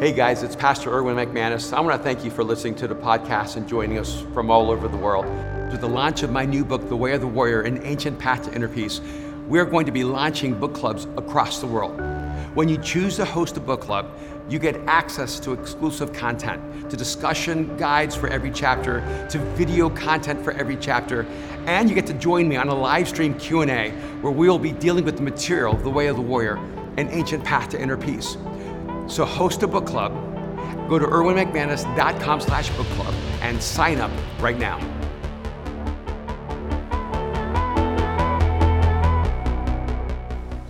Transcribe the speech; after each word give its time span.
Hey 0.00 0.12
guys, 0.12 0.42
it's 0.42 0.56
Pastor 0.56 0.92
Erwin 0.92 1.14
McManus. 1.14 1.72
I 1.72 1.80
want 1.80 1.96
to 1.96 2.02
thank 2.02 2.24
you 2.24 2.30
for 2.30 2.42
listening 2.42 2.74
to 2.76 2.88
the 2.88 2.96
podcast 2.96 3.54
and 3.54 3.66
joining 3.68 3.96
us 3.96 4.24
from 4.34 4.50
all 4.50 4.72
over 4.72 4.88
the 4.88 4.96
world. 4.96 5.24
With 5.70 5.82
the 5.82 5.88
launch 5.88 6.24
of 6.24 6.32
my 6.32 6.44
new 6.44 6.64
book, 6.64 6.88
The 6.88 6.96
Way 6.96 7.12
of 7.12 7.20
the 7.20 7.28
Warrior 7.28 7.62
An 7.62 7.80
Ancient 7.84 8.18
Path 8.18 8.42
to 8.46 8.52
Inner 8.52 8.66
Peace, 8.66 9.00
we're 9.46 9.64
going 9.64 9.86
to 9.86 9.92
be 9.92 10.02
launching 10.02 10.58
book 10.58 10.74
clubs 10.74 11.04
across 11.16 11.60
the 11.60 11.68
world. 11.68 11.96
When 12.56 12.68
you 12.68 12.76
choose 12.78 13.14
to 13.16 13.24
host 13.24 13.56
a 13.56 13.60
book 13.60 13.82
club, 13.82 14.10
you 14.48 14.58
get 14.58 14.76
access 14.88 15.38
to 15.40 15.52
exclusive 15.52 16.12
content, 16.12 16.90
to 16.90 16.96
discussion 16.96 17.76
guides 17.76 18.16
for 18.16 18.28
every 18.28 18.50
chapter, 18.50 19.00
to 19.30 19.38
video 19.54 19.88
content 19.88 20.42
for 20.42 20.50
every 20.54 20.76
chapter, 20.76 21.24
and 21.66 21.88
you 21.88 21.94
get 21.94 22.06
to 22.08 22.14
join 22.14 22.48
me 22.48 22.56
on 22.56 22.68
a 22.68 22.74
live 22.74 23.08
stream 23.08 23.32
Q&A 23.34 23.90
where 24.22 24.32
we'll 24.32 24.58
be 24.58 24.72
dealing 24.72 25.04
with 25.04 25.16
the 25.16 25.22
material, 25.22 25.76
The 25.76 25.88
Way 25.88 26.08
of 26.08 26.16
the 26.16 26.22
Warrior, 26.22 26.56
An 26.96 27.08
Ancient 27.10 27.44
Path 27.44 27.68
to 27.70 27.80
Inner 27.80 27.96
Peace. 27.96 28.36
So 29.06 29.24
host 29.24 29.62
a 29.62 29.68
book 29.68 29.86
club, 29.86 30.12
go 30.88 30.98
to 30.98 31.06
erwinmcmanus.com 31.06 32.40
slash 32.40 32.70
book 32.70 32.86
club 32.88 33.14
and 33.42 33.62
sign 33.62 34.00
up 34.00 34.10
right 34.40 34.58
now. 34.58 34.80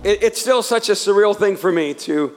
it's 0.07 0.39
still 0.39 0.61
such 0.61 0.87
a 0.87 0.91
surreal 0.91 1.35
thing 1.35 1.57
for 1.57 1.71
me 1.71 1.91
to 1.91 2.31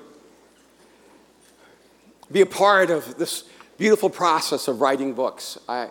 be 2.33 2.41
a 2.41 2.47
part 2.47 2.89
of 2.89 3.19
this 3.19 3.45
beautiful 3.77 4.09
process 4.09 4.69
of 4.69 4.81
writing 4.81 5.13
books. 5.13 5.59
I, 5.69 5.91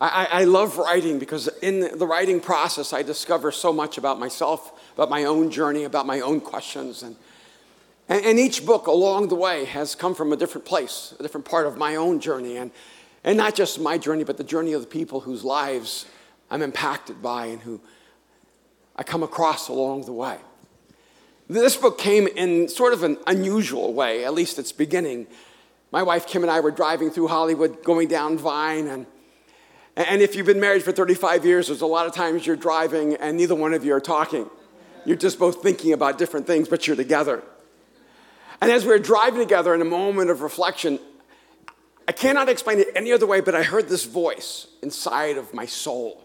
I, 0.00 0.28
I, 0.32 0.44
love 0.44 0.78
writing 0.78 1.20
because 1.20 1.48
in 1.62 1.96
the 1.96 2.06
writing 2.06 2.40
process, 2.40 2.92
I 2.92 3.02
discover 3.02 3.52
so 3.52 3.72
much 3.72 3.98
about 3.98 4.18
myself, 4.18 4.72
about 4.94 5.08
my 5.08 5.22
own 5.22 5.48
journey, 5.48 5.84
about 5.84 6.06
my 6.06 6.20
own 6.20 6.40
questions. 6.40 7.04
And, 7.04 7.14
and, 8.08 8.24
and, 8.24 8.38
each 8.38 8.64
book 8.64 8.86
along 8.86 9.28
the 9.28 9.34
way 9.34 9.64
has 9.64 9.94
come 9.94 10.14
from 10.14 10.32
a 10.32 10.36
different 10.36 10.64
place, 10.64 11.14
a 11.18 11.22
different 11.22 11.44
part 11.44 11.66
of 11.66 11.76
my 11.76 11.96
own 11.96 12.20
journey. 12.20 12.56
And, 12.56 12.70
and 13.24 13.36
not 13.36 13.56
just 13.56 13.80
my 13.80 13.98
journey, 13.98 14.22
but 14.22 14.36
the 14.36 14.44
journey 14.44 14.72
of 14.72 14.80
the 14.80 14.86
people 14.86 15.20
whose 15.20 15.44
lives 15.44 16.06
I'm 16.48 16.62
impacted 16.62 17.20
by 17.20 17.46
and 17.46 17.60
who 17.60 17.80
I 18.94 19.02
come 19.02 19.24
across 19.24 19.68
along 19.68 20.04
the 20.04 20.12
way. 20.12 20.38
This 21.48 21.76
book 21.76 21.98
came 21.98 22.28
in 22.28 22.68
sort 22.68 22.92
of 22.92 23.02
an 23.02 23.18
unusual 23.26 23.92
way, 23.92 24.24
at 24.24 24.32
least 24.32 24.58
its 24.58 24.72
beginning. 24.72 25.26
My 25.90 26.02
wife 26.02 26.26
Kim 26.26 26.42
and 26.42 26.50
I 26.50 26.60
were 26.60 26.70
driving 26.70 27.10
through 27.10 27.28
Hollywood, 27.28 27.82
going 27.82 28.08
down 28.08 28.38
Vine, 28.38 28.86
and, 28.86 29.06
and 29.96 30.22
if 30.22 30.34
you've 30.34 30.46
been 30.46 30.60
married 30.60 30.82
for 30.82 30.92
35 30.92 31.44
years, 31.44 31.68
there's 31.68 31.80
a 31.80 31.86
lot 31.86 32.06
of 32.06 32.14
times 32.14 32.46
you're 32.46 32.54
driving 32.54 33.14
and 33.14 33.36
neither 33.36 33.54
one 33.54 33.74
of 33.74 33.84
you 33.84 33.94
are 33.94 34.00
talking. 34.00 34.48
You're 35.04 35.16
just 35.16 35.38
both 35.38 35.62
thinking 35.62 35.92
about 35.92 36.18
different 36.18 36.46
things, 36.46 36.68
but 36.68 36.86
you're 36.86 36.96
together. 36.96 37.42
And 38.60 38.70
as 38.70 38.84
we 38.84 38.90
were 38.90 38.98
driving 38.98 39.40
together 39.40 39.74
in 39.74 39.80
a 39.80 39.86
moment 39.86 40.30
of 40.30 40.40
reflection, 40.40 40.98
I 42.08 42.12
cannot 42.12 42.48
explain 42.48 42.78
it 42.78 42.88
any 42.94 43.12
other 43.12 43.26
way, 43.26 43.40
but 43.40 43.54
I 43.54 43.62
heard 43.62 43.88
this 43.88 44.04
voice 44.04 44.68
inside 44.82 45.36
of 45.36 45.52
my 45.52 45.66
soul. 45.66 46.22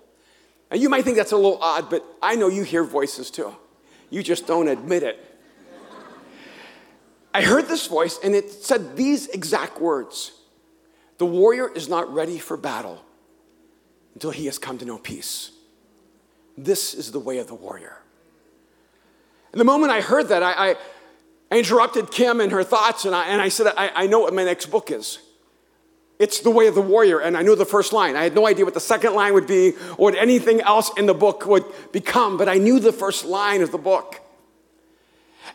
And 0.69 0.81
you 0.81 0.89
might 0.89 1.03
think 1.03 1.17
that's 1.17 1.31
a 1.31 1.37
little 1.37 1.61
odd, 1.61 1.89
but 1.89 2.05
I 2.21 2.35
know 2.35 2.47
you 2.47 2.63
hear 2.63 2.83
voices 2.83 3.31
too. 3.31 3.55
You 4.09 4.23
just 4.23 4.47
don't 4.47 4.67
admit 4.67 5.03
it. 5.03 5.27
I 7.33 7.41
heard 7.41 7.67
this 7.67 7.87
voice, 7.87 8.19
and 8.23 8.35
it 8.35 8.51
said 8.51 8.95
these 8.97 9.27
exact 9.27 9.79
words 9.79 10.33
The 11.17 11.25
warrior 11.25 11.71
is 11.73 11.87
not 11.87 12.13
ready 12.13 12.37
for 12.37 12.57
battle 12.57 13.03
until 14.13 14.31
he 14.31 14.45
has 14.45 14.57
come 14.57 14.77
to 14.79 14.85
know 14.85 14.97
peace. 14.97 15.51
This 16.57 16.93
is 16.93 17.11
the 17.11 17.19
way 17.19 17.37
of 17.37 17.47
the 17.47 17.55
warrior. 17.55 17.97
And 19.51 19.59
the 19.59 19.65
moment 19.65 19.91
I 19.91 20.01
heard 20.01 20.29
that, 20.29 20.43
I, 20.43 20.71
I 20.71 20.75
I 21.51 21.57
interrupted 21.57 22.11
Kim 22.11 22.39
and 22.39 22.51
her 22.53 22.63
thoughts, 22.63 23.03
and 23.03 23.13
I, 23.13 23.25
and 23.25 23.41
I 23.41 23.49
said, 23.49 23.73
I, 23.77 23.91
I 23.93 24.07
know 24.07 24.19
what 24.19 24.33
my 24.33 24.45
next 24.45 24.67
book 24.67 24.89
is. 24.89 25.19
It's 26.17 26.39
The 26.39 26.51
Way 26.51 26.67
of 26.67 26.75
the 26.75 26.81
Warrior, 26.81 27.19
and 27.19 27.35
I 27.35 27.41
knew 27.41 27.55
the 27.55 27.65
first 27.65 27.91
line. 27.91 28.15
I 28.15 28.23
had 28.23 28.35
no 28.35 28.47
idea 28.47 28.63
what 28.63 28.73
the 28.73 28.79
second 28.79 29.15
line 29.15 29.33
would 29.33 29.47
be 29.47 29.71
or 29.97 30.11
what 30.11 30.15
anything 30.15 30.61
else 30.61 30.91
in 30.95 31.07
the 31.07 31.13
book 31.13 31.45
would 31.45 31.65
become, 31.91 32.37
but 32.37 32.47
I 32.47 32.55
knew 32.55 32.79
the 32.79 32.93
first 32.93 33.25
line 33.25 33.61
of 33.61 33.71
the 33.71 33.77
book. 33.77 34.21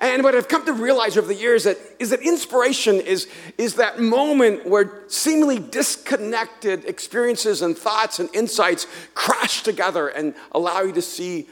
And 0.01 0.23
what 0.23 0.35
I've 0.35 0.49
come 0.49 0.67
to 0.67 0.73
realize 0.73 1.17
over 1.17 1.29
the 1.29 1.35
years 1.35 1.65
that, 1.65 1.79
is 1.99 2.11
that 2.11 2.21
inspiration 2.21 2.97
is, 2.97 3.29
is 3.57 3.77
that 3.77 3.99
moment 3.99 4.67
where 4.67 5.05
seemingly 5.09 5.59
disconnected 5.59 6.85
experiences 6.85 7.63
and 7.63 7.79
thoughts 7.79 8.19
and 8.19 8.29
insights 8.35 8.87
crash 9.15 9.63
together 9.63 10.09
and 10.09 10.35
allow 10.53 10.83
you 10.83 10.93
to 10.93 11.03
see 11.03 11.47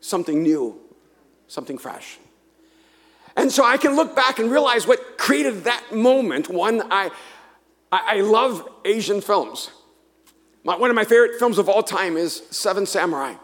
something 0.00 0.42
new, 0.42 0.80
something 1.46 1.78
fresh. 1.78 2.18
And 3.36 3.50
so 3.50 3.64
I 3.64 3.76
can 3.76 3.96
look 3.96 4.14
back 4.14 4.38
and 4.38 4.50
realize 4.50 4.86
what 4.86 5.18
created 5.18 5.64
that 5.64 5.92
moment. 5.92 6.48
One, 6.48 6.82
I, 6.90 7.10
I, 7.90 8.20
love 8.20 8.68
Asian 8.84 9.20
films. 9.20 9.70
My, 10.62 10.76
one 10.76 10.90
of 10.90 10.96
my 10.96 11.04
favorite 11.04 11.38
films 11.38 11.58
of 11.58 11.68
all 11.68 11.82
time 11.82 12.16
is 12.16 12.42
Seven 12.50 12.86
Samurai. 12.86 13.34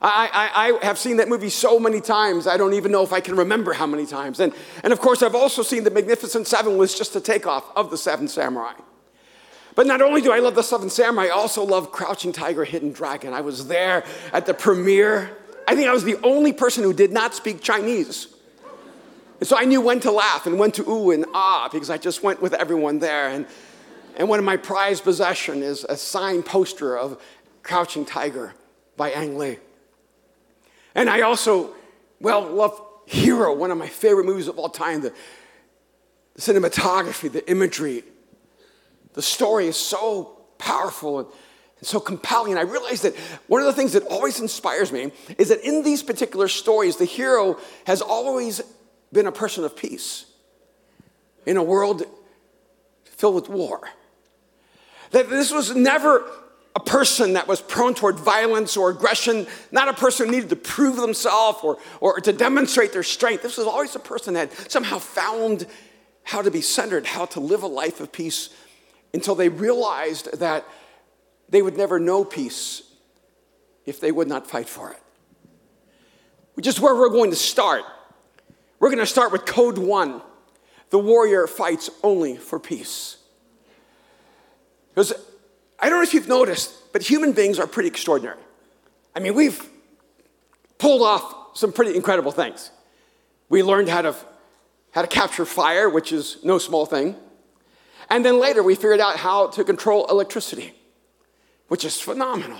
I, 0.00 0.28
I, 0.32 0.68
I, 0.80 0.86
have 0.86 0.98
seen 0.98 1.18
that 1.18 1.28
movie 1.28 1.48
so 1.48 1.78
many 1.78 2.00
times, 2.00 2.46
I 2.46 2.56
don't 2.56 2.74
even 2.74 2.90
know 2.90 3.02
if 3.02 3.12
I 3.12 3.20
can 3.20 3.36
remember 3.36 3.72
how 3.72 3.86
many 3.86 4.04
times. 4.04 4.40
And, 4.40 4.52
and 4.82 4.92
of 4.92 5.00
course, 5.00 5.22
I've 5.22 5.36
also 5.36 5.62
seen 5.62 5.84
The 5.84 5.90
Magnificent 5.90 6.46
Seven 6.46 6.76
was 6.76 6.96
just 6.96 7.14
a 7.14 7.20
takeoff 7.20 7.64
of 7.76 7.90
The 7.90 7.96
Seven 7.96 8.26
Samurai. 8.26 8.74
But 9.74 9.86
not 9.86 10.02
only 10.02 10.20
do 10.20 10.32
I 10.32 10.40
love 10.40 10.54
The 10.56 10.62
Seven 10.62 10.90
Samurai, 10.90 11.26
I 11.26 11.30
also 11.30 11.64
love 11.64 11.92
Crouching 11.92 12.32
Tiger, 12.32 12.64
Hidden 12.64 12.92
Dragon. 12.92 13.32
I 13.32 13.42
was 13.42 13.68
there 13.68 14.04
at 14.32 14.46
the 14.46 14.54
premiere. 14.54 15.36
I 15.68 15.76
think 15.76 15.88
I 15.88 15.92
was 15.92 16.04
the 16.04 16.20
only 16.24 16.52
person 16.52 16.82
who 16.82 16.92
did 16.92 17.12
not 17.12 17.34
speak 17.34 17.62
Chinese. 17.62 18.31
And 19.42 19.48
so 19.48 19.56
I 19.56 19.64
knew 19.64 19.80
when 19.80 19.98
to 19.98 20.12
laugh 20.12 20.46
and 20.46 20.56
when 20.56 20.70
to 20.70 20.88
ooh 20.88 21.10
and 21.10 21.26
ah 21.34 21.68
because 21.72 21.90
I 21.90 21.98
just 21.98 22.22
went 22.22 22.40
with 22.40 22.54
everyone 22.54 23.00
there. 23.00 23.26
And, 23.26 23.44
and 24.16 24.28
one 24.28 24.38
of 24.38 24.44
my 24.44 24.56
prized 24.56 25.02
possession 25.02 25.64
is 25.64 25.82
a 25.82 25.96
signed 25.96 26.46
poster 26.46 26.96
of 26.96 27.20
Crouching 27.64 28.04
Tiger 28.04 28.54
by 28.96 29.10
Ang 29.10 29.36
Lee. 29.36 29.58
And 30.94 31.10
I 31.10 31.22
also, 31.22 31.74
well, 32.20 32.42
love 32.42 32.80
Hero, 33.06 33.52
one 33.52 33.72
of 33.72 33.78
my 33.78 33.88
favorite 33.88 34.26
movies 34.26 34.46
of 34.46 34.60
all 34.60 34.68
time. 34.68 35.00
The, 35.00 35.12
the 36.34 36.40
cinematography, 36.40 37.32
the 37.32 37.50
imagery, 37.50 38.04
the 39.14 39.22
story 39.22 39.66
is 39.66 39.76
so 39.76 40.38
powerful 40.58 41.18
and, 41.18 41.28
and 41.78 41.88
so 41.88 41.98
compelling. 41.98 42.52
And 42.52 42.60
I 42.60 42.62
realized 42.62 43.02
that 43.02 43.16
one 43.48 43.60
of 43.60 43.66
the 43.66 43.72
things 43.72 43.94
that 43.94 44.04
always 44.04 44.38
inspires 44.38 44.92
me 44.92 45.10
is 45.36 45.48
that 45.48 45.66
in 45.66 45.82
these 45.82 46.00
particular 46.00 46.46
stories, 46.46 46.94
the 46.94 47.06
hero 47.06 47.58
has 47.86 48.00
always 48.00 48.62
been 49.12 49.26
a 49.26 49.32
person 49.32 49.64
of 49.64 49.76
peace 49.76 50.26
in 51.46 51.56
a 51.56 51.62
world 51.62 52.02
filled 53.04 53.34
with 53.34 53.48
war. 53.48 53.80
That 55.10 55.28
this 55.28 55.52
was 55.52 55.74
never 55.74 56.24
a 56.74 56.80
person 56.80 57.34
that 57.34 57.46
was 57.46 57.60
prone 57.60 57.94
toward 57.94 58.18
violence 58.18 58.76
or 58.76 58.90
aggression, 58.90 59.46
not 59.70 59.88
a 59.88 59.92
person 59.92 60.26
who 60.26 60.32
needed 60.32 60.48
to 60.50 60.56
prove 60.56 60.96
themselves 60.96 61.58
or, 61.62 61.78
or 62.00 62.20
to 62.20 62.32
demonstrate 62.32 62.92
their 62.92 63.02
strength. 63.02 63.42
This 63.42 63.58
was 63.58 63.66
always 63.66 63.94
a 63.94 64.00
person 64.00 64.34
that 64.34 64.52
somehow 64.70 64.98
found 64.98 65.66
how 66.24 66.40
to 66.40 66.50
be 66.50 66.62
centered, 66.62 67.06
how 67.06 67.26
to 67.26 67.40
live 67.40 67.62
a 67.62 67.66
life 67.66 68.00
of 68.00 68.10
peace 68.10 68.48
until 69.12 69.34
they 69.34 69.50
realized 69.50 70.38
that 70.38 70.66
they 71.48 71.60
would 71.60 71.76
never 71.76 71.98
know 71.98 72.24
peace 72.24 72.82
if 73.84 74.00
they 74.00 74.12
would 74.12 74.28
not 74.28 74.48
fight 74.48 74.68
for 74.68 74.92
it. 74.92 75.02
Which 76.54 76.66
is 76.66 76.80
where 76.80 76.94
we're 76.94 77.10
going 77.10 77.30
to 77.30 77.36
start. 77.36 77.82
We're 78.82 78.88
going 78.88 78.98
to 78.98 79.06
start 79.06 79.30
with 79.30 79.46
code 79.46 79.78
one 79.78 80.22
the 80.90 80.98
warrior 80.98 81.46
fights 81.46 81.88
only 82.02 82.36
for 82.36 82.58
peace. 82.58 83.16
Because 84.92 85.12
I 85.78 85.88
don't 85.88 86.00
know 86.00 86.02
if 86.02 86.12
you've 86.12 86.26
noticed, 86.26 86.92
but 86.92 87.00
human 87.00 87.30
beings 87.30 87.60
are 87.60 87.68
pretty 87.68 87.88
extraordinary. 87.88 88.40
I 89.14 89.20
mean, 89.20 89.34
we've 89.34 89.70
pulled 90.78 91.00
off 91.00 91.56
some 91.56 91.72
pretty 91.72 91.94
incredible 91.94 92.32
things. 92.32 92.72
We 93.48 93.62
learned 93.62 93.88
how 93.88 94.02
to, 94.02 94.16
how 94.90 95.02
to 95.02 95.08
capture 95.08 95.44
fire, 95.44 95.88
which 95.88 96.12
is 96.12 96.38
no 96.42 96.58
small 96.58 96.84
thing. 96.84 97.14
And 98.10 98.24
then 98.24 98.40
later, 98.40 98.64
we 98.64 98.74
figured 98.74 98.98
out 98.98 99.16
how 99.16 99.46
to 99.46 99.62
control 99.62 100.06
electricity, 100.06 100.74
which 101.68 101.84
is 101.84 102.00
phenomenal. 102.00 102.58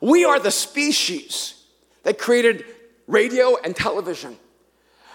We 0.00 0.24
are 0.24 0.40
the 0.40 0.50
species 0.50 1.62
that 2.04 2.16
created 2.18 2.64
radio 3.06 3.58
and 3.62 3.76
television 3.76 4.38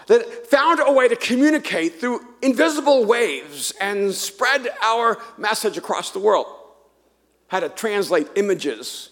that 0.06 0.46
found 0.48 0.80
a 0.80 0.92
way 0.92 1.08
to 1.08 1.16
communicate 1.16 2.00
through 2.00 2.26
invisible 2.42 3.04
waves 3.04 3.72
and 3.80 4.12
spread 4.12 4.68
our 4.82 5.18
message 5.38 5.76
across 5.76 6.10
the 6.10 6.18
world. 6.18 6.46
How 7.48 7.60
to 7.60 7.68
translate 7.68 8.28
images 8.36 9.10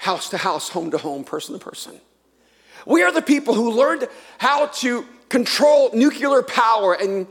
house 0.00 0.30
to 0.30 0.38
house, 0.38 0.70
home 0.70 0.90
to 0.90 0.96
home, 0.96 1.24
person 1.24 1.52
to 1.52 1.62
person. 1.62 2.00
We 2.86 3.02
are 3.02 3.12
the 3.12 3.20
people 3.20 3.52
who 3.52 3.70
learned 3.70 4.08
how 4.38 4.66
to 4.66 5.06
control 5.28 5.90
nuclear 5.92 6.42
power 6.42 6.94
and 6.94 7.26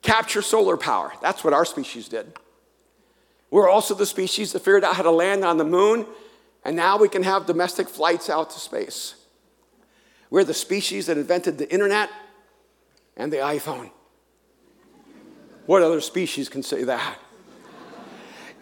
capture 0.00 0.40
solar 0.40 0.76
power. 0.76 1.12
That's 1.20 1.42
what 1.42 1.52
our 1.52 1.64
species 1.64 2.08
did. 2.08 2.32
We're 3.50 3.68
also 3.68 3.94
the 3.94 4.06
species 4.06 4.52
that 4.52 4.60
figured 4.60 4.84
out 4.84 4.94
how 4.94 5.02
to 5.02 5.10
land 5.10 5.44
on 5.44 5.56
the 5.56 5.64
moon, 5.64 6.06
and 6.64 6.76
now 6.76 6.98
we 6.98 7.08
can 7.08 7.24
have 7.24 7.46
domestic 7.46 7.88
flights 7.88 8.30
out 8.30 8.50
to 8.50 8.60
space. 8.60 9.16
We're 10.30 10.44
the 10.44 10.54
species 10.54 11.06
that 11.06 11.16
invented 11.16 11.58
the 11.58 11.70
internet 11.70 12.10
and 13.16 13.32
the 13.32 13.38
iPhone. 13.38 13.90
What 15.66 15.82
other 15.82 16.00
species 16.00 16.48
can 16.48 16.62
say 16.62 16.84
that? 16.84 17.18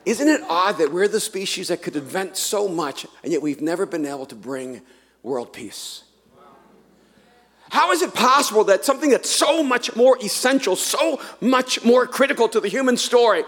Isn't 0.05 0.29
it 0.29 0.41
odd 0.49 0.79
that 0.79 0.93
we're 0.93 1.09
the 1.09 1.21
species 1.21 1.69
that 1.69 1.83
could 1.83 1.97
invent 1.97 2.37
so 2.37 2.69
much, 2.69 3.07
and 3.23 3.33
yet 3.33 3.41
we've 3.41 3.61
never 3.61 3.87
been 3.87 4.05
able 4.05 4.27
to 4.27 4.35
bring 4.35 4.83
world 5.23 5.53
peace? 5.53 6.05
How 7.71 7.93
is 7.93 8.03
it 8.03 8.13
possible 8.13 8.65
that 8.65 8.85
something 8.85 9.11
that's 9.11 9.31
so 9.31 9.63
much 9.63 9.97
more 9.97 10.19
essential, 10.23 10.77
so 10.77 11.21
much 11.41 11.85
more 11.85 12.07
critical 12.07 12.49
to 12.49 12.61
the 12.61 12.69
human 12.69 12.97
story, 12.97 13.45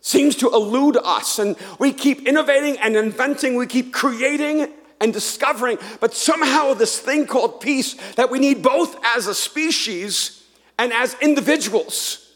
seems 0.00 0.36
to 0.36 0.48
elude 0.50 0.96
us? 0.96 1.38
And 1.38 1.56
we 1.78 1.92
keep 1.92 2.28
innovating 2.28 2.78
and 2.78 2.96
inventing, 2.96 3.56
we 3.56 3.66
keep 3.66 3.92
creating 3.92 4.72
and 5.00 5.12
discovering, 5.12 5.78
but 6.00 6.14
somehow 6.14 6.74
this 6.74 6.98
thing 6.98 7.26
called 7.26 7.60
peace 7.60 7.94
that 8.14 8.30
we 8.30 8.38
need 8.38 8.62
both 8.62 8.96
as 9.04 9.26
a 9.26 9.34
species 9.34 10.44
and 10.78 10.92
as 10.92 11.16
individuals 11.20 12.30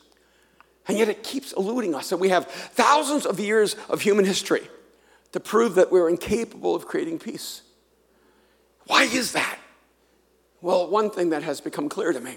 and 0.86 0.98
yet 0.98 1.08
it 1.08 1.22
keeps 1.22 1.52
eluding 1.52 1.94
us. 1.94 2.12
And 2.12 2.20
we 2.20 2.28
have 2.28 2.46
thousands 2.46 3.26
of 3.26 3.40
years 3.40 3.76
of 3.88 4.00
human 4.02 4.24
history 4.24 4.62
to 5.32 5.40
prove 5.40 5.74
that 5.76 5.90
we're 5.90 6.08
incapable 6.08 6.74
of 6.74 6.86
creating 6.86 7.18
peace. 7.18 7.62
Why 8.86 9.04
is 9.04 9.32
that? 9.32 9.58
Well, 10.60 10.88
one 10.88 11.10
thing 11.10 11.30
that 11.30 11.42
has 11.42 11.60
become 11.60 11.88
clear 11.88 12.12
to 12.12 12.20
me 12.20 12.36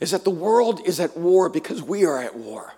is 0.00 0.10
that 0.10 0.24
the 0.24 0.30
world 0.30 0.86
is 0.86 1.00
at 1.00 1.16
war 1.16 1.48
because 1.48 1.82
we 1.82 2.04
are 2.04 2.22
at 2.22 2.36
war. 2.36 2.74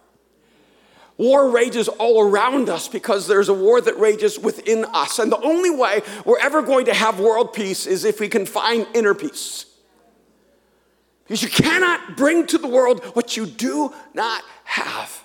War 1.18 1.50
rages 1.50 1.88
all 1.88 2.20
around 2.20 2.68
us 2.68 2.88
because 2.88 3.26
there's 3.26 3.48
a 3.48 3.54
war 3.54 3.80
that 3.80 3.98
rages 3.98 4.38
within 4.38 4.84
us. 4.84 5.18
And 5.18 5.32
the 5.32 5.40
only 5.40 5.70
way 5.70 6.02
we're 6.26 6.38
ever 6.38 6.60
going 6.60 6.86
to 6.86 6.94
have 6.94 7.20
world 7.20 7.54
peace 7.54 7.86
is 7.86 8.04
if 8.04 8.20
we 8.20 8.28
can 8.28 8.44
find 8.44 8.86
inner 8.94 9.14
peace. 9.14 9.64
Because 11.24 11.42
you 11.42 11.48
cannot 11.48 12.16
bring 12.16 12.46
to 12.48 12.58
the 12.58 12.68
world 12.68 13.02
what 13.14 13.36
you 13.36 13.46
do 13.46 13.92
not 14.14 14.42
have. 14.64 15.22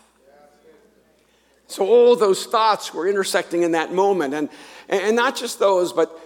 So 1.68 1.86
all 1.86 2.16
those 2.16 2.46
thoughts 2.46 2.94
were 2.94 3.08
intersecting 3.08 3.64
in 3.64 3.74
that 3.74 3.94
moment. 3.94 4.34
And, 4.34 4.50
and 4.88 5.16
not 5.16 5.36
just 5.36 5.60
those, 5.60 5.92
but, 5.92 6.18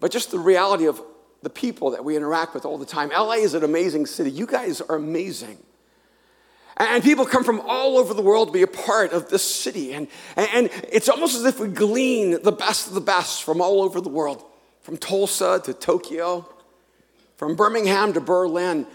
but 0.00 0.12
just 0.12 0.30
the 0.30 0.38
reality 0.38 0.86
of 0.86 1.00
the 1.42 1.50
people 1.50 1.90
that 1.90 2.04
we 2.04 2.16
interact 2.16 2.54
with 2.54 2.64
all 2.64 2.78
the 2.78 2.86
time. 2.86 3.10
LA 3.10 3.32
is 3.32 3.54
an 3.54 3.64
amazing 3.64 4.06
city. 4.06 4.30
You 4.30 4.46
guys 4.46 4.80
are 4.80 4.96
amazing. 4.96 5.58
And 6.76 7.02
people 7.02 7.26
come 7.26 7.44
from 7.44 7.60
all 7.60 7.98
over 7.98 8.14
the 8.14 8.22
world 8.22 8.48
to 8.48 8.52
be 8.52 8.62
a 8.62 8.66
part 8.66 9.12
of 9.12 9.28
this 9.28 9.42
city. 9.42 9.92
And, 9.92 10.08
and 10.36 10.70
it's 10.90 11.08
almost 11.08 11.36
as 11.36 11.44
if 11.44 11.60
we 11.60 11.68
glean 11.68 12.42
the 12.42 12.52
best 12.52 12.88
of 12.88 12.94
the 12.94 13.00
best 13.00 13.42
from 13.42 13.60
all 13.60 13.82
over 13.82 14.00
the 14.00 14.08
world, 14.08 14.42
from 14.80 14.96
Tulsa 14.96 15.60
to 15.64 15.74
Tokyo, 15.74 16.48
from 17.36 17.56
Birmingham 17.56 18.12
to 18.14 18.20
Berlin, 18.20 18.86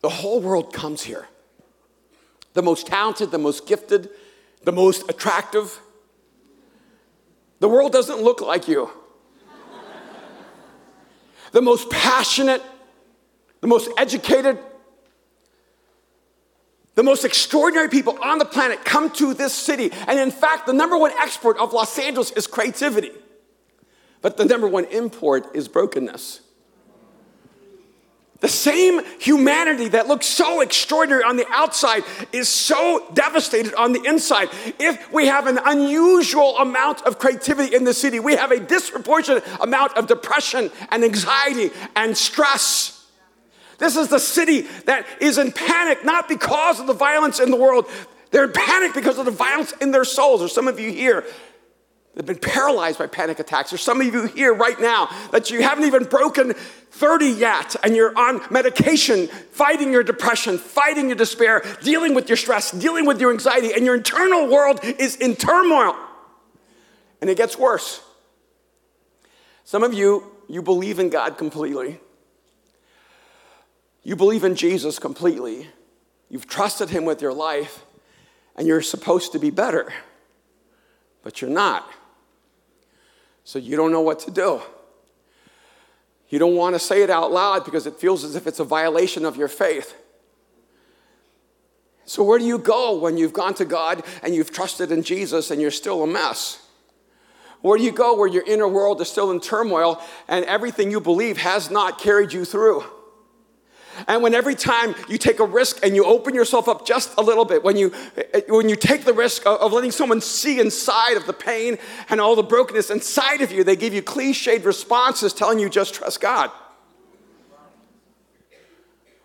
the 0.00 0.08
whole 0.08 0.40
world 0.40 0.72
comes 0.72 1.02
here. 1.02 1.28
The 2.54 2.62
most 2.62 2.86
talented, 2.86 3.30
the 3.30 3.38
most 3.38 3.66
gifted, 3.66 4.10
the 4.64 4.72
most 4.72 5.08
attractive. 5.08 5.80
The 7.60 7.68
world 7.68 7.92
doesn't 7.92 8.20
look 8.20 8.40
like 8.40 8.66
you. 8.66 8.90
the 11.52 11.62
most 11.62 11.88
passionate, 11.90 12.62
the 13.60 13.68
most 13.68 13.90
educated, 13.96 14.58
the 16.94 17.02
most 17.02 17.24
extraordinary 17.24 17.88
people 17.88 18.18
on 18.22 18.38
the 18.38 18.44
planet 18.44 18.84
come 18.84 19.10
to 19.10 19.32
this 19.34 19.54
city. 19.54 19.90
And 20.06 20.18
in 20.18 20.30
fact, 20.30 20.66
the 20.66 20.72
number 20.72 20.96
one 20.96 21.12
export 21.12 21.58
of 21.58 21.72
Los 21.72 21.98
Angeles 21.98 22.30
is 22.32 22.46
creativity. 22.46 23.12
But 24.20 24.36
the 24.36 24.44
number 24.44 24.68
one 24.68 24.84
import 24.86 25.54
is 25.54 25.68
brokenness. 25.68 26.40
The 28.40 28.48
same 28.48 29.02
humanity 29.20 29.88
that 29.90 30.08
looks 30.08 30.26
so 30.26 30.62
extraordinary 30.62 31.22
on 31.22 31.36
the 31.36 31.46
outside 31.50 32.02
is 32.32 32.48
so 32.48 33.06
devastated 33.14 33.72
on 33.74 33.92
the 33.92 34.02
inside. 34.04 34.48
If 34.80 35.12
we 35.12 35.28
have 35.28 35.46
an 35.46 35.60
unusual 35.64 36.58
amount 36.58 37.02
of 37.02 37.20
creativity 37.20 37.74
in 37.74 37.84
the 37.84 37.94
city, 37.94 38.18
we 38.18 38.34
have 38.34 38.50
a 38.50 38.58
disproportionate 38.58 39.44
amount 39.60 39.96
of 39.96 40.08
depression 40.08 40.72
and 40.90 41.04
anxiety 41.04 41.70
and 41.94 42.16
stress. 42.16 43.01
This 43.78 43.96
is 43.96 44.08
the 44.08 44.18
city 44.18 44.62
that 44.86 45.06
is 45.20 45.38
in 45.38 45.52
panic, 45.52 46.04
not 46.04 46.28
because 46.28 46.80
of 46.80 46.86
the 46.86 46.92
violence 46.92 47.40
in 47.40 47.50
the 47.50 47.56
world. 47.56 47.86
They're 48.30 48.44
in 48.44 48.52
panic 48.52 48.94
because 48.94 49.18
of 49.18 49.24
the 49.24 49.30
violence 49.30 49.72
in 49.80 49.90
their 49.90 50.04
souls. 50.04 50.42
Or 50.42 50.48
some 50.48 50.68
of 50.68 50.80
you 50.80 50.90
here 50.90 51.24
They've 52.14 52.26
been 52.26 52.38
paralyzed 52.38 52.98
by 52.98 53.06
panic 53.06 53.38
attacks. 53.38 53.70
There's 53.70 53.80
some 53.80 54.00
of 54.00 54.06
you 54.06 54.26
here 54.26 54.52
right 54.52 54.78
now 54.78 55.08
that 55.30 55.50
you 55.50 55.62
haven't 55.62 55.84
even 55.84 56.04
broken 56.04 56.52
30 56.52 57.26
yet, 57.26 57.74
and 57.82 57.96
you're 57.96 58.16
on 58.18 58.42
medication, 58.50 59.28
fighting 59.28 59.92
your 59.92 60.02
depression, 60.02 60.58
fighting 60.58 61.06
your 61.06 61.16
despair, 61.16 61.64
dealing 61.82 62.14
with 62.14 62.28
your 62.28 62.36
stress, 62.36 62.70
dealing 62.70 63.06
with 63.06 63.18
your 63.18 63.32
anxiety, 63.32 63.72
and 63.72 63.86
your 63.86 63.94
internal 63.94 64.46
world 64.48 64.80
is 64.84 65.16
in 65.16 65.36
turmoil. 65.36 65.96
And 67.22 67.30
it 67.30 67.38
gets 67.38 67.56
worse. 67.56 68.02
Some 69.64 69.82
of 69.82 69.94
you, 69.94 70.30
you 70.48 70.60
believe 70.60 70.98
in 70.98 71.08
God 71.08 71.38
completely. 71.38 71.98
You 74.02 74.16
believe 74.16 74.44
in 74.44 74.54
Jesus 74.56 74.98
completely. 74.98 75.68
You've 76.28 76.48
trusted 76.48 76.90
Him 76.90 77.04
with 77.04 77.22
your 77.22 77.32
life, 77.32 77.84
and 78.56 78.66
you're 78.66 78.82
supposed 78.82 79.32
to 79.32 79.38
be 79.38 79.50
better, 79.50 79.92
but 81.22 81.40
you're 81.40 81.50
not. 81.50 81.88
So 83.44 83.58
you 83.58 83.76
don't 83.76 83.92
know 83.92 84.00
what 84.00 84.20
to 84.20 84.30
do. 84.30 84.60
You 86.28 86.38
don't 86.38 86.56
want 86.56 86.74
to 86.74 86.78
say 86.78 87.02
it 87.02 87.10
out 87.10 87.30
loud 87.30 87.64
because 87.64 87.86
it 87.86 87.96
feels 87.96 88.24
as 88.24 88.34
if 88.34 88.46
it's 88.46 88.58
a 88.58 88.64
violation 88.64 89.24
of 89.24 89.36
your 89.36 89.48
faith. 89.48 89.94
So, 92.04 92.22
where 92.24 92.38
do 92.38 92.44
you 92.44 92.58
go 92.58 92.98
when 92.98 93.16
you've 93.16 93.32
gone 93.32 93.54
to 93.54 93.64
God 93.64 94.02
and 94.22 94.34
you've 94.34 94.50
trusted 94.50 94.90
in 94.90 95.02
Jesus 95.02 95.50
and 95.50 95.60
you're 95.60 95.70
still 95.70 96.02
a 96.02 96.06
mess? 96.06 96.66
Where 97.60 97.78
do 97.78 97.84
you 97.84 97.92
go 97.92 98.16
where 98.16 98.28
your 98.28 98.42
inner 98.44 98.66
world 98.66 99.00
is 99.00 99.08
still 99.08 99.30
in 99.30 99.40
turmoil 99.40 100.02
and 100.26 100.44
everything 100.46 100.90
you 100.90 101.00
believe 101.00 101.36
has 101.36 101.70
not 101.70 101.98
carried 101.98 102.32
you 102.32 102.44
through? 102.44 102.82
And 104.06 104.22
when 104.22 104.34
every 104.34 104.54
time 104.54 104.94
you 105.08 105.18
take 105.18 105.40
a 105.40 105.44
risk 105.44 105.84
and 105.84 105.94
you 105.94 106.04
open 106.04 106.34
yourself 106.34 106.68
up 106.68 106.86
just 106.86 107.16
a 107.18 107.22
little 107.22 107.44
bit, 107.44 107.62
when 107.62 107.76
you, 107.76 107.90
when 108.48 108.68
you 108.68 108.76
take 108.76 109.04
the 109.04 109.12
risk 109.12 109.46
of, 109.46 109.72
letting 109.72 109.90
someone 109.90 110.20
see 110.20 110.60
inside 110.60 111.16
of 111.16 111.26
the 111.26 111.32
pain 111.32 111.78
and 112.08 112.20
all 112.20 112.34
the 112.34 112.42
brokenness 112.42 112.90
inside 112.90 113.40
of 113.42 113.52
you, 113.52 113.64
they 113.64 113.76
give 113.76 113.94
you 113.94 114.02
cliched 114.02 114.64
responses 114.64 115.32
telling 115.32 115.58
you 115.58 115.68
just 115.68 115.94
trust 115.94 116.20
God. 116.20 116.50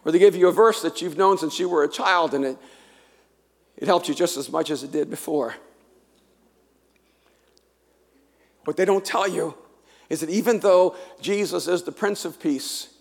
Or 0.05 0.11
they 0.11 0.19
give 0.19 0.35
you 0.35 0.47
a 0.47 0.53
verse 0.53 0.81
that 0.81 1.01
you've 1.01 1.17
known 1.17 1.37
since 1.37 1.59
you 1.59 1.67
were 1.67 1.83
a 1.83 1.89
child 1.89 2.33
and 2.33 2.45
it, 2.45 2.57
it 3.77 3.87
helped 3.87 4.07
you 4.07 4.15
just 4.15 4.37
as 4.37 4.49
much 4.49 4.69
as 4.69 4.83
it 4.83 4.91
did 4.91 5.09
before. 5.09 5.55
What 8.63 8.75
they 8.75 8.85
don't 8.85 9.05
tell 9.05 9.27
you 9.27 9.55
is 10.09 10.21
that 10.21 10.29
even 10.29 10.59
though 10.59 10.95
Jesus 11.21 11.67
is 11.67 11.83
the 11.83 11.91
Prince 11.91 12.25
of 12.25 12.39
Peace, 12.39 12.93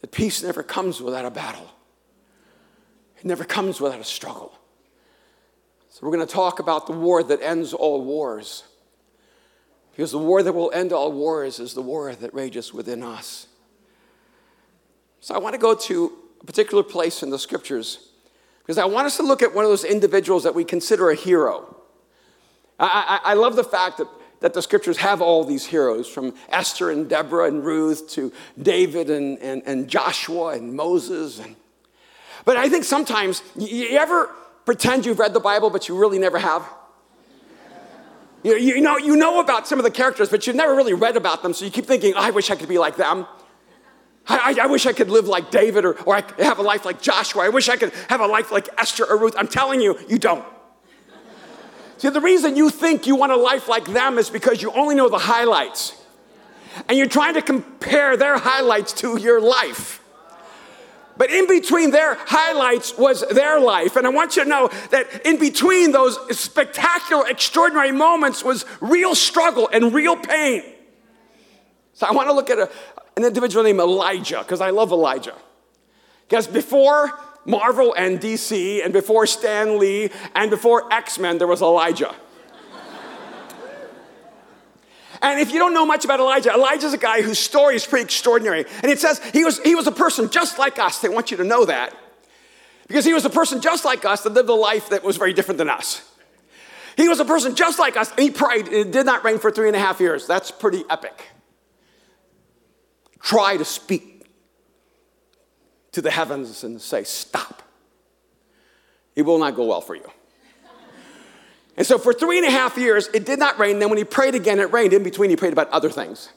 that 0.00 0.12
peace 0.12 0.42
never 0.42 0.62
comes 0.62 1.00
without 1.00 1.24
a 1.24 1.30
battle, 1.30 1.70
it 3.18 3.24
never 3.24 3.44
comes 3.44 3.80
without 3.80 4.00
a 4.00 4.04
struggle. 4.04 4.52
So, 5.90 6.06
we're 6.06 6.14
going 6.14 6.26
to 6.26 6.32
talk 6.32 6.60
about 6.60 6.86
the 6.86 6.92
war 6.92 7.22
that 7.22 7.42
ends 7.42 7.72
all 7.72 8.04
wars. 8.04 8.62
Because 9.90 10.12
the 10.12 10.18
war 10.18 10.40
that 10.42 10.52
will 10.52 10.70
end 10.70 10.92
all 10.92 11.10
wars 11.10 11.58
is 11.58 11.74
the 11.74 11.82
war 11.82 12.14
that 12.14 12.32
rages 12.32 12.72
within 12.72 13.02
us. 13.02 13.48
So, 15.20 15.34
I 15.34 15.38
want 15.38 15.54
to 15.54 15.60
go 15.60 15.74
to 15.74 16.12
a 16.40 16.46
particular 16.46 16.84
place 16.84 17.22
in 17.22 17.30
the 17.30 17.38
scriptures 17.38 18.10
because 18.70 18.78
I 18.78 18.84
want 18.84 19.06
us 19.06 19.16
to 19.16 19.24
look 19.24 19.42
at 19.42 19.52
one 19.52 19.64
of 19.64 19.70
those 19.70 19.82
individuals 19.82 20.44
that 20.44 20.54
we 20.54 20.64
consider 20.64 21.10
a 21.10 21.14
hero. 21.16 21.76
I, 22.78 23.20
I, 23.24 23.32
I 23.32 23.34
love 23.34 23.56
the 23.56 23.64
fact 23.64 23.98
that 23.98 24.06
that 24.40 24.54
the 24.54 24.62
scriptures 24.62 24.96
have 24.96 25.22
all 25.22 25.44
these 25.44 25.66
heroes 25.66 26.08
from 26.08 26.34
Esther 26.48 26.90
and 26.90 27.08
Deborah 27.08 27.46
and 27.46 27.64
Ruth 27.64 28.08
to 28.10 28.32
David 28.60 29.10
and, 29.10 29.38
and, 29.38 29.62
and 29.66 29.88
Joshua 29.88 30.48
and 30.48 30.74
Moses. 30.74 31.38
And, 31.38 31.56
but 32.44 32.56
I 32.56 32.68
think 32.68 32.84
sometimes, 32.84 33.42
you, 33.56 33.98
ever 33.98 34.30
pretend 34.64 35.06
you've 35.06 35.18
read 35.18 35.34
the 35.34 35.40
Bible, 35.40 35.70
but 35.70 35.88
you 35.88 35.98
really 35.98 36.18
never 36.18 36.38
have? 36.38 36.66
You, 38.42 38.56
you, 38.56 38.80
know, 38.80 38.96
you 38.96 39.16
know 39.16 39.40
about 39.40 39.68
some 39.68 39.78
of 39.78 39.84
the 39.84 39.90
characters, 39.90 40.30
but 40.30 40.46
you've 40.46 40.56
never 40.56 40.74
really 40.74 40.94
read 40.94 41.16
about 41.16 41.42
them, 41.42 41.52
so 41.52 41.66
you 41.66 41.70
keep 41.70 41.84
thinking, 41.84 42.14
oh, 42.16 42.20
I 42.20 42.30
wish 42.30 42.50
I 42.50 42.56
could 42.56 42.68
be 42.70 42.78
like 42.78 42.96
them. 42.96 43.26
I, 44.26 44.54
I, 44.58 44.64
I, 44.64 44.66
wish 44.66 44.86
I 44.86 44.94
could 44.94 45.10
live 45.10 45.28
like 45.28 45.50
David 45.50 45.84
or, 45.84 45.98
or 46.02 46.16
I 46.16 46.24
have 46.38 46.58
a 46.58 46.62
life 46.62 46.86
like 46.86 47.02
Joshua. 47.02 47.44
I 47.44 47.48
wish 47.50 47.68
I 47.68 47.76
could 47.76 47.92
have 48.08 48.20
a 48.20 48.26
life 48.26 48.50
like 48.50 48.68
Esther 48.78 49.04
or 49.04 49.18
Ruth. 49.18 49.34
I'm 49.36 49.48
telling 49.48 49.80
you, 49.82 49.98
you 50.08 50.18
don't. 50.18 50.44
See, 52.00 52.08
the 52.08 52.18
reason 52.22 52.56
you 52.56 52.70
think 52.70 53.06
you 53.06 53.14
want 53.14 53.30
a 53.30 53.36
life 53.36 53.68
like 53.68 53.84
them 53.84 54.16
is 54.16 54.30
because 54.30 54.62
you 54.62 54.72
only 54.72 54.94
know 54.94 55.10
the 55.10 55.18
highlights. 55.18 55.94
And 56.88 56.96
you're 56.96 57.06
trying 57.06 57.34
to 57.34 57.42
compare 57.42 58.16
their 58.16 58.38
highlights 58.38 58.94
to 58.94 59.18
your 59.18 59.38
life. 59.38 60.02
But 61.18 61.30
in 61.30 61.46
between 61.46 61.90
their 61.90 62.14
highlights 62.18 62.96
was 62.96 63.22
their 63.28 63.60
life. 63.60 63.96
And 63.96 64.06
I 64.06 64.10
want 64.10 64.36
you 64.36 64.44
to 64.44 64.48
know 64.48 64.70
that 64.92 65.26
in 65.26 65.38
between 65.38 65.92
those 65.92 66.16
spectacular, 66.38 67.28
extraordinary 67.28 67.92
moments 67.92 68.42
was 68.42 68.64
real 68.80 69.14
struggle 69.14 69.68
and 69.70 69.92
real 69.92 70.16
pain. 70.16 70.62
So 71.92 72.06
I 72.06 72.12
want 72.12 72.30
to 72.30 72.32
look 72.32 72.48
at 72.48 72.58
a, 72.58 72.70
an 73.18 73.26
individual 73.26 73.62
named 73.62 73.78
Elijah, 73.78 74.38
because 74.38 74.62
I 74.62 74.70
love 74.70 74.90
Elijah. 74.90 75.34
Because 76.26 76.46
before 76.46 77.12
Marvel 77.50 77.94
and 77.94 78.20
DC, 78.20 78.84
and 78.84 78.92
before 78.92 79.26
Stan 79.26 79.78
Lee, 79.78 80.10
and 80.34 80.50
before 80.50 80.92
X 80.92 81.18
Men, 81.18 81.38
there 81.38 81.48
was 81.48 81.60
Elijah. 81.60 82.14
And 85.22 85.38
if 85.38 85.52
you 85.52 85.58
don't 85.58 85.74
know 85.74 85.84
much 85.84 86.06
about 86.06 86.18
Elijah, 86.18 86.50
Elijah's 86.50 86.94
a 86.94 86.98
guy 86.98 87.20
whose 87.20 87.38
story 87.38 87.76
is 87.76 87.86
pretty 87.86 88.04
extraordinary. 88.04 88.64
And 88.82 88.90
it 88.90 88.98
says 88.98 89.20
he 89.32 89.44
was, 89.44 89.58
he 89.60 89.74
was 89.74 89.86
a 89.86 89.92
person 89.92 90.30
just 90.30 90.58
like 90.58 90.78
us. 90.78 91.00
They 91.00 91.10
want 91.10 91.30
you 91.30 91.36
to 91.36 91.44
know 91.44 91.66
that. 91.66 91.94
Because 92.88 93.04
he 93.04 93.12
was 93.12 93.24
a 93.24 93.30
person 93.30 93.60
just 93.60 93.84
like 93.84 94.04
us 94.04 94.22
that 94.22 94.32
lived 94.32 94.48
a 94.48 94.54
life 94.54 94.88
that 94.88 95.04
was 95.04 95.18
very 95.18 95.34
different 95.34 95.58
than 95.58 95.68
us. 95.68 96.02
He 96.96 97.08
was 97.08 97.20
a 97.20 97.24
person 97.24 97.54
just 97.54 97.78
like 97.78 97.96
us, 97.96 98.10
and 98.10 98.20
he 98.20 98.30
prayed. 98.30 98.66
and 98.66 98.74
It 98.74 98.90
did 98.90 99.06
not 99.06 99.22
rain 99.22 99.38
for 99.38 99.50
three 99.50 99.68
and 99.68 99.76
a 99.76 99.78
half 99.78 100.00
years. 100.00 100.26
That's 100.26 100.50
pretty 100.50 100.84
epic. 100.90 101.22
Try 103.20 103.58
to 103.58 103.64
speak 103.64 104.09
to 105.92 106.02
the 106.02 106.10
heavens 106.10 106.64
and 106.64 106.80
say, 106.80 107.04
Stop. 107.04 107.62
It 109.16 109.22
will 109.22 109.38
not 109.38 109.56
go 109.56 109.66
well 109.66 109.80
for 109.80 109.94
you. 109.94 110.08
And 111.76 111.86
so 111.86 111.98
for 111.98 112.12
three 112.12 112.38
and 112.38 112.46
a 112.46 112.50
half 112.50 112.76
years, 112.76 113.08
it 113.14 113.24
did 113.24 113.38
not 113.38 113.58
rain. 113.58 113.78
Then 113.78 113.88
when 113.88 113.98
he 113.98 114.04
prayed 114.04 114.34
again, 114.34 114.58
it 114.58 114.72
rained. 114.72 114.92
In 114.92 115.02
between, 115.02 115.30
he 115.30 115.36
prayed 115.36 115.52
about 115.52 115.70
other 115.70 115.90
things. 115.90 116.28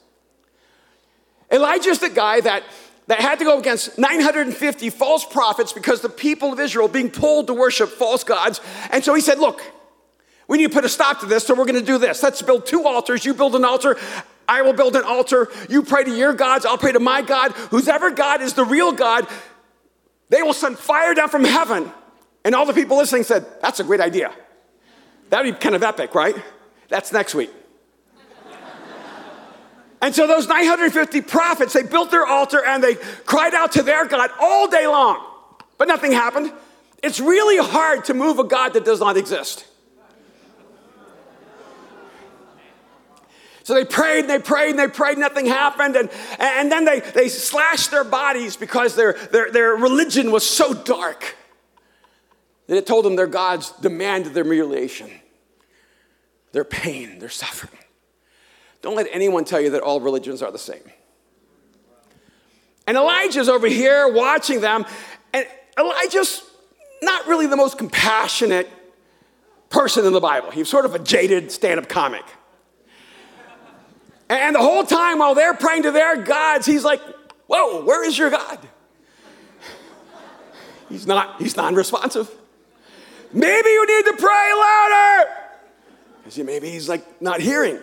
Elijah's 1.52 2.00
the 2.00 2.10
guy 2.10 2.40
that, 2.42 2.64
that 3.08 3.20
had 3.20 3.40
to 3.40 3.46
go 3.46 3.60
against 3.60 3.98
950 3.98 4.90
false 4.90 5.26
prophets 5.26 5.74
because 5.74 6.02
the 6.02 6.10
people 6.10 6.54
of 6.54 6.60
Israel 6.60 6.88
being 6.88 7.12
pulled 7.12 7.48
to 7.48 7.54
worship 7.54 7.90
false 7.90 8.24
gods. 8.24 8.62
And 8.90 9.04
so 9.04 9.14
he 9.14 9.22
said, 9.22 9.38
Look, 9.38 9.62
we 10.48 10.58
need 10.58 10.70
to 10.70 10.74
put 10.74 10.86
a 10.86 10.90
stop 10.90 11.20
to 11.22 11.26
this, 11.26 11.46
so 11.46 11.54
we're 11.54 11.66
going 11.66 11.80
to 11.80 11.86
do 11.86 11.98
this. 11.98 12.22
Let's 12.24 12.42
build 12.42 12.66
two 12.66 12.86
altars. 12.86 13.26
You 13.26 13.34
build 13.34 13.56
an 13.56 13.66
altar. 13.66 13.98
I 14.48 14.62
will 14.62 14.74
build 14.74 14.96
an 14.96 15.04
altar. 15.04 15.50
You 15.70 15.84
pray 15.84 16.04
to 16.04 16.16
your 16.16 16.34
gods. 16.34 16.66
I'll 16.66 16.78
pray 16.78 16.92
to 16.92 17.00
my 17.00 17.22
God. 17.22 17.52
Whoever 17.72 18.12
God 18.12 18.42
is 18.42 18.54
the 18.54 18.66
real 18.66 18.92
God, 18.92 19.28
they 20.30 20.42
will 20.42 20.54
send 20.54 20.78
fire 20.78 21.14
down 21.14 21.30
from 21.30 21.44
heaven. 21.44 21.92
And 22.46 22.56
all 22.56 22.66
the 22.66 22.74
people 22.74 22.98
listening 22.98 23.24
said, 23.24 23.46
That's 23.62 23.80
a 23.80 23.84
great 23.84 24.02
idea. 24.02 24.34
That'd 25.30 25.54
be 25.54 25.60
kind 25.60 25.76
of 25.76 25.84
epic, 25.84 26.14
right? 26.14 26.36
That's 26.90 27.12
next 27.12 27.34
week. 27.34 27.52
and 30.02 30.14
so 30.14 30.28
those 30.28 30.48
950 30.48 31.22
prophets, 31.22 31.74
they 31.74 31.84
built 31.84 32.12
their 32.12 32.26
altar 32.26 32.64
and 32.64 32.84
they 32.84 32.96
cried 33.26 33.54
out 33.54 33.72
to 33.74 33.84
their 33.84 34.06
God 34.06 34.30
all 34.40 34.68
day 34.68 34.86
long, 34.86 35.26
but 35.78 35.88
nothing 35.88 36.12
happened. 36.12 36.52
It's 37.02 37.20
really 37.20 37.58
hard 37.58 38.06
to 38.06 38.14
move 38.14 38.40
a 38.40 38.44
God 38.44 38.74
that 38.74 38.86
does 38.86 39.00
not 39.00 39.18
exist. 39.18 39.66
So 43.64 43.74
they 43.74 43.86
prayed 43.86 44.22
and 44.22 44.30
they 44.30 44.40
prayed 44.40 44.72
and 44.72 44.80
they 44.80 44.88
prayed, 44.88 45.18
nothing 45.18 45.46
happened. 45.46 45.96
And, 45.96 46.10
and 46.38 46.72
then 46.72 46.84
they, 46.84 47.00
they 47.00 47.30
slashed 47.30 47.92
their 47.92 48.04
bodies 48.04 48.58
because 48.58 48.96
their, 48.96 49.14
their, 49.14 49.52
their 49.52 49.76
religion 49.76 50.32
was 50.32 50.48
so 50.48 50.74
dark 50.74 51.36
that 52.68 52.78
it 52.78 52.86
told 52.86 53.06
them 53.06 53.16
their 53.16 53.28
gods 53.28 53.72
demanded 53.82 54.34
their 54.34 54.44
mutilation, 54.44 55.10
their 56.52 56.66
pain, 56.66 57.20
their 57.20 57.30
suffering. 57.30 57.80
Don't 58.82 58.96
let 58.96 59.08
anyone 59.12 59.46
tell 59.46 59.62
you 59.62 59.70
that 59.72 59.82
all 59.82 60.02
religions 60.02 60.42
are 60.42 60.52
the 60.52 60.60
same. 60.60 60.84
And 62.86 62.98
Elijah's 62.98 63.48
over 63.48 63.68
here 63.68 64.12
watching 64.12 64.60
them, 64.60 64.86
and 65.34 65.48
Elijah's 65.80 66.44
not 67.02 67.28
really 67.28 67.48
the 67.48 67.56
most 67.56 67.78
compassionate 67.78 68.70
person 69.70 70.06
in 70.06 70.12
the 70.12 70.20
Bible. 70.20 70.52
He's 70.52 70.68
sort 70.68 70.84
of 70.84 70.94
a 70.94 71.00
jaded 71.00 71.50
stand 71.50 71.80
up 71.80 71.88
comic. 71.88 72.26
And 74.30 74.56
the 74.56 74.60
whole 74.60 74.84
time 74.84 75.20
while 75.20 75.36
they're 75.36 75.54
praying 75.54 75.84
to 75.84 75.92
their 75.92 76.18
gods, 76.24 76.66
he's 76.66 76.84
like, 76.84 77.02
Whoa, 77.48 77.84
where 77.84 78.04
is 78.04 78.18
your 78.18 78.30
God? 78.30 78.60
He's 80.90 81.08
not, 81.08 81.42
he's 81.42 81.58
non-responsive. 81.58 82.30
Maybe 83.32 83.70
you 83.70 83.86
need 83.88 84.06
to 84.12 84.18
pray 84.18 84.52
louder. 84.56 85.30
Maybe 86.44 86.70
he's 86.70 86.88
like 86.88 87.22
not 87.22 87.42
hearing. 87.42 87.80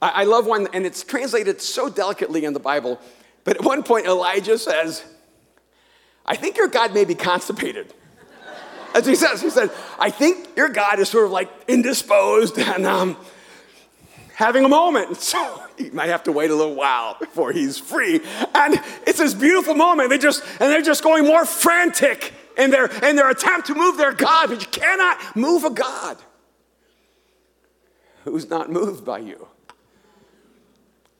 I, 0.00 0.08
I 0.08 0.24
love 0.24 0.46
one, 0.46 0.68
and 0.72 0.86
it's 0.86 1.02
translated 1.02 1.60
so 1.60 1.88
delicately 1.88 2.44
in 2.44 2.52
the 2.52 2.60
Bible. 2.60 3.00
But 3.44 3.56
at 3.56 3.64
one 3.64 3.82
point, 3.82 4.06
Elijah 4.06 4.58
says, 4.58 5.04
I 6.24 6.36
think 6.36 6.56
your 6.56 6.68
God 6.68 6.94
may 6.94 7.04
be 7.04 7.14
constipated. 7.14 7.92
As 8.94 9.06
he 9.06 9.16
says, 9.16 9.42
he 9.42 9.50
said, 9.50 9.70
I 9.98 10.10
think 10.10 10.48
your 10.56 10.68
God 10.68 11.00
is 11.00 11.08
sort 11.08 11.24
of 11.24 11.32
like 11.32 11.50
indisposed 11.66 12.58
and 12.58 12.86
um, 12.86 13.16
having 14.34 14.64
a 14.64 14.68
moment. 14.68 15.16
So 15.24 15.62
he 15.76 15.90
might 15.90 16.08
have 16.08 16.22
to 16.24 16.32
wait 16.32 16.50
a 16.50 16.54
little 16.54 16.74
while 16.74 17.16
before 17.18 17.50
he's 17.50 17.78
free. 17.78 18.20
And 18.54 18.80
it's 19.06 19.18
this 19.18 19.34
beautiful 19.34 19.74
moment. 19.74 20.10
They 20.10 20.18
just 20.18 20.44
and 20.60 20.70
they're 20.70 20.82
just 20.82 21.02
going 21.02 21.24
more 21.24 21.44
frantic 21.44 22.32
in 22.56 22.70
their 22.70 22.86
in 22.86 23.16
their 23.16 23.30
attempt 23.30 23.66
to 23.68 23.74
move 23.74 23.96
their 23.96 24.12
God, 24.12 24.50
but 24.50 24.60
you 24.60 24.68
cannot 24.68 25.34
move 25.34 25.64
a 25.64 25.70
God 25.70 26.18
who's 28.24 28.48
not 28.48 28.70
moved 28.70 29.04
by 29.04 29.18
you. 29.18 29.48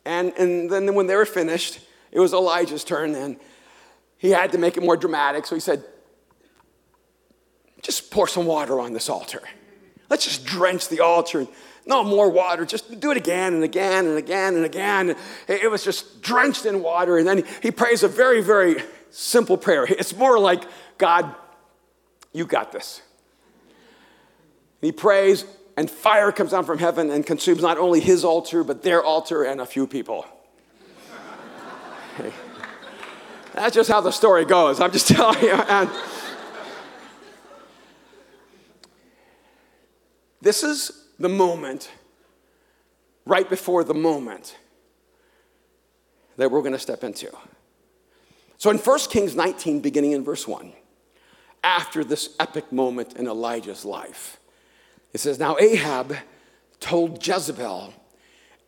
And, 0.05 0.33
and 0.37 0.69
then 0.69 0.93
when 0.93 1.07
they 1.07 1.15
were 1.15 1.25
finished, 1.25 1.79
it 2.11 2.19
was 2.19 2.33
Elijah's 2.33 2.83
turn, 2.83 3.15
and 3.15 3.37
he 4.17 4.29
had 4.29 4.51
to 4.51 4.57
make 4.57 4.77
it 4.77 4.83
more 4.83 4.97
dramatic. 4.97 5.45
So 5.45 5.55
he 5.55 5.61
said, 5.61 5.83
Just 7.81 8.11
pour 8.11 8.27
some 8.27 8.45
water 8.45 8.79
on 8.79 8.93
this 8.93 9.09
altar. 9.09 9.41
Let's 10.09 10.25
just 10.25 10.45
drench 10.45 10.87
the 10.87 10.99
altar 10.99 11.47
no 11.85 12.03
more 12.03 12.29
water. 12.29 12.65
Just 12.65 12.99
do 12.99 13.11
it 13.11 13.17
again 13.17 13.53
and 13.53 13.63
again 13.63 14.07
and 14.07 14.17
again 14.17 14.55
and 14.55 14.65
again. 14.65 15.15
It 15.47 15.69
was 15.69 15.83
just 15.83 16.21
drenched 16.21 16.65
in 16.65 16.81
water. 16.81 17.17
And 17.17 17.27
then 17.27 17.43
he 17.61 17.71
prays 17.71 18.03
a 18.03 18.07
very, 18.07 18.41
very 18.41 18.81
simple 19.11 19.57
prayer. 19.57 19.85
It's 19.87 20.15
more 20.15 20.39
like, 20.39 20.63
God, 20.97 21.33
you 22.33 22.45
got 22.45 22.71
this. 22.71 23.01
He 24.81 24.91
prays, 24.91 25.45
and 25.77 25.89
fire 25.89 26.31
comes 26.31 26.51
down 26.51 26.65
from 26.65 26.79
heaven 26.79 27.09
and 27.09 27.25
consumes 27.25 27.61
not 27.61 27.77
only 27.77 27.99
his 27.99 28.25
altar, 28.25 28.63
but 28.63 28.83
their 28.83 29.03
altar 29.03 29.43
and 29.43 29.61
a 29.61 29.65
few 29.65 29.87
people. 29.87 30.25
That's 33.53 33.73
just 33.73 33.89
how 33.89 34.01
the 34.01 34.11
story 34.11 34.43
goes. 34.43 34.81
I'm 34.81 34.91
just 34.91 35.07
telling 35.15 35.41
you. 35.41 35.53
And 35.53 35.89
this 40.41 40.63
is 40.63 41.04
the 41.19 41.29
moment, 41.29 41.89
right 43.25 43.49
before 43.49 43.83
the 43.83 43.93
moment 43.93 44.57
that 46.37 46.51
we're 46.51 46.61
going 46.61 46.73
to 46.73 46.79
step 46.79 47.03
into. 47.03 47.31
So 48.57 48.69
in 48.69 48.77
1 48.77 48.99
Kings 49.09 49.35
19, 49.35 49.79
beginning 49.79 50.11
in 50.11 50.23
verse 50.23 50.47
1, 50.47 50.71
after 51.63 52.03
this 52.03 52.35
epic 52.39 52.71
moment 52.71 53.13
in 53.13 53.27
Elijah's 53.27 53.85
life, 53.85 54.39
it 55.13 55.19
says, 55.19 55.39
Now 55.39 55.57
Ahab 55.57 56.15
told 56.79 57.25
Jezebel 57.25 57.93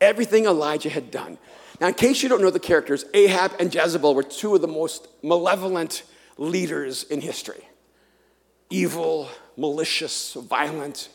everything 0.02 0.46
Elijah 0.46 0.90
had 0.90 1.12
done. 1.12 1.38
Now, 1.80 1.88
in 1.88 1.94
case 1.94 2.24
you 2.24 2.30
don't 2.30 2.42
know 2.42 2.50
the 2.50 2.60
characters, 2.60 3.06
Ahab 3.14 3.54
and 3.60 3.74
Jezebel 3.74 4.16
were 4.16 4.24
two 4.24 4.56
of 4.56 4.62
the 4.62 4.68
most 4.68 5.08
malevolent 5.22 6.04
leaders 6.38 7.04
in 7.04 7.22
history 7.22 7.64
evil, 8.70 9.30
malicious, 9.56 10.34
violent. 10.34 11.10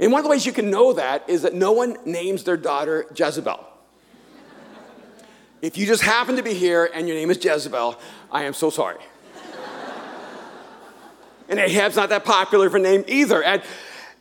And 0.00 0.12
one 0.12 0.20
of 0.20 0.24
the 0.24 0.30
ways 0.30 0.46
you 0.46 0.52
can 0.52 0.70
know 0.70 0.92
that 0.92 1.28
is 1.28 1.42
that 1.42 1.54
no 1.54 1.72
one 1.72 1.96
names 2.04 2.44
their 2.44 2.56
daughter 2.56 3.06
Jezebel. 3.14 3.66
if 5.60 5.76
you 5.76 5.86
just 5.86 6.02
happen 6.02 6.36
to 6.36 6.42
be 6.42 6.54
here 6.54 6.88
and 6.94 7.08
your 7.08 7.16
name 7.16 7.30
is 7.30 7.44
Jezebel, 7.44 7.98
I 8.30 8.44
am 8.44 8.54
so 8.54 8.70
sorry. 8.70 9.00
and 11.48 11.58
Ahab's 11.58 11.96
not 11.96 12.10
that 12.10 12.24
popular 12.24 12.68
of 12.68 12.74
a 12.74 12.78
name 12.78 13.04
either. 13.08 13.42
And, 13.42 13.62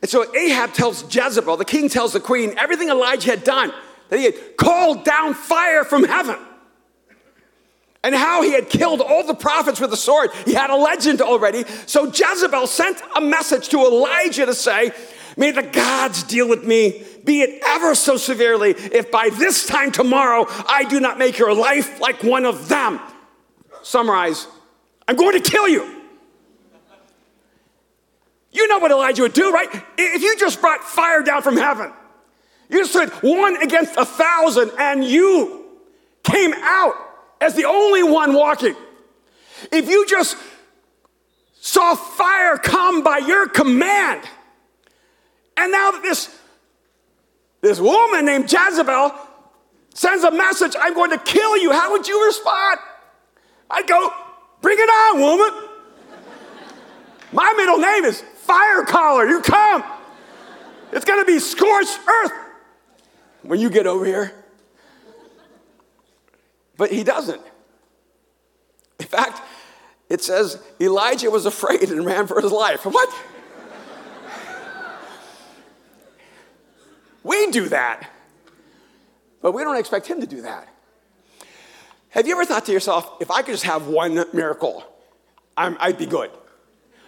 and 0.02 0.10
so 0.10 0.36
Ahab 0.36 0.74
tells 0.74 1.04
Jezebel, 1.14 1.58
the 1.58 1.66
king 1.66 1.90
tells 1.90 2.14
the 2.14 2.20
queen, 2.20 2.56
everything 2.58 2.90
Elijah 2.90 3.30
had 3.30 3.44
done, 3.44 3.72
that 4.10 4.18
he 4.18 4.26
had 4.26 4.58
called 4.58 5.06
down 5.06 5.36
fire 5.36 5.84
from 5.84 6.06
heaven 6.06 6.38
and 8.04 8.16
how 8.16 8.42
he 8.42 8.54
had 8.54 8.70
killed 8.70 9.02
all 9.02 9.24
the 9.26 9.36
prophets 9.36 9.80
with 9.80 9.90
the 9.90 9.98
sword. 9.98 10.30
He 10.46 10.54
had 10.54 10.70
a 10.70 10.76
legend 10.76 11.22
already. 11.22 11.66
So 11.86 12.06
Jezebel 12.06 12.66
sent 12.68 13.02
a 13.16 13.22
message 13.22 13.70
to 13.70 13.80
Elijah 13.80 14.46
to 14.46 14.54
say, 14.54 14.92
May 15.38 15.52
the 15.52 15.62
gods 15.62 16.24
deal 16.24 16.50
with 16.50 16.66
me, 16.66 17.06
be 17.24 17.42
it 17.42 17.62
ever 17.66 17.94
so 17.94 18.18
severely, 18.18 18.72
if 18.72 19.12
by 19.12 19.30
this 19.30 19.68
time 19.68 19.92
tomorrow 19.92 20.46
I 20.68 20.84
do 20.86 21.00
not 21.00 21.20
make 21.20 21.38
your 21.38 21.54
life 21.54 22.02
like 22.02 22.24
one 22.24 22.44
of 22.44 22.68
them. 22.68 23.00
Summarize 23.84 24.48
I'm 25.08 25.16
going 25.16 25.42
to 25.42 25.50
kill 25.50 25.70
you. 25.70 25.94
You 28.52 28.68
know 28.68 28.80
what 28.80 28.92
Elijah 28.92 29.22
would 29.22 29.34
do, 29.34 29.52
right? 29.52 29.70
If 29.98 30.22
you 30.22 30.38
just 30.38 30.60
brought 30.60 30.84
fire 30.84 31.22
down 31.22 31.44
from 31.44 31.56
heaven, 31.56 31.94
you 32.70 32.86
stood 32.86 33.10
one 33.22 33.62
against 33.62 33.96
a 33.96 34.04
thousand, 34.04 34.72
and 34.80 35.04
you 35.04 35.66
came 36.24 36.54
out 36.58 36.96
as 37.40 37.54
the 37.54 37.66
only 37.66 38.04
one 38.04 38.34
walking. 38.34 38.76
If 39.72 39.88
you 39.88 40.06
just 40.08 40.36
saw 41.62 41.96
fire 41.96 42.58
come 42.58 43.04
by 43.04 43.20
your 43.20 43.48
command, 43.48 44.28
and 45.58 45.72
now 45.72 45.92
that 45.92 46.04
this, 46.04 46.34
this 47.62 47.80
woman 47.80 48.26
named 48.26 48.52
Jezebel 48.52 49.12
sends 49.94 50.24
a 50.24 50.32
message, 50.32 50.76
I'm 50.80 50.94
going 50.94 51.12
to 51.12 51.18
kill 51.18 51.58
you, 51.58 51.72
how 51.72 51.92
would 51.92 52.08
you 52.08 52.26
respond? 52.26 52.80
I'd 53.70 53.88
go, 53.88 54.12
bring 54.62 54.78
it 54.80 54.90
on, 54.90 55.20
woman. 55.20 55.70
My 57.34 57.54
middle 57.58 57.78
name 57.78 58.06
is 58.06 58.22
Fire 58.22 58.84
Collar. 58.84 59.28
You 59.28 59.42
come. 59.42 59.84
It's 60.92 61.04
going 61.04 61.20
to 61.20 61.26
be 61.26 61.40
scorched 61.40 62.00
earth 62.08 62.32
when 63.42 63.60
you 63.60 63.70
get 63.70 63.88
over 63.88 64.06
here. 64.06 64.34
But 66.78 66.92
he 66.92 67.04
doesn't. 67.04 67.42
In 69.00 69.08
fact, 69.08 69.42
it 70.10 70.22
says 70.22 70.62
Elijah 70.80 71.30
was 71.30 71.46
afraid 71.46 71.90
and 71.90 72.06
ran 72.06 72.28
for 72.28 72.40
his 72.40 72.52
life. 72.52 72.86
What? 72.86 73.14
We 77.28 77.52
do 77.52 77.70
that, 77.70 78.10
but 79.42 79.52
we 79.52 79.64
don't 79.64 79.78
expect 79.78 80.08
him 80.08 80.22
to 80.22 80.28
do 80.28 80.42
that. 80.42 80.68
Have 82.10 82.26
you 82.26 82.34
ever 82.34 82.46
thought 82.46 82.66
to 82.66 82.72
yourself, 82.72 83.22
if 83.22 83.30
I 83.30 83.42
could 83.42 83.52
just 83.52 83.66
have 83.66 83.88
one 83.88 84.26
miracle, 84.34 84.84
i 85.56 85.88
would 85.88 85.98
be 85.98 86.06
good? 86.06 86.32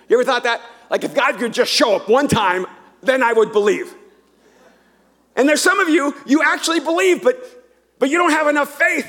You 0.07 0.17
ever 0.17 0.23
thought 0.23 0.43
that? 0.43 0.61
Like, 0.89 1.03
if 1.03 1.13
God 1.13 1.38
could 1.38 1.53
just 1.53 1.71
show 1.71 1.95
up 1.95 2.09
one 2.09 2.27
time, 2.27 2.65
then 3.01 3.23
I 3.23 3.31
would 3.33 3.51
believe. 3.51 3.93
And 5.35 5.47
there's 5.47 5.61
some 5.61 5.79
of 5.79 5.88
you, 5.88 6.15
you 6.25 6.41
actually 6.43 6.79
believe, 6.79 7.23
but, 7.23 7.41
but 7.97 8.09
you 8.09 8.17
don't 8.17 8.31
have 8.31 8.47
enough 8.47 8.77
faith 8.77 9.07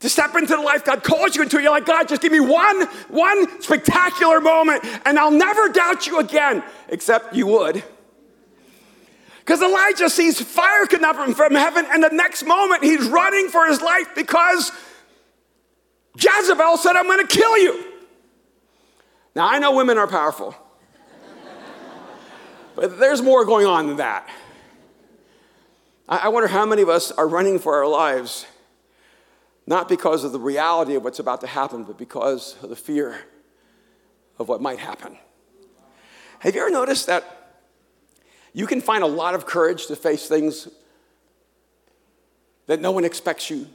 to 0.00 0.08
step 0.08 0.34
into 0.36 0.54
the 0.56 0.62
life 0.62 0.84
God 0.84 1.02
calls 1.02 1.36
you 1.36 1.42
into. 1.42 1.60
You're 1.60 1.70
like, 1.70 1.86
God, 1.86 2.08
just 2.08 2.22
give 2.22 2.32
me 2.32 2.40
one, 2.40 2.82
one 3.08 3.60
spectacular 3.60 4.40
moment, 4.40 4.84
and 5.04 5.18
I'll 5.18 5.30
never 5.30 5.68
doubt 5.68 6.06
you 6.06 6.20
again, 6.20 6.62
except 6.88 7.34
you 7.34 7.46
would. 7.46 7.82
Because 9.46 9.62
Elijah 9.62 10.10
sees 10.10 10.40
fire 10.40 10.86
coming 10.86 11.04
up 11.04 11.14
from 11.36 11.54
heaven, 11.54 11.86
and 11.92 12.02
the 12.02 12.08
next 12.08 12.44
moment 12.44 12.82
he's 12.82 13.06
running 13.06 13.48
for 13.48 13.64
his 13.66 13.80
life 13.80 14.08
because 14.16 14.72
Jezebel 16.18 16.76
said, 16.78 16.96
I'm 16.96 17.04
going 17.04 17.24
to 17.24 17.32
kill 17.32 17.56
you. 17.56 17.84
Now, 19.36 19.48
I 19.48 19.60
know 19.60 19.76
women 19.76 19.98
are 19.98 20.08
powerful, 20.08 20.56
but 22.74 22.98
there's 22.98 23.22
more 23.22 23.44
going 23.44 23.66
on 23.66 23.86
than 23.86 23.98
that. 23.98 24.28
I 26.08 26.28
wonder 26.28 26.48
how 26.48 26.66
many 26.66 26.82
of 26.82 26.88
us 26.88 27.12
are 27.12 27.28
running 27.28 27.60
for 27.60 27.76
our 27.76 27.86
lives 27.86 28.46
not 29.64 29.88
because 29.88 30.24
of 30.24 30.32
the 30.32 30.40
reality 30.40 30.96
of 30.96 31.04
what's 31.04 31.20
about 31.20 31.40
to 31.42 31.46
happen, 31.46 31.84
but 31.84 31.98
because 31.98 32.56
of 32.62 32.70
the 32.70 32.76
fear 32.76 33.20
of 34.40 34.48
what 34.48 34.60
might 34.60 34.80
happen. 34.80 35.16
Have 36.40 36.54
you 36.56 36.62
ever 36.62 36.70
noticed 36.70 37.06
that 37.06 37.35
you 38.56 38.66
can 38.66 38.80
find 38.80 39.04
a 39.04 39.06
lot 39.06 39.34
of 39.34 39.44
courage 39.44 39.86
to 39.88 39.96
face 39.96 40.26
things 40.28 40.66
that 42.68 42.80
no 42.80 42.90
one 42.90 43.04
expects 43.04 43.50
you 43.50 43.66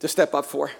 to 0.00 0.08
step 0.08 0.34
up 0.34 0.44
for? 0.44 0.72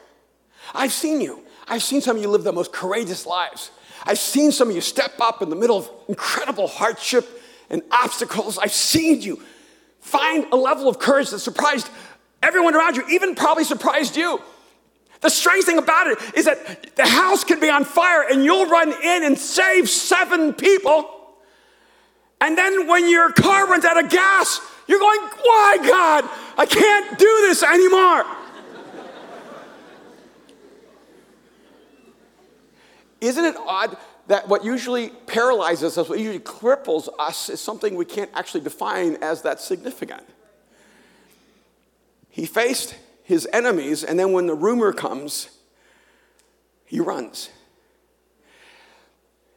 I've 0.74 0.90
seen 0.90 1.20
you. 1.20 1.44
I've 1.68 1.84
seen 1.84 2.00
some 2.00 2.16
of 2.16 2.22
you 2.22 2.28
live 2.28 2.42
the 2.42 2.52
most 2.52 2.72
courageous 2.72 3.24
lives. 3.24 3.70
I've 4.02 4.18
seen 4.18 4.50
some 4.50 4.70
of 4.70 4.74
you 4.74 4.80
step 4.80 5.12
up 5.20 5.40
in 5.40 5.50
the 5.50 5.54
middle 5.56 5.78
of 5.78 5.88
incredible 6.08 6.66
hardship 6.66 7.28
and 7.70 7.80
obstacles. 7.92 8.58
I've 8.58 8.72
seen 8.72 9.22
you 9.22 9.40
find 10.00 10.44
a 10.50 10.56
level 10.56 10.88
of 10.88 10.98
courage 10.98 11.30
that 11.30 11.38
surprised 11.38 11.88
everyone 12.42 12.74
around 12.74 12.96
you, 12.96 13.04
even 13.08 13.36
probably 13.36 13.62
surprised 13.62 14.16
you. 14.16 14.40
The 15.20 15.30
strange 15.30 15.64
thing 15.64 15.78
about 15.78 16.08
it 16.08 16.18
is 16.34 16.46
that 16.46 16.96
the 16.96 17.06
house 17.06 17.44
can 17.44 17.60
be 17.60 17.70
on 17.70 17.84
fire 17.84 18.26
and 18.28 18.44
you'll 18.44 18.66
run 18.66 18.88
in 18.88 19.22
and 19.22 19.38
save 19.38 19.88
seven 19.88 20.54
people. 20.54 21.15
And 22.40 22.56
then 22.56 22.86
when 22.86 23.08
your 23.08 23.32
car 23.32 23.66
runs 23.66 23.84
out 23.84 24.02
of 24.02 24.10
gas, 24.10 24.60
you're 24.86 25.00
going, 25.00 25.20
Why, 25.20 25.78
God? 25.82 26.28
I 26.58 26.66
can't 26.66 27.18
do 27.18 27.38
this 27.42 27.62
anymore. 27.62 28.24
Isn't 33.20 33.44
it 33.44 33.56
odd 33.56 33.96
that 34.28 34.48
what 34.48 34.64
usually 34.64 35.08
paralyzes 35.08 35.96
us, 35.96 36.08
what 36.08 36.18
usually 36.18 36.38
cripples 36.38 37.08
us, 37.18 37.48
is 37.48 37.60
something 37.60 37.94
we 37.94 38.04
can't 38.04 38.30
actually 38.34 38.60
define 38.60 39.16
as 39.16 39.42
that 39.42 39.60
significant? 39.60 40.22
He 42.28 42.44
faced 42.44 42.94
his 43.24 43.48
enemies, 43.52 44.04
and 44.04 44.18
then 44.18 44.32
when 44.32 44.46
the 44.46 44.54
rumor 44.54 44.92
comes, 44.92 45.48
he 46.84 47.00
runs. 47.00 47.50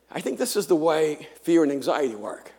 I 0.09 0.21
think 0.21 0.39
this 0.39 0.55
is 0.55 0.67
the 0.67 0.75
way 0.75 1.27
fear 1.43 1.61
and 1.63 1.71
anxiety 1.71 2.15
work. 2.15 2.51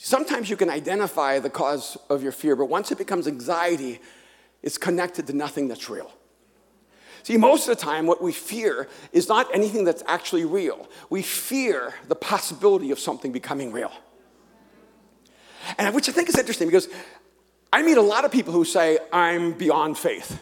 Sometimes 0.00 0.48
you 0.48 0.56
can 0.56 0.70
identify 0.70 1.40
the 1.40 1.50
cause 1.50 1.98
of 2.08 2.22
your 2.22 2.30
fear, 2.30 2.54
but 2.54 2.66
once 2.66 2.92
it 2.92 2.98
becomes 2.98 3.26
anxiety, 3.26 3.98
it's 4.62 4.78
connected 4.78 5.26
to 5.26 5.32
nothing 5.32 5.66
that's 5.66 5.90
real. 5.90 6.12
See, 7.24 7.36
most 7.36 7.68
of 7.68 7.76
the 7.76 7.82
time, 7.82 8.06
what 8.06 8.22
we 8.22 8.30
fear 8.30 8.88
is 9.12 9.28
not 9.28 9.52
anything 9.52 9.82
that's 9.82 10.04
actually 10.06 10.44
real. 10.44 10.88
We 11.10 11.22
fear 11.22 11.94
the 12.06 12.14
possibility 12.14 12.92
of 12.92 13.00
something 13.00 13.32
becoming 13.32 13.72
real. 13.72 13.90
And 15.76 15.92
which 15.92 16.08
I 16.08 16.12
think 16.12 16.28
is 16.28 16.38
interesting 16.38 16.68
because 16.68 16.88
I 17.72 17.82
meet 17.82 17.96
a 17.96 18.02
lot 18.02 18.24
of 18.24 18.30
people 18.30 18.52
who 18.52 18.64
say, 18.64 19.00
I'm 19.12 19.52
beyond 19.52 19.98
faith. 19.98 20.40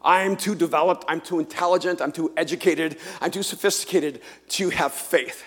I'm 0.00 0.38
too 0.38 0.54
developed, 0.54 1.04
I'm 1.06 1.20
too 1.20 1.38
intelligent, 1.38 2.00
I'm 2.00 2.12
too 2.12 2.32
educated, 2.34 2.96
I'm 3.20 3.30
too 3.30 3.42
sophisticated 3.42 4.22
to 4.48 4.70
have 4.70 4.92
faith. 4.92 5.44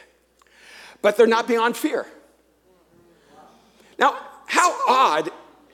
But 1.01 1.17
they're 1.17 1.25
not 1.25 1.47
beyond 1.47 1.75
fear. 1.75 2.05
Now, 4.01 4.17
how 4.47 4.75
odd 4.89 5.29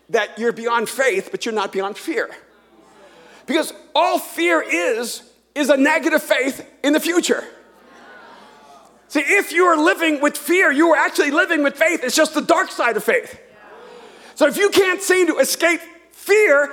that 0.10 0.38
you're 0.38 0.52
beyond 0.52 0.90
faith, 0.90 1.30
but 1.32 1.46
you're 1.46 1.56
not 1.56 1.72
beyond 1.72 1.98
fear. 1.98 2.30
Because 3.46 3.74
all 3.96 4.20
fear 4.20 4.62
is, 4.62 5.24
is 5.56 5.70
a 5.70 5.78
negative 5.78 6.22
faith 6.22 6.70
in 6.84 6.92
the 6.94 7.00
future. 7.00 7.44
See, 9.08 9.22
if 9.22 9.54
you 9.54 9.64
are 9.64 9.78
living 9.78 10.20
with 10.20 10.38
fear, 10.38 10.70
you 10.72 10.94
are 10.94 10.98
actually 10.98 11.32
living 11.32 11.64
with 11.64 11.76
faith. 11.78 12.04
It's 12.04 12.16
just 12.16 12.34
the 12.34 12.42
dark 12.42 12.70
side 12.70 12.98
of 12.98 13.04
faith. 13.06 13.40
So 14.36 14.46
if 14.48 14.58
you 14.58 14.70
can't 14.70 15.02
seem 15.02 15.28
to 15.28 15.38
escape 15.38 15.80
fear, 16.12 16.72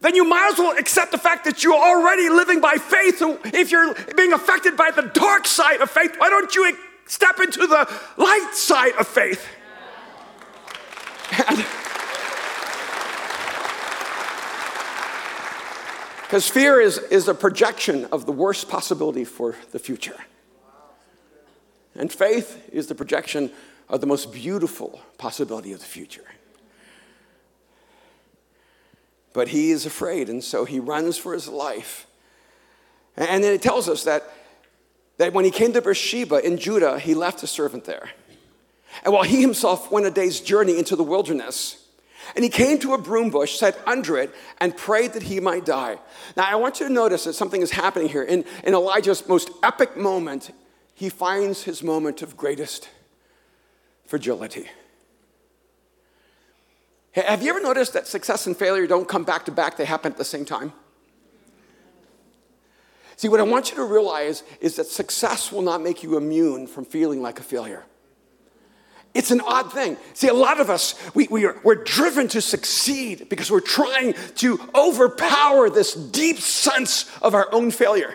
then 0.00 0.14
you 0.14 0.24
might 0.24 0.50
as 0.52 0.58
well 0.58 0.76
accept 0.78 1.10
the 1.10 1.18
fact 1.18 1.44
that 1.44 1.64
you're 1.64 1.74
already 1.74 2.28
living 2.28 2.60
by 2.60 2.74
faith. 2.74 3.18
So 3.18 3.38
if 3.44 3.72
you're 3.72 3.94
being 4.16 4.32
affected 4.32 4.76
by 4.76 4.92
the 4.92 5.02
dark 5.02 5.46
side 5.46 5.80
of 5.80 5.90
faith, 5.90 6.14
why 6.18 6.30
don't 6.30 6.54
you 6.54 6.76
step 7.06 7.40
into 7.40 7.66
the 7.66 8.00
light 8.16 8.50
side 8.54 8.94
of 8.98 9.08
faith? 9.08 9.44
Because 16.32 16.48
fear 16.48 16.80
is, 16.80 16.96
is 16.98 17.28
a 17.28 17.34
projection 17.34 18.06
of 18.06 18.24
the 18.24 18.32
worst 18.32 18.68
possibility 18.68 19.24
for 19.24 19.54
the 19.72 19.78
future. 19.78 20.16
And 21.94 22.10
faith 22.10 22.70
is 22.72 22.86
the 22.86 22.94
projection 22.94 23.50
of 23.88 24.00
the 24.00 24.06
most 24.06 24.32
beautiful 24.32 25.02
possibility 25.18 25.72
of 25.72 25.80
the 25.80 25.84
future. 25.84 26.24
But 29.34 29.48
he 29.48 29.70
is 29.70 29.84
afraid, 29.84 30.28
and 30.30 30.42
so 30.42 30.64
he 30.64 30.80
runs 30.80 31.18
for 31.18 31.34
his 31.34 31.48
life. 31.48 32.06
And 33.16 33.44
then 33.44 33.52
it 33.52 33.60
tells 33.60 33.88
us 33.88 34.04
that, 34.04 34.24
that 35.18 35.34
when 35.34 35.44
he 35.44 35.50
came 35.50 35.72
to 35.74 35.82
Beersheba 35.82 36.44
in 36.44 36.56
Judah, 36.56 36.98
he 36.98 37.14
left 37.14 37.42
a 37.42 37.46
servant 37.46 37.84
there. 37.84 38.10
And 39.04 39.12
while 39.12 39.22
he 39.22 39.40
himself 39.40 39.90
went 39.90 40.06
a 40.06 40.10
day's 40.10 40.40
journey 40.40 40.78
into 40.78 40.96
the 40.96 41.02
wilderness, 41.04 41.78
and 42.34 42.44
he 42.44 42.50
came 42.50 42.78
to 42.80 42.94
a 42.94 42.98
broom 42.98 43.30
bush, 43.30 43.58
sat 43.58 43.76
under 43.86 44.16
it, 44.16 44.32
and 44.60 44.76
prayed 44.76 45.14
that 45.14 45.24
he 45.24 45.40
might 45.40 45.64
die. 45.64 45.98
Now, 46.36 46.44
I 46.44 46.54
want 46.54 46.80
you 46.80 46.86
to 46.86 46.92
notice 46.92 47.24
that 47.24 47.34
something 47.34 47.60
is 47.60 47.72
happening 47.72 48.08
here. 48.08 48.22
In, 48.22 48.44
in 48.64 48.74
Elijah's 48.74 49.26
most 49.28 49.50
epic 49.62 49.96
moment, 49.96 50.50
he 50.94 51.08
finds 51.08 51.64
his 51.64 51.82
moment 51.82 52.22
of 52.22 52.36
greatest 52.36 52.88
fragility. 54.06 54.68
Have 57.12 57.42
you 57.42 57.50
ever 57.50 57.60
noticed 57.60 57.92
that 57.92 58.06
success 58.06 58.46
and 58.46 58.56
failure 58.56 58.86
don't 58.86 59.08
come 59.08 59.24
back 59.24 59.44
to 59.46 59.52
back, 59.52 59.76
they 59.76 59.84
happen 59.84 60.12
at 60.12 60.18
the 60.18 60.24
same 60.24 60.44
time? 60.44 60.72
See, 63.16 63.28
what 63.28 63.40
I 63.40 63.44
want 63.44 63.70
you 63.70 63.76
to 63.76 63.84
realize 63.84 64.42
is 64.60 64.76
that 64.76 64.86
success 64.86 65.52
will 65.52 65.62
not 65.62 65.82
make 65.82 66.02
you 66.02 66.16
immune 66.16 66.66
from 66.66 66.84
feeling 66.84 67.20
like 67.20 67.38
a 67.38 67.42
failure. 67.42 67.84
It's 69.14 69.30
an 69.30 69.40
odd 69.42 69.72
thing. 69.72 69.98
See, 70.14 70.28
a 70.28 70.34
lot 70.34 70.58
of 70.58 70.70
us, 70.70 70.94
we, 71.14 71.28
we 71.28 71.44
are, 71.44 71.60
we're 71.62 71.84
driven 71.84 72.28
to 72.28 72.40
succeed 72.40 73.28
because 73.28 73.50
we're 73.50 73.60
trying 73.60 74.14
to 74.36 74.58
overpower 74.74 75.68
this 75.68 75.92
deep 75.92 76.38
sense 76.38 77.10
of 77.20 77.34
our 77.34 77.52
own 77.52 77.70
failure 77.70 78.14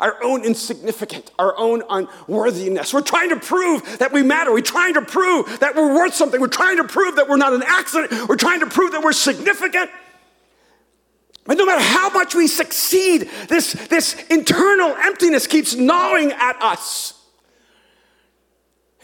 our 0.00 0.22
own 0.22 0.44
insignificance, 0.44 1.30
our 1.38 1.56
own 1.56 1.82
unworthiness. 1.88 2.92
We're 2.92 3.02
trying 3.02 3.30
to 3.30 3.36
prove 3.36 3.98
that 3.98 4.12
we 4.12 4.22
matter. 4.22 4.52
We're 4.52 4.60
trying 4.60 4.94
to 4.94 5.02
prove 5.02 5.60
that 5.60 5.74
we're 5.74 5.94
worth 5.94 6.14
something. 6.14 6.40
We're 6.40 6.48
trying 6.48 6.76
to 6.78 6.84
prove 6.84 7.16
that 7.16 7.28
we're 7.28 7.36
not 7.36 7.52
an 7.52 7.62
accident. 7.66 8.28
We're 8.28 8.36
trying 8.36 8.60
to 8.60 8.66
prove 8.66 8.92
that 8.92 9.02
we're 9.02 9.12
significant. 9.12 9.90
But 11.44 11.56
no 11.56 11.66
matter 11.66 11.82
how 11.82 12.10
much 12.10 12.34
we 12.34 12.48
succeed, 12.48 13.30
this, 13.48 13.72
this 13.88 14.14
internal 14.28 14.90
emptiness 14.96 15.46
keeps 15.46 15.74
gnawing 15.74 16.32
at 16.32 16.60
us. 16.60 17.15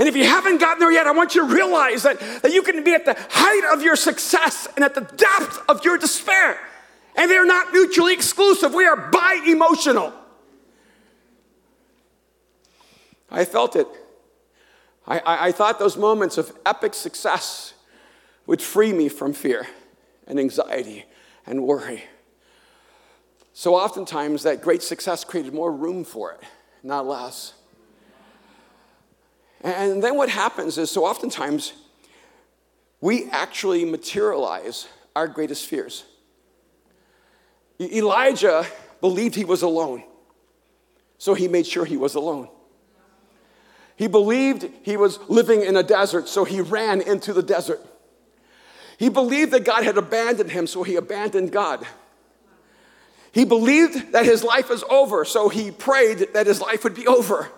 And 0.02 0.08
if 0.08 0.16
you 0.16 0.24
haven't 0.24 0.58
gotten 0.58 0.80
there 0.80 0.90
yet, 0.90 1.06
I 1.06 1.12
want 1.12 1.36
you 1.36 1.46
to 1.46 1.54
realize 1.54 2.02
that, 2.02 2.18
that 2.42 2.52
you 2.52 2.62
can 2.62 2.82
be 2.82 2.92
at 2.92 3.04
the 3.04 3.16
height 3.30 3.72
of 3.72 3.84
your 3.84 3.94
success 3.94 4.66
and 4.74 4.84
at 4.84 4.96
the 4.96 5.02
depth 5.02 5.62
of 5.68 5.84
your 5.84 5.96
despair. 5.96 6.58
And 7.14 7.30
they're 7.30 7.46
not 7.46 7.72
mutually 7.72 8.12
exclusive. 8.12 8.74
We 8.74 8.84
are 8.84 8.96
bi 8.96 9.44
emotional. 9.46 10.12
I 13.30 13.44
felt 13.44 13.76
it. 13.76 13.86
I, 15.06 15.20
I, 15.20 15.46
I, 15.46 15.52
thought 15.52 15.78
those 15.78 15.96
moments 15.96 16.36
of 16.36 16.52
epic 16.66 16.94
success 16.94 17.72
would 18.46 18.60
free 18.60 18.92
me 18.92 19.08
from 19.08 19.32
fear 19.32 19.68
and 20.26 20.40
anxiety 20.40 21.04
and 21.46 21.62
worry. 21.62 22.02
So 23.52 23.76
oftentimes, 23.76 24.42
that 24.42 24.62
great 24.62 24.82
success 24.82 25.22
created 25.22 25.54
more 25.54 25.70
room 25.70 26.02
for 26.02 26.32
it, 26.32 26.40
not 26.82 27.06
less. 27.06 27.54
And 29.62 30.02
then 30.02 30.16
what 30.16 30.28
happens 30.28 30.76
is, 30.76 30.90
so 30.90 31.04
oftentimes, 31.04 31.72
we 33.00 33.28
actually 33.30 33.84
materialize 33.84 34.88
our 35.14 35.28
greatest 35.28 35.66
fears. 35.66 36.04
Elijah 37.80 38.66
believed 39.00 39.34
he 39.34 39.44
was 39.44 39.62
alone, 39.62 40.04
so 41.18 41.34
he 41.34 41.48
made 41.48 41.66
sure 41.66 41.84
he 41.84 41.96
was 41.96 42.14
alone. 42.14 42.48
He 43.96 44.08
believed 44.08 44.68
he 44.82 44.96
was 44.96 45.18
living 45.28 45.62
in 45.62 45.76
a 45.76 45.82
desert, 45.82 46.28
so 46.28 46.44
he 46.44 46.60
ran 46.60 47.00
into 47.00 47.32
the 47.32 47.42
desert. 47.42 47.80
He 48.98 49.08
believed 49.08 49.52
that 49.52 49.64
God 49.64 49.84
had 49.84 49.96
abandoned 49.96 50.50
him, 50.50 50.66
so 50.66 50.82
he 50.82 50.96
abandoned 50.96 51.52
God. 51.52 51.86
He 53.32 53.44
believed 53.44 54.12
that 54.12 54.24
his 54.24 54.42
life 54.44 54.68
was 54.68 54.82
over, 54.84 55.24
so 55.24 55.48
he 55.48 55.70
prayed 55.70 56.28
that 56.34 56.46
his 56.46 56.60
life 56.60 56.84
would 56.84 56.94
be 56.94 57.06
over. 57.06 57.50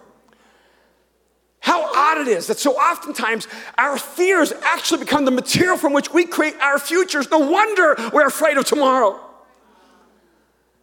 How 1.64 1.82
odd 1.94 2.18
it 2.18 2.28
is 2.28 2.48
that 2.48 2.58
so 2.58 2.72
oftentimes 2.72 3.48
our 3.78 3.96
fears 3.96 4.52
actually 4.52 5.00
become 5.00 5.24
the 5.24 5.30
material 5.30 5.78
from 5.78 5.94
which 5.94 6.12
we 6.12 6.26
create 6.26 6.56
our 6.60 6.78
futures. 6.78 7.30
No 7.30 7.38
wonder 7.38 7.96
we're 8.12 8.26
afraid 8.26 8.58
of 8.58 8.66
tomorrow. 8.66 9.18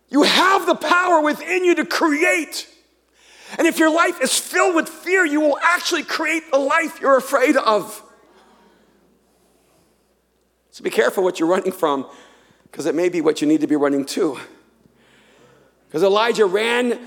You 0.10 0.24
have 0.24 0.66
the 0.66 0.74
power 0.74 1.22
within 1.22 1.64
you 1.66 1.76
to 1.76 1.86
create. 1.86 2.68
And 3.60 3.68
if 3.68 3.78
your 3.78 3.94
life 3.94 4.22
is 4.24 4.36
filled 4.36 4.74
with 4.74 4.90
fear, 4.90 5.24
you 5.24 5.40
will 5.40 5.60
actually 5.62 6.02
create 6.02 6.50
the 6.50 6.58
life 6.58 7.00
you're 7.00 7.18
afraid 7.18 7.58
of. 7.58 8.02
So 10.72 10.84
be 10.84 10.90
careful 10.90 11.24
what 11.24 11.40
you're 11.40 11.48
running 11.48 11.74
from, 11.74 12.08
because 12.72 12.88
it 12.88 12.96
may 12.96 13.10
be 13.10 13.22
what 13.22 13.40
you 13.40 13.48
need 13.48 13.62
to 13.62 13.68
be 13.68 13.76
running 13.76 14.04
to. 14.06 14.40
Because 15.88 16.02
Elijah 16.02 16.48
ran 16.48 17.00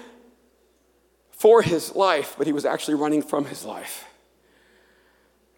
for 1.44 1.60
his 1.60 1.94
life, 1.94 2.36
but 2.38 2.46
he 2.46 2.54
was 2.54 2.64
actually 2.64 2.94
running 2.94 3.20
from 3.20 3.44
his 3.44 3.66
life. 3.66 4.06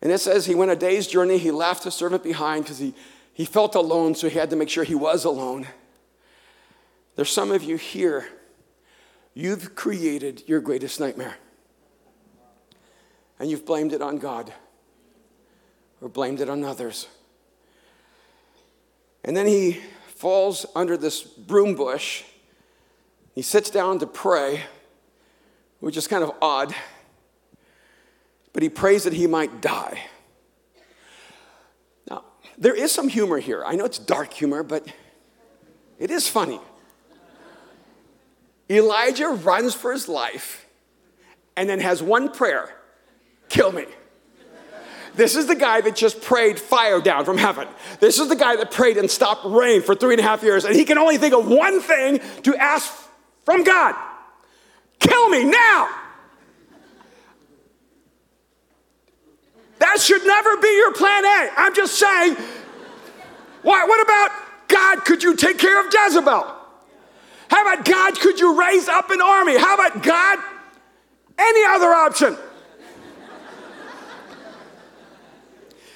And 0.02 0.10
it 0.10 0.18
says 0.18 0.44
he 0.44 0.56
went 0.56 0.72
a 0.72 0.74
day's 0.74 1.06
journey, 1.06 1.38
he 1.38 1.52
left 1.52 1.84
his 1.84 1.94
servant 1.94 2.24
behind 2.24 2.64
because 2.64 2.80
he, 2.80 2.92
he 3.32 3.44
felt 3.44 3.76
alone, 3.76 4.16
so 4.16 4.28
he 4.28 4.36
had 4.36 4.50
to 4.50 4.56
make 4.56 4.68
sure 4.68 4.82
he 4.82 4.96
was 4.96 5.24
alone. 5.24 5.68
There's 7.14 7.30
some 7.30 7.52
of 7.52 7.62
you 7.62 7.76
here, 7.76 8.26
you've 9.32 9.76
created 9.76 10.42
your 10.48 10.60
greatest 10.60 10.98
nightmare. 10.98 11.36
And 13.38 13.48
you've 13.48 13.64
blamed 13.64 13.92
it 13.92 14.02
on 14.02 14.18
God 14.18 14.52
or 16.00 16.08
blamed 16.08 16.40
it 16.40 16.50
on 16.50 16.64
others. 16.64 17.06
And 19.22 19.36
then 19.36 19.46
he 19.46 19.80
falls 20.16 20.66
under 20.74 20.96
this 20.96 21.22
broom 21.22 21.76
bush 21.76 22.24
he 23.36 23.42
sits 23.42 23.68
down 23.68 23.98
to 23.98 24.06
pray, 24.06 24.62
which 25.86 25.96
is 25.96 26.08
kind 26.08 26.24
of 26.24 26.32
odd, 26.42 26.74
but 28.52 28.60
he 28.60 28.68
prays 28.68 29.04
that 29.04 29.12
he 29.12 29.28
might 29.28 29.60
die. 29.60 30.02
Now, 32.10 32.24
there 32.58 32.74
is 32.74 32.90
some 32.90 33.06
humor 33.06 33.38
here. 33.38 33.62
I 33.64 33.76
know 33.76 33.84
it's 33.84 34.00
dark 34.00 34.32
humor, 34.32 34.64
but 34.64 34.84
it 36.00 36.10
is 36.10 36.26
funny. 36.26 36.58
Elijah 38.68 39.28
runs 39.28 39.74
for 39.74 39.92
his 39.92 40.08
life 40.08 40.66
and 41.56 41.68
then 41.68 41.78
has 41.78 42.02
one 42.02 42.32
prayer 42.32 42.74
kill 43.48 43.70
me. 43.70 43.84
This 45.14 45.36
is 45.36 45.46
the 45.46 45.54
guy 45.54 45.82
that 45.82 45.94
just 45.94 46.20
prayed 46.20 46.58
fire 46.58 47.00
down 47.00 47.24
from 47.24 47.38
heaven. 47.38 47.68
This 48.00 48.18
is 48.18 48.28
the 48.28 48.34
guy 48.34 48.56
that 48.56 48.72
prayed 48.72 48.96
and 48.96 49.08
stopped 49.08 49.44
rain 49.44 49.82
for 49.82 49.94
three 49.94 50.14
and 50.14 50.20
a 50.20 50.24
half 50.24 50.42
years, 50.42 50.64
and 50.64 50.74
he 50.74 50.84
can 50.84 50.98
only 50.98 51.16
think 51.16 51.32
of 51.32 51.46
one 51.46 51.80
thing 51.80 52.18
to 52.42 52.56
ask 52.56 52.92
from 53.44 53.62
God. 53.62 53.94
Kill 54.98 55.28
me 55.28 55.44
now. 55.44 55.88
That 59.78 60.00
should 60.00 60.24
never 60.26 60.56
be 60.56 60.68
your 60.68 60.92
plan 60.94 61.24
A. 61.24 61.50
I'm 61.56 61.74
just 61.74 61.98
saying, 61.98 62.36
why, 63.62 63.84
what 63.84 64.02
about 64.02 64.68
God, 64.68 65.04
could 65.04 65.22
you 65.22 65.36
take 65.36 65.58
care 65.58 65.84
of 65.84 65.92
Jezebel? 65.92 66.54
How 67.48 67.62
about 67.62 67.84
God, 67.84 68.18
could 68.18 68.40
you 68.40 68.58
raise 68.58 68.88
up 68.88 69.10
an 69.10 69.20
army? 69.20 69.56
How 69.56 69.74
about 69.74 70.02
God, 70.02 70.38
any 71.38 71.64
other 71.66 71.92
option? 71.92 72.36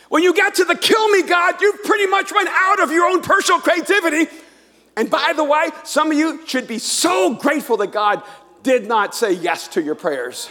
When 0.09 0.23
you 0.23 0.35
get 0.35 0.57
to 0.57 0.65
the 0.65 0.75
kill 0.75 1.09
me 1.09 1.23
God, 1.23 1.61
you've 1.61 1.85
pretty 1.85 2.07
much 2.07 2.33
run 2.33 2.49
out 2.49 2.81
of 2.81 2.91
your 2.91 3.07
own 3.07 3.23
personal 3.23 3.61
creativity 3.61 4.27
and 4.97 5.09
by 5.09 5.33
the 5.35 5.45
way, 5.45 5.71
some 5.85 6.11
of 6.11 6.19
you 6.19 6.47
should 6.47 6.67
be 6.67 6.79
so 6.79 7.35
grateful 7.35 7.77
that 7.79 7.93
God 7.93 8.23
did 8.63 8.87
not 8.87 9.15
say 9.15 9.33
yes 9.33 9.69
to 9.69 9.83
your 9.83 9.95
prayers. 9.95 10.51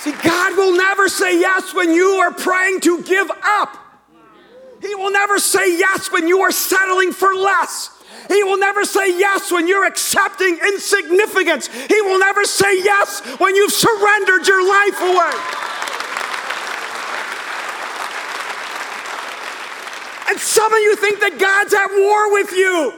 See, 0.00 0.12
God 0.22 0.56
will 0.56 0.76
never 0.76 1.08
say 1.08 1.40
yes 1.40 1.74
when 1.74 1.94
you 1.94 2.06
are 2.06 2.32
praying 2.32 2.80
to 2.80 3.02
give 3.02 3.30
up. 3.42 3.78
He 4.82 4.94
will 4.94 5.10
never 5.10 5.38
say 5.38 5.78
yes 5.78 6.12
when 6.12 6.28
you 6.28 6.40
are 6.40 6.52
settling 6.52 7.10
for 7.12 7.34
less. 7.34 7.90
He 8.28 8.42
will 8.44 8.58
never 8.58 8.84
say 8.84 9.18
yes 9.18 9.50
when 9.50 9.66
you're 9.66 9.86
accepting 9.86 10.58
insignificance. 10.58 11.68
He 11.68 12.00
will 12.02 12.18
never 12.18 12.44
say 12.44 12.82
yes 12.82 13.20
when 13.38 13.54
you've 13.56 13.72
surrendered 13.72 14.46
your 14.46 14.66
life 14.66 15.00
away. 15.00 15.73
And 20.34 20.40
some 20.40 20.74
of 20.74 20.80
you 20.80 20.96
think 20.96 21.20
that 21.20 21.38
God's 21.38 21.72
at 21.72 21.90
war 21.90 22.32
with 22.32 22.50
you. 22.50 22.92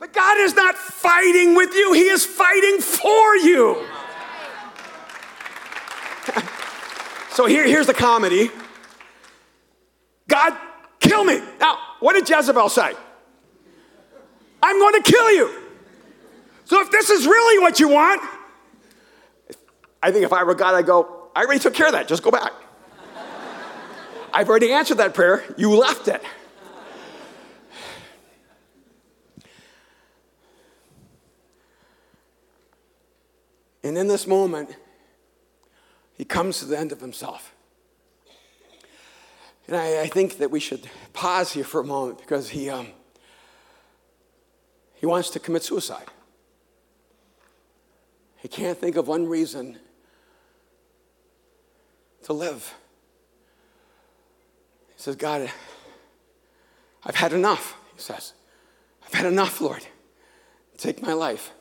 But 0.00 0.12
God 0.12 0.38
is 0.38 0.52
not 0.56 0.74
fighting 0.74 1.54
with 1.54 1.72
you, 1.74 1.92
He 1.92 2.08
is 2.08 2.26
fighting 2.26 2.80
for 2.80 3.36
you. 3.36 3.86
so 7.30 7.46
here, 7.46 7.64
here's 7.68 7.86
the 7.86 7.94
comedy 7.94 8.50
God, 10.26 10.58
kill 10.98 11.22
me. 11.22 11.40
Now, 11.60 11.78
what 12.00 12.14
did 12.14 12.28
Jezebel 12.28 12.68
say? 12.68 12.92
I'm 14.60 14.78
going 14.80 15.00
to 15.00 15.08
kill 15.08 15.30
you. 15.30 15.54
So 16.64 16.80
if 16.80 16.90
this 16.90 17.10
is 17.10 17.26
really 17.26 17.62
what 17.62 17.78
you 17.78 17.90
want, 17.90 18.20
I 20.02 20.10
think 20.10 20.24
if 20.24 20.32
I 20.32 20.42
were 20.42 20.56
God, 20.56 20.74
I'd 20.74 20.86
go, 20.86 21.28
I 21.36 21.44
already 21.44 21.60
took 21.60 21.74
care 21.74 21.86
of 21.86 21.92
that. 21.92 22.08
Just 22.08 22.24
go 22.24 22.32
back. 22.32 22.50
I've 24.36 24.48
already 24.48 24.72
answered 24.72 24.96
that 24.96 25.14
prayer. 25.14 25.44
You 25.56 25.76
left 25.76 26.08
it. 26.08 26.20
And 33.84 33.96
in 33.96 34.08
this 34.08 34.26
moment, 34.26 34.74
he 36.14 36.24
comes 36.24 36.58
to 36.58 36.64
the 36.64 36.76
end 36.76 36.90
of 36.90 37.00
himself. 37.00 37.54
And 39.68 39.76
I, 39.76 40.02
I 40.02 40.06
think 40.08 40.38
that 40.38 40.50
we 40.50 40.58
should 40.58 40.88
pause 41.12 41.52
here 41.52 41.62
for 41.62 41.80
a 41.80 41.84
moment 41.84 42.18
because 42.18 42.48
he, 42.48 42.68
um, 42.68 42.88
he 44.94 45.06
wants 45.06 45.30
to 45.30 45.38
commit 45.38 45.62
suicide. 45.62 46.08
He 48.38 48.48
can't 48.48 48.76
think 48.76 48.96
of 48.96 49.06
one 49.06 49.28
reason 49.28 49.78
to 52.24 52.32
live 52.32 52.74
says, 55.04 55.16
God, 55.16 55.50
I've 57.04 57.14
had 57.14 57.34
enough, 57.34 57.76
he 57.94 58.00
says. 58.00 58.32
I've 59.04 59.12
had 59.12 59.26
enough, 59.26 59.60
Lord. 59.60 59.86
Take 60.78 61.02
my 61.02 61.12
life. 61.12 61.52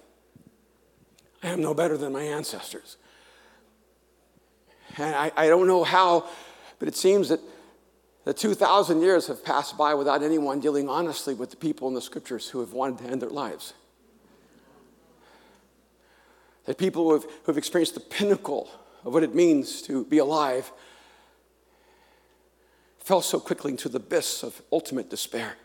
I 1.43 1.49
am 1.49 1.61
no 1.61 1.73
better 1.73 1.97
than 1.97 2.13
my 2.13 2.23
ancestors. 2.23 2.95
And 4.95 5.13
I, 5.13 5.29
I 5.35 5.47
don't 5.47 5.67
know 5.67 5.83
how, 5.83 6.25
but 6.79 6.87
it 6.87 6.95
seems 6.95 7.27
that 7.27 7.41
the 8.23 8.33
2,000 8.33 9.01
years 9.01 9.27
have 9.27 9.43
passed 9.43 9.77
by 9.77 9.93
without 9.93 10.23
anyone 10.23 10.61
dealing 10.61 10.87
honestly 10.87 11.33
with 11.33 11.49
the 11.49 11.57
people 11.57 11.89
in 11.89 11.95
the 11.95 12.01
scriptures 12.01 12.47
who 12.47 12.61
have 12.61 12.71
wanted 12.71 12.99
to 12.99 13.11
end 13.11 13.21
their 13.21 13.29
lives. 13.29 13.73
That 16.63 16.77
people 16.77 17.03
who 17.03 17.13
have, 17.15 17.23
who 17.23 17.47
have 17.47 17.57
experienced 17.57 17.95
the 17.95 17.99
pinnacle 17.99 18.69
of 19.03 19.13
what 19.13 19.21
it 19.21 19.35
means 19.35 19.81
to 19.81 20.05
be 20.05 20.19
alive 20.19 20.71
fell 23.03 23.21
so 23.21 23.39
quickly 23.39 23.71
into 23.71 23.89
the 23.89 23.97
abyss 23.97 24.43
of 24.43 24.61
ultimate 24.71 25.09
despair. 25.09 25.55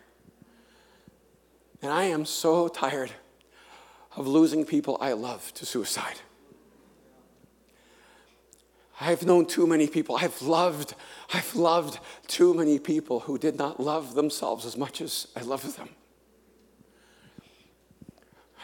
And 1.81 1.91
I 1.91 2.03
am 2.05 2.25
so 2.25 2.67
tired 2.67 3.11
of 4.17 4.27
losing 4.27 4.65
people 4.65 4.97
I 4.99 5.13
love 5.13 5.53
to 5.53 5.65
suicide. 5.65 6.19
I've 8.99 9.25
known 9.25 9.45
too 9.45 9.65
many 9.65 9.87
people. 9.87 10.17
I've 10.17 10.41
loved, 10.41 10.93
I've 11.33 11.55
loved 11.55 11.99
too 12.27 12.53
many 12.53 12.77
people 12.77 13.21
who 13.21 13.37
did 13.37 13.57
not 13.57 13.79
love 13.79 14.13
themselves 14.13 14.65
as 14.65 14.75
much 14.75 14.99
as 14.99 15.27
I 15.37 15.41
love 15.41 15.77
them. 15.77 15.87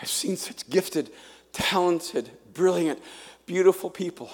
I've 0.01 0.09
seen 0.09 0.35
such 0.35 0.69
gifted, 0.69 1.11
talented, 1.53 2.29
brilliant, 2.53 2.99
beautiful 3.45 3.89
people 3.89 4.29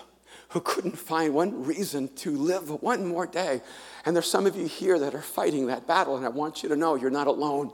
who 0.51 0.59
couldn't 0.59 0.97
find 0.97 1.33
one 1.33 1.63
reason 1.63 2.07
to 2.15 2.31
live 2.31 2.69
one 2.81 3.05
more 3.05 3.25
day. 3.25 3.61
And 4.05 4.15
there's 4.15 4.29
some 4.29 4.45
of 4.45 4.55
you 4.55 4.65
here 4.65 4.99
that 4.99 5.15
are 5.15 5.21
fighting 5.21 5.67
that 5.67 5.87
battle, 5.87 6.17
and 6.17 6.25
I 6.25 6.29
want 6.29 6.61
you 6.61 6.69
to 6.69 6.75
know 6.75 6.95
you're 6.95 7.09
not 7.09 7.27
alone. 7.27 7.71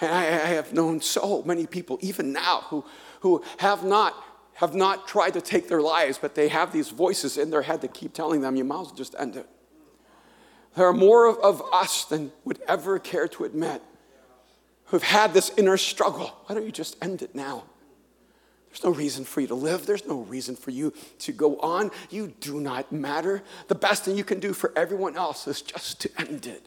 And 0.00 0.12
I, 0.12 0.24
I 0.24 0.48
have 0.54 0.72
known 0.72 1.00
so 1.00 1.42
many 1.42 1.66
people, 1.66 1.98
even 2.02 2.32
now, 2.32 2.64
who, 2.68 2.84
who 3.20 3.42
have 3.58 3.84
not 3.84 4.14
have 4.54 4.74
not 4.74 5.06
tried 5.06 5.34
to 5.34 5.40
take 5.42 5.68
their 5.68 5.82
lives, 5.82 6.16
but 6.16 6.34
they 6.34 6.48
have 6.48 6.72
these 6.72 6.88
voices 6.88 7.36
in 7.36 7.50
their 7.50 7.60
head 7.60 7.82
that 7.82 7.92
keep 7.92 8.14
telling 8.14 8.40
them, 8.40 8.56
you 8.56 8.64
might 8.64 8.80
as 8.80 8.86
well 8.86 8.94
just 8.94 9.14
end 9.18 9.36
it. 9.36 9.46
There 10.74 10.86
are 10.86 10.94
more 10.94 11.26
of, 11.26 11.36
of 11.40 11.62
us 11.74 12.06
than 12.06 12.32
would 12.46 12.60
ever 12.66 12.98
care 12.98 13.28
to 13.28 13.44
admit 13.44 13.82
who've 14.86 15.02
had 15.02 15.34
this 15.34 15.52
inner 15.58 15.76
struggle. 15.76 16.34
Why 16.46 16.54
don't 16.54 16.64
you 16.64 16.72
just 16.72 16.96
end 17.02 17.20
it 17.20 17.34
now? 17.34 17.64
There's 18.76 18.84
no 18.84 18.98
reason 18.98 19.24
for 19.24 19.40
you 19.40 19.46
to 19.46 19.54
live. 19.54 19.86
There's 19.86 20.06
no 20.06 20.18
reason 20.18 20.54
for 20.54 20.70
you 20.70 20.92
to 21.20 21.32
go 21.32 21.58
on. 21.60 21.90
You 22.10 22.34
do 22.40 22.60
not 22.60 22.92
matter. 22.92 23.42
The 23.68 23.74
best 23.74 24.04
thing 24.04 24.18
you 24.18 24.24
can 24.24 24.38
do 24.38 24.52
for 24.52 24.70
everyone 24.76 25.16
else 25.16 25.48
is 25.48 25.62
just 25.62 26.02
to 26.02 26.10
end 26.18 26.44
it. 26.44 26.66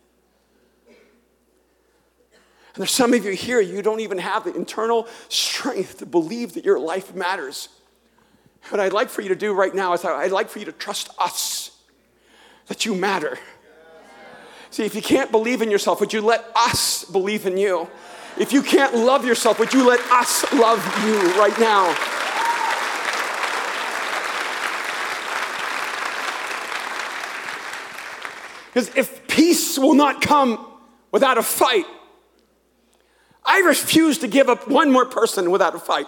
And 0.87 2.81
there's 2.81 2.89
some 2.89 3.13
of 3.13 3.23
you 3.23 3.33
here, 3.33 3.61
you 3.61 3.83
don't 3.83 3.99
even 3.99 4.17
have 4.17 4.43
the 4.43 4.55
internal 4.55 5.07
strength 5.27 5.99
to 5.99 6.07
believe 6.07 6.55
that 6.55 6.65
your 6.65 6.79
life 6.79 7.13
matters. 7.13 7.69
What 8.69 8.79
I'd 8.79 8.91
like 8.91 9.09
for 9.09 9.21
you 9.21 9.29
to 9.29 9.35
do 9.35 9.53
right 9.53 9.75
now 9.75 9.93
is 9.93 10.03
I'd 10.03 10.31
like 10.31 10.49
for 10.49 10.57
you 10.57 10.65
to 10.65 10.71
trust 10.71 11.11
us 11.19 11.77
that 12.65 12.87
you 12.87 12.95
matter. 12.95 13.37
See, 14.71 14.83
if 14.83 14.95
you 14.95 15.03
can't 15.03 15.29
believe 15.29 15.61
in 15.61 15.69
yourself, 15.69 15.99
would 15.99 16.11
you 16.11 16.21
let 16.21 16.43
us 16.55 17.03
believe 17.03 17.45
in 17.45 17.55
you? 17.55 17.87
If 18.37 18.53
you 18.53 18.61
can't 18.61 18.95
love 18.95 19.25
yourself, 19.25 19.59
would 19.59 19.73
you 19.73 19.87
let 19.87 19.99
us 20.11 20.51
love 20.53 20.79
you 21.05 21.19
right 21.39 21.57
now? 21.59 21.95
Because 28.73 28.95
if 28.95 29.27
peace 29.27 29.77
will 29.77 29.95
not 29.95 30.21
come 30.21 30.65
without 31.11 31.37
a 31.37 31.43
fight, 31.43 31.85
I 33.43 33.59
refuse 33.59 34.19
to 34.19 34.27
give 34.27 34.47
up 34.47 34.67
one 34.69 34.91
more 34.91 35.05
person 35.05 35.49
without 35.49 35.75
a 35.75 35.79
fight. 35.79 36.05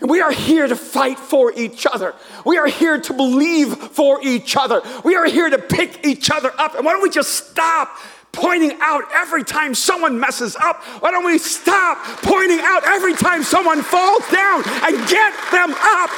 And 0.00 0.10
we 0.10 0.20
are 0.20 0.32
here 0.32 0.66
to 0.66 0.74
fight 0.74 1.20
for 1.20 1.52
each 1.52 1.86
other. 1.86 2.14
We 2.44 2.58
are 2.58 2.66
here 2.66 3.00
to 3.00 3.12
believe 3.12 3.76
for 3.76 4.18
each 4.22 4.56
other. 4.56 4.82
We 5.04 5.14
are 5.14 5.24
here 5.24 5.48
to 5.48 5.58
pick 5.58 6.04
each 6.04 6.30
other 6.30 6.52
up. 6.58 6.74
And 6.74 6.84
why 6.84 6.92
don't 6.92 7.02
we 7.02 7.10
just 7.10 7.48
stop 7.50 7.96
pointing 8.34 8.76
out 8.80 9.04
every 9.14 9.44
time 9.44 9.74
someone 9.74 10.18
messes 10.18 10.56
up? 10.56 10.82
Why 11.00 11.10
don't 11.10 11.24
we 11.24 11.38
stop 11.38 11.98
pointing 12.22 12.60
out 12.60 12.84
every 12.84 13.14
time 13.14 13.42
someone 13.42 13.82
falls 13.82 14.28
down 14.30 14.62
and 14.66 15.08
get 15.08 15.32
them 15.50 15.74
up? 15.78 16.10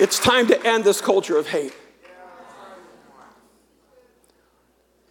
It's 0.00 0.18
time 0.20 0.46
to 0.46 0.66
end 0.66 0.84
this 0.84 1.00
culture 1.00 1.36
of 1.36 1.48
hate. 1.48 1.74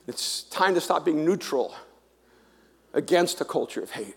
It's 0.07 0.43
time 0.43 0.73
to 0.75 0.81
stop 0.81 1.03
being 1.03 1.25
neutral 1.25 1.75
against 2.93 3.41
a 3.41 3.45
culture 3.45 3.81
of 3.81 3.91
hate. 3.91 4.15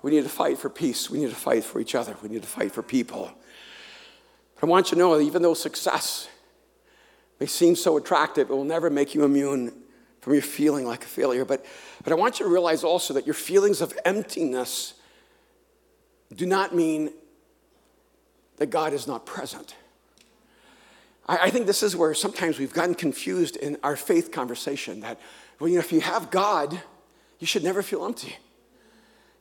We 0.00 0.10
need 0.10 0.24
to 0.24 0.30
fight 0.30 0.58
for 0.58 0.70
peace. 0.70 1.10
We 1.10 1.18
need 1.18 1.30
to 1.30 1.36
fight 1.36 1.64
for 1.64 1.80
each 1.80 1.94
other. 1.94 2.16
We 2.22 2.30
need 2.30 2.42
to 2.42 2.48
fight 2.48 2.72
for 2.72 2.82
people. 2.82 3.30
I 4.64 4.66
want 4.66 4.90
you 4.90 4.94
to 4.94 4.98
know 4.98 5.18
that 5.18 5.22
even 5.22 5.42
though 5.42 5.52
success 5.52 6.26
may 7.38 7.44
seem 7.44 7.76
so 7.76 7.98
attractive, 7.98 8.48
it 8.48 8.52
will 8.54 8.64
never 8.64 8.88
make 8.88 9.14
you 9.14 9.22
immune 9.22 9.74
from 10.22 10.32
your 10.32 10.40
feeling 10.40 10.86
like 10.86 11.04
a 11.04 11.06
failure. 11.06 11.44
But, 11.44 11.66
but 12.02 12.14
I 12.14 12.16
want 12.16 12.40
you 12.40 12.46
to 12.46 12.50
realize 12.50 12.82
also 12.82 13.12
that 13.12 13.26
your 13.26 13.34
feelings 13.34 13.82
of 13.82 13.92
emptiness 14.06 14.94
do 16.34 16.46
not 16.46 16.74
mean 16.74 17.12
that 18.56 18.70
God 18.70 18.94
is 18.94 19.06
not 19.06 19.26
present. 19.26 19.74
I, 21.28 21.50
think 21.50 21.66
this 21.66 21.82
is 21.82 21.94
where 21.94 22.14
sometimes 22.14 22.58
we've 22.58 22.72
gotten 22.72 22.94
confused 22.94 23.56
in 23.56 23.76
our 23.82 23.96
faith 23.96 24.32
conversation 24.32 25.00
that, 25.00 25.20
well, 25.60 25.68
you 25.68 25.74
know, 25.74 25.80
if 25.80 25.92
you 25.92 26.00
have 26.00 26.30
God, 26.30 26.80
you 27.38 27.46
should 27.46 27.64
never 27.64 27.82
feel 27.82 28.02
empty. 28.06 28.34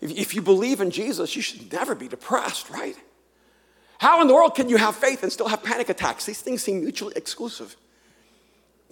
If, 0.02 0.12
if 0.12 0.36
you 0.36 0.42
believe 0.42 0.82
in 0.82 0.92
Jesus, 0.92 1.34
you 1.38 1.42
should 1.42 1.72
never 1.72 1.96
be 1.96 2.10
depressed, 2.10 2.70
right? 2.70 2.98
How 4.04 4.22
in 4.22 4.28
the 4.28 4.34
world 4.34 4.54
can 4.54 4.68
you 4.68 4.76
have 4.76 4.98
faith 4.98 5.24
and 5.24 5.32
still 5.32 5.48
have 5.48 5.64
panic 5.64 5.88
attacks? 5.88 6.26
These 6.26 6.42
things 6.42 6.62
seem 6.62 6.82
mutually 6.82 7.14
exclusive. 7.16 7.78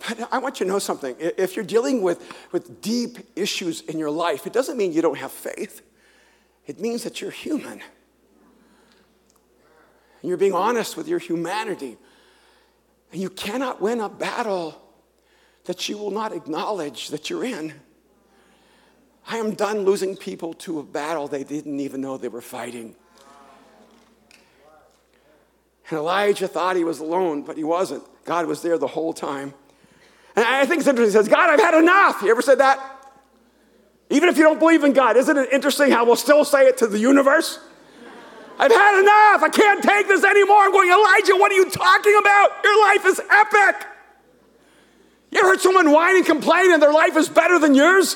But 0.07 0.29
I 0.31 0.37
want 0.37 0.61
you 0.61 0.65
to 0.65 0.71
know 0.71 0.79
something. 0.79 1.17
If 1.19 1.57
you're 1.57 1.65
dealing 1.65 2.01
with, 2.01 2.23
with 2.53 2.79
deep 2.79 3.17
issues 3.35 3.81
in 3.81 3.99
your 3.99 4.09
life, 4.09 4.47
it 4.47 4.53
doesn't 4.53 4.77
mean 4.77 4.93
you 4.93 5.01
don't 5.01 5.17
have 5.17 5.33
faith. 5.33 5.81
It 6.65 6.79
means 6.79 7.03
that 7.03 7.19
you're 7.19 7.29
human. 7.29 7.73
And 10.21 10.29
you're 10.29 10.37
being 10.37 10.53
honest 10.53 10.95
with 10.95 11.09
your 11.09 11.19
humanity. 11.19 11.97
And 13.11 13.21
you 13.21 13.29
cannot 13.29 13.81
win 13.81 13.99
a 13.99 14.07
battle 14.07 14.81
that 15.65 15.89
you 15.89 15.97
will 15.97 16.11
not 16.11 16.31
acknowledge 16.31 17.09
that 17.09 17.29
you're 17.29 17.43
in. 17.43 17.73
I 19.27 19.39
am 19.39 19.55
done 19.55 19.79
losing 19.81 20.15
people 20.15 20.53
to 20.53 20.79
a 20.79 20.83
battle 20.83 21.27
they 21.27 21.43
didn't 21.43 21.81
even 21.81 21.99
know 21.99 22.15
they 22.15 22.29
were 22.29 22.39
fighting. 22.39 22.95
And 25.91 25.99
Elijah 25.99 26.47
thought 26.47 26.77
he 26.77 26.85
was 26.85 26.99
alone, 26.99 27.41
but 27.41 27.57
he 27.57 27.65
wasn't. 27.65 28.03
God 28.23 28.45
was 28.45 28.61
there 28.61 28.77
the 28.77 28.87
whole 28.87 29.11
time. 29.11 29.53
And 30.37 30.45
I 30.45 30.65
think 30.65 30.79
it's 30.79 30.87
interesting. 30.87 31.11
He 31.19 31.25
says, 31.25 31.27
God, 31.27 31.49
I've 31.49 31.59
had 31.59 31.73
enough. 31.77 32.21
You 32.21 32.31
ever 32.31 32.41
said 32.41 32.59
that? 32.59 32.79
Even 34.09 34.29
if 34.29 34.37
you 34.37 34.43
don't 34.43 34.57
believe 34.57 34.85
in 34.85 34.93
God, 34.93 35.17
isn't 35.17 35.37
it 35.37 35.51
interesting 35.51 35.91
how 35.91 36.05
we'll 36.05 36.15
still 36.15 36.45
say 36.45 36.67
it 36.67 36.77
to 36.77 36.87
the 36.87 36.97
universe? 36.97 37.59
I've 38.57 38.71
had 38.71 38.99
enough. 39.01 39.43
I 39.43 39.49
can't 39.51 39.83
take 39.83 40.07
this 40.07 40.23
anymore. 40.23 40.59
I'm 40.59 40.71
going, 40.71 40.89
Elijah, 40.89 41.35
what 41.35 41.51
are 41.51 41.55
you 41.55 41.69
talking 41.69 42.15
about? 42.17 42.51
Your 42.63 42.81
life 42.83 43.05
is 43.05 43.19
epic. 43.29 43.87
You 45.31 45.39
ever 45.39 45.49
heard 45.49 45.59
someone 45.59 45.91
whine 45.91 46.15
and 46.15 46.25
complain 46.25 46.71
and 46.71 46.81
their 46.81 46.93
life 46.93 47.17
is 47.17 47.27
better 47.27 47.59
than 47.59 47.75
yours? 47.75 48.15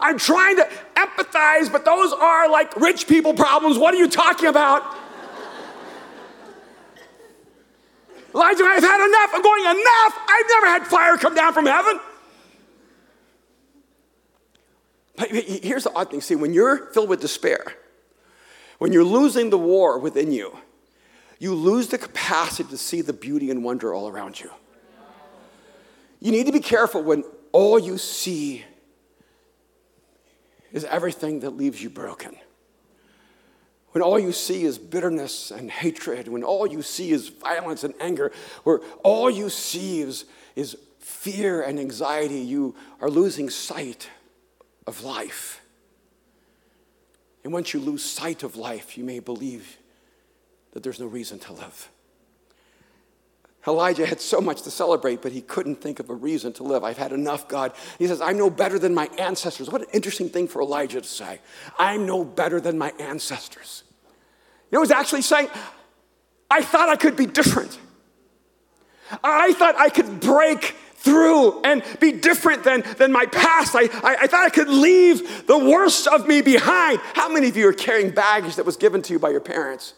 I'm 0.00 0.18
trying 0.18 0.56
to 0.56 0.68
empathize, 0.96 1.70
but 1.70 1.84
those 1.84 2.12
are 2.12 2.50
like 2.50 2.74
rich 2.80 3.06
people 3.06 3.32
problems. 3.32 3.78
What 3.78 3.94
are 3.94 3.98
you 3.98 4.08
talking 4.08 4.48
about? 4.48 5.03
Elijah, 8.34 8.64
I've 8.64 8.82
had 8.82 9.06
enough. 9.06 9.30
I'm 9.32 9.42
going, 9.42 9.62
enough. 9.62 10.18
I've 10.28 10.46
never 10.48 10.66
had 10.66 10.86
fire 10.86 11.16
come 11.16 11.34
down 11.34 11.52
from 11.52 11.66
heaven. 11.66 12.00
But 15.16 15.30
here's 15.30 15.84
the 15.84 15.94
odd 15.94 16.10
thing 16.10 16.20
see, 16.20 16.34
when 16.34 16.52
you're 16.52 16.86
filled 16.92 17.08
with 17.08 17.20
despair, 17.20 17.74
when 18.78 18.92
you're 18.92 19.04
losing 19.04 19.50
the 19.50 19.58
war 19.58 19.98
within 19.98 20.32
you, 20.32 20.56
you 21.38 21.54
lose 21.54 21.88
the 21.88 21.98
capacity 21.98 22.68
to 22.70 22.76
see 22.76 23.00
the 23.00 23.12
beauty 23.12 23.50
and 23.50 23.62
wonder 23.62 23.94
all 23.94 24.08
around 24.08 24.40
you. 24.40 24.50
You 26.20 26.32
need 26.32 26.46
to 26.46 26.52
be 26.52 26.60
careful 26.60 27.02
when 27.02 27.22
all 27.52 27.78
you 27.78 27.98
see 27.98 28.64
is 30.72 30.84
everything 30.84 31.40
that 31.40 31.50
leaves 31.50 31.82
you 31.82 31.90
broken. 31.90 32.36
When 33.94 34.02
all 34.02 34.18
you 34.18 34.32
see 34.32 34.64
is 34.64 34.76
bitterness 34.76 35.52
and 35.52 35.70
hatred, 35.70 36.26
when 36.26 36.42
all 36.42 36.66
you 36.66 36.82
see 36.82 37.12
is 37.12 37.28
violence 37.28 37.84
and 37.84 37.94
anger, 38.00 38.32
where 38.64 38.80
all 39.04 39.30
you 39.30 39.48
see 39.48 40.00
is, 40.00 40.24
is 40.56 40.76
fear 40.98 41.62
and 41.62 41.78
anxiety, 41.78 42.40
you 42.40 42.74
are 43.00 43.08
losing 43.08 43.48
sight 43.48 44.10
of 44.84 45.04
life. 45.04 45.60
And 47.44 47.52
once 47.52 47.72
you 47.72 47.78
lose 47.78 48.02
sight 48.02 48.42
of 48.42 48.56
life, 48.56 48.98
you 48.98 49.04
may 49.04 49.20
believe 49.20 49.76
that 50.72 50.82
there's 50.82 50.98
no 50.98 51.06
reason 51.06 51.38
to 51.38 51.52
live. 51.52 51.88
Elijah 53.64 54.06
had 54.06 54.20
so 54.20 54.40
much 54.40 54.62
to 54.62 54.72
celebrate, 54.72 55.22
but 55.22 55.30
he 55.30 55.40
couldn't 55.40 55.76
think 55.76 56.00
of 56.00 56.10
a 56.10 56.14
reason 56.14 56.52
to 56.54 56.64
live. 56.64 56.82
I've 56.82 56.98
had 56.98 57.12
enough, 57.12 57.46
God. 57.46 57.72
He 57.96 58.08
says, 58.08 58.20
I'm 58.20 58.38
no 58.38 58.50
better 58.50 58.76
than 58.76 58.92
my 58.92 59.06
ancestors. 59.18 59.70
What 59.70 59.82
an 59.82 59.88
interesting 59.92 60.28
thing 60.28 60.48
for 60.48 60.60
Elijah 60.60 61.00
to 61.00 61.06
say. 61.06 61.38
I'm 61.78 62.06
no 62.06 62.24
better 62.24 62.60
than 62.60 62.76
my 62.76 62.92
ancestors. 62.98 63.83
You 64.74 64.80
was 64.80 64.90
actually 64.90 65.22
saying, 65.22 65.50
I 66.50 66.60
thought 66.60 66.88
I 66.88 66.96
could 66.96 67.14
be 67.14 67.26
different. 67.26 67.78
I 69.22 69.52
thought 69.52 69.76
I 69.76 69.88
could 69.88 70.18
break 70.18 70.74
through 70.96 71.62
and 71.62 71.80
be 72.00 72.10
different 72.10 72.64
than, 72.64 72.82
than 72.98 73.12
my 73.12 73.26
past. 73.26 73.76
I, 73.76 73.82
I, 73.82 74.16
I, 74.22 74.26
thought 74.26 74.44
I 74.44 74.50
could 74.50 74.68
leave 74.68 75.46
the 75.46 75.56
worst 75.56 76.08
of 76.08 76.26
me 76.26 76.42
behind. 76.42 76.98
How 77.12 77.28
many 77.28 77.46
of 77.48 77.56
you 77.56 77.68
are 77.68 77.72
carrying 77.72 78.10
baggage 78.10 78.56
that 78.56 78.66
was 78.66 78.76
given 78.76 79.00
to 79.02 79.12
you 79.12 79.20
by 79.20 79.30
your 79.30 79.40
parents? 79.40 79.94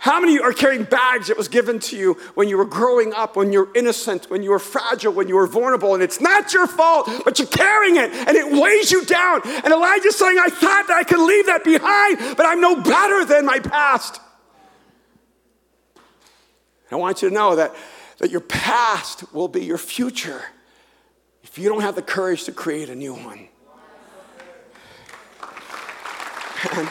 How 0.00 0.20
many 0.20 0.38
are 0.38 0.52
carrying 0.52 0.84
bags 0.84 1.26
that 1.26 1.36
was 1.36 1.48
given 1.48 1.80
to 1.80 1.96
you 1.96 2.14
when 2.34 2.48
you 2.48 2.56
were 2.56 2.64
growing 2.64 3.12
up, 3.12 3.34
when 3.34 3.52
you 3.52 3.64
were 3.64 3.68
innocent, 3.74 4.30
when 4.30 4.44
you 4.44 4.50
were 4.50 4.60
fragile, 4.60 5.12
when 5.12 5.26
you 5.26 5.34
were 5.34 5.48
vulnerable, 5.48 5.92
and 5.92 6.02
it's 6.02 6.20
not 6.20 6.54
your 6.54 6.68
fault, 6.68 7.10
but 7.24 7.40
you're 7.40 7.48
carrying 7.48 7.96
it 7.96 8.12
and 8.12 8.36
it 8.36 8.46
weighs 8.62 8.92
you 8.92 9.04
down? 9.04 9.40
And 9.44 9.66
Elijah's 9.66 10.16
saying, 10.16 10.38
I 10.38 10.50
thought 10.50 10.86
that 10.86 10.96
I 10.96 11.02
could 11.02 11.18
leave 11.18 11.46
that 11.46 11.64
behind, 11.64 12.36
but 12.36 12.46
I'm 12.46 12.60
no 12.60 12.80
better 12.80 13.24
than 13.24 13.44
my 13.44 13.58
past. 13.58 14.20
I 16.92 16.96
want 16.96 17.20
you 17.20 17.28
to 17.28 17.34
know 17.34 17.56
that, 17.56 17.74
that 18.18 18.30
your 18.30 18.40
past 18.40 19.34
will 19.34 19.48
be 19.48 19.64
your 19.64 19.78
future 19.78 20.42
if 21.42 21.58
you 21.58 21.68
don't 21.68 21.80
have 21.80 21.96
the 21.96 22.02
courage 22.02 22.44
to 22.44 22.52
create 22.52 22.88
a 22.88 22.94
new 22.94 23.14
one. 23.14 23.48
And, 26.72 26.88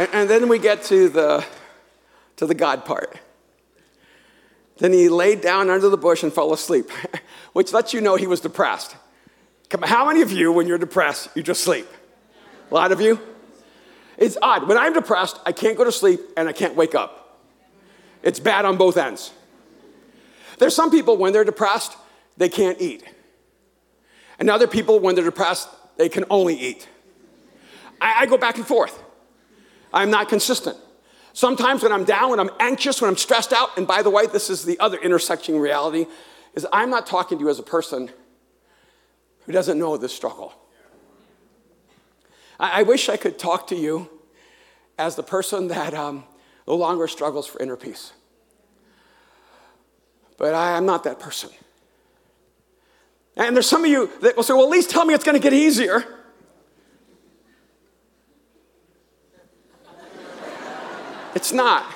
and, 0.00 0.08
and 0.14 0.30
then 0.30 0.48
we 0.48 0.58
get 0.58 0.82
to 0.84 1.10
the, 1.10 1.44
to 2.36 2.46
the 2.46 2.54
God 2.54 2.86
part. 2.86 3.18
Then 4.78 4.94
he 4.94 5.10
laid 5.10 5.42
down 5.42 5.68
under 5.68 5.90
the 5.90 5.98
bush 5.98 6.22
and 6.22 6.32
fell 6.32 6.54
asleep, 6.54 6.90
which 7.52 7.74
lets 7.74 7.92
you 7.92 8.00
know 8.00 8.16
he 8.16 8.26
was 8.26 8.40
depressed. 8.40 8.96
How 9.82 10.06
many 10.06 10.22
of 10.22 10.32
you, 10.32 10.52
when 10.52 10.66
you're 10.66 10.78
depressed, 10.78 11.28
you 11.34 11.42
just 11.42 11.62
sleep? 11.62 11.86
A 12.70 12.74
lot 12.74 12.92
of 12.92 13.00
you? 13.02 13.20
It's 14.16 14.38
odd. 14.40 14.66
When 14.66 14.78
I'm 14.78 14.94
depressed, 14.94 15.38
I 15.44 15.52
can't 15.52 15.76
go 15.76 15.84
to 15.84 15.92
sleep 15.92 16.20
and 16.34 16.48
I 16.48 16.52
can't 16.52 16.76
wake 16.76 16.94
up. 16.94 17.38
It's 18.22 18.40
bad 18.40 18.64
on 18.64 18.78
both 18.78 18.96
ends. 18.96 19.32
There's 20.58 20.74
some 20.74 20.90
people, 20.90 21.18
when 21.18 21.34
they're 21.34 21.44
depressed, 21.44 21.96
they 22.38 22.48
can't 22.48 22.80
eat. 22.80 23.04
And 24.38 24.48
other 24.48 24.66
people, 24.66 24.98
when 24.98 25.14
they're 25.14 25.24
depressed, 25.24 25.68
they 25.98 26.08
can 26.08 26.24
only 26.30 26.54
eat. 26.54 26.88
I, 28.00 28.22
I 28.22 28.26
go 28.26 28.38
back 28.38 28.56
and 28.56 28.66
forth. 28.66 28.98
I'm 29.92 30.10
not 30.10 30.28
consistent. 30.28 30.76
Sometimes 31.32 31.82
when 31.82 31.92
I'm 31.92 32.04
down, 32.04 32.30
when 32.30 32.40
I'm 32.40 32.50
anxious, 32.58 33.00
when 33.00 33.08
I'm 33.08 33.16
stressed 33.16 33.52
out, 33.52 33.76
and 33.76 33.86
by 33.86 34.02
the 34.02 34.10
way, 34.10 34.26
this 34.26 34.50
is 34.50 34.64
the 34.64 34.78
other 34.80 34.98
intersecting 34.98 35.58
reality, 35.58 36.06
is 36.54 36.66
I'm 36.72 36.90
not 36.90 37.06
talking 37.06 37.38
to 37.38 37.44
you 37.44 37.50
as 37.50 37.58
a 37.58 37.64
person 37.64 38.10
who 39.46 39.52
doesn't 39.52 39.78
know 39.78 39.96
this 39.96 40.14
struggle. 40.14 40.52
I, 42.58 42.80
I 42.80 42.82
wish 42.82 43.08
I 43.08 43.16
could 43.16 43.38
talk 43.38 43.68
to 43.68 43.76
you 43.76 44.10
as 44.98 45.16
the 45.16 45.22
person 45.22 45.68
that 45.68 45.94
um, 45.94 46.24
no 46.66 46.74
longer 46.74 47.06
struggles 47.08 47.46
for 47.46 47.60
inner 47.62 47.76
peace. 47.76 48.12
But 50.36 50.54
I 50.54 50.76
am 50.76 50.86
not 50.86 51.04
that 51.04 51.20
person. 51.20 51.50
And 53.36 53.54
there's 53.54 53.68
some 53.68 53.84
of 53.84 53.90
you 53.90 54.10
that 54.20 54.36
will 54.36 54.42
say, 54.42 54.52
well, 54.52 54.64
at 54.64 54.70
least 54.70 54.90
tell 54.90 55.04
me 55.04 55.14
it's 55.14 55.24
going 55.24 55.36
to 55.36 55.42
get 55.42 55.52
easier. 55.52 56.04
It's 61.40 61.54
not. 61.54 61.90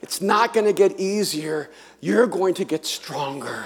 It's 0.00 0.20
not 0.20 0.54
going 0.54 0.64
to 0.64 0.72
get 0.72 1.00
easier. 1.00 1.72
You're 2.00 2.28
going 2.28 2.54
to 2.54 2.64
get 2.64 2.86
stronger. 2.86 3.64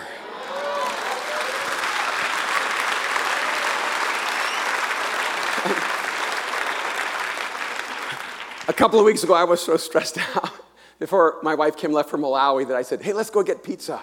A 8.67 8.73
couple 8.73 8.99
of 8.99 9.05
weeks 9.05 9.23
ago, 9.25 9.35
I 9.35 9.45
was 9.45 9.61
so 9.61 9.77
stressed 9.77 10.17
out 10.37 10.53
before 10.99 11.37
my 11.43 11.55
wife 11.55 11.77
Kim 11.77 11.93
left 11.93 12.09
for 12.09 12.17
Malawi 12.17 12.67
that 12.67 12.79
I 12.79 12.81
said, 12.81 13.03
Hey, 13.03 13.13
let's 13.13 13.29
go 13.29 13.43
get 13.43 13.63
pizza, 13.63 14.01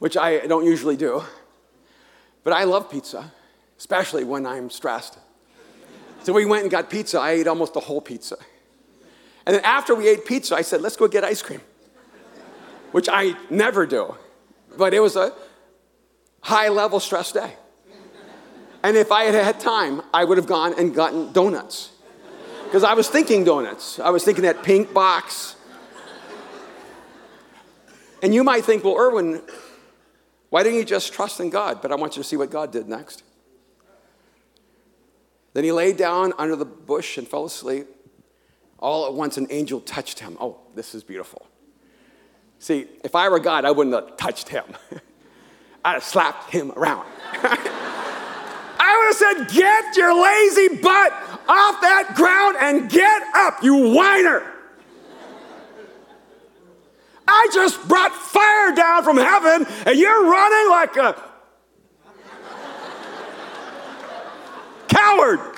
which 0.00 0.18
I 0.18 0.40
don't 0.40 0.66
usually 0.66 0.98
do. 0.98 1.24
But 2.42 2.52
I 2.52 2.64
love 2.64 2.90
pizza, 2.90 3.32
especially 3.78 4.24
when 4.24 4.44
I'm 4.44 4.68
stressed. 4.68 5.16
So 6.24 6.34
we 6.34 6.44
went 6.44 6.64
and 6.64 6.70
got 6.70 6.90
pizza. 6.90 7.18
I 7.18 7.30
ate 7.30 7.46
almost 7.46 7.72
the 7.72 7.80
whole 7.80 8.02
pizza. 8.02 8.36
And 9.46 9.56
then 9.56 9.64
after 9.64 9.94
we 9.94 10.08
ate 10.08 10.24
pizza, 10.24 10.54
I 10.54 10.62
said, 10.62 10.80
let's 10.80 10.96
go 10.96 11.06
get 11.06 11.24
ice 11.24 11.42
cream, 11.42 11.60
which 12.92 13.08
I 13.10 13.36
never 13.50 13.86
do. 13.86 14.16
But 14.76 14.94
it 14.94 15.00
was 15.00 15.16
a 15.16 15.32
high 16.40 16.68
level 16.68 17.00
stress 17.00 17.32
day. 17.32 17.54
And 18.82 18.96
if 18.96 19.10
I 19.10 19.24
had 19.24 19.34
had 19.34 19.60
time, 19.60 20.02
I 20.12 20.24
would 20.24 20.36
have 20.36 20.46
gone 20.46 20.74
and 20.78 20.94
gotten 20.94 21.32
donuts. 21.32 21.90
Because 22.64 22.84
I 22.84 22.94
was 22.94 23.08
thinking 23.08 23.44
donuts. 23.44 23.98
I 23.98 24.10
was 24.10 24.24
thinking 24.24 24.44
that 24.44 24.62
pink 24.62 24.92
box. 24.92 25.56
And 28.22 28.34
you 28.34 28.42
might 28.42 28.64
think, 28.64 28.84
well, 28.84 28.98
Erwin, 28.98 29.42
why 30.50 30.62
didn't 30.62 30.78
you 30.78 30.84
just 30.84 31.12
trust 31.12 31.40
in 31.40 31.50
God? 31.50 31.80
But 31.82 31.92
I 31.92 31.94
want 31.94 32.16
you 32.16 32.22
to 32.22 32.28
see 32.28 32.36
what 32.36 32.50
God 32.50 32.72
did 32.72 32.88
next. 32.88 33.22
Then 35.52 35.64
he 35.64 35.72
laid 35.72 35.96
down 35.96 36.32
under 36.36 36.56
the 36.56 36.64
bush 36.64 37.16
and 37.16 37.28
fell 37.28 37.44
asleep. 37.44 37.86
All 38.78 39.06
at 39.06 39.14
once, 39.14 39.36
an 39.36 39.46
angel 39.50 39.80
touched 39.80 40.18
him. 40.20 40.36
Oh, 40.40 40.58
this 40.74 40.94
is 40.94 41.02
beautiful. 41.02 41.46
See, 42.58 42.86
if 43.02 43.14
I 43.14 43.28
were 43.28 43.40
God, 43.40 43.64
I 43.64 43.70
wouldn't 43.70 43.94
have 43.94 44.16
touched 44.16 44.48
him. 44.48 44.64
I'd 45.84 45.94
have 45.94 46.04
slapped 46.04 46.50
him 46.50 46.72
around. 46.72 47.06
I 48.86 48.96
would 48.98 49.06
have 49.06 49.48
said, 49.48 49.54
Get 49.54 49.96
your 49.96 50.14
lazy 50.14 50.76
butt 50.76 51.12
off 51.46 51.80
that 51.80 52.12
ground 52.14 52.56
and 52.60 52.90
get 52.90 53.22
up, 53.34 53.62
you 53.62 53.94
whiner. 53.94 54.50
I 57.26 57.48
just 57.52 57.86
brought 57.88 58.12
fire 58.14 58.74
down 58.74 59.02
from 59.02 59.16
heaven 59.16 59.66
and 59.86 59.98
you're 59.98 60.30
running 60.30 60.70
like 60.70 60.96
a 60.96 61.22
coward. 64.88 65.53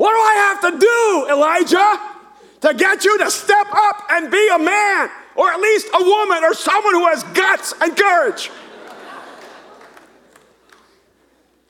What 0.00 0.12
do 0.12 0.16
I 0.18 0.34
have 0.48 0.60
to 0.62 0.78
do, 0.78 1.26
Elijah, 1.30 2.00
to 2.62 2.72
get 2.72 3.04
you 3.04 3.18
to 3.18 3.30
step 3.30 3.66
up 3.70 4.06
and 4.08 4.30
be 4.30 4.48
a 4.48 4.58
man, 4.58 5.10
or 5.34 5.50
at 5.50 5.60
least 5.60 5.88
a 5.92 6.02
woman, 6.02 6.42
or 6.42 6.54
someone 6.54 6.94
who 6.94 7.06
has 7.06 7.22
guts 7.34 7.74
and 7.82 7.94
courage? 7.94 8.50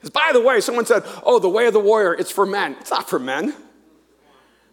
By 0.13 0.29
the 0.31 0.39
way, 0.39 0.61
someone 0.61 0.85
said, 0.85 1.03
Oh, 1.23 1.39
the 1.39 1.49
way 1.49 1.67
of 1.67 1.73
the 1.73 1.81
warrior, 1.81 2.13
it's 2.13 2.31
for 2.31 2.45
men. 2.45 2.77
It's 2.79 2.89
not 2.89 3.09
for 3.09 3.19
men. 3.19 3.53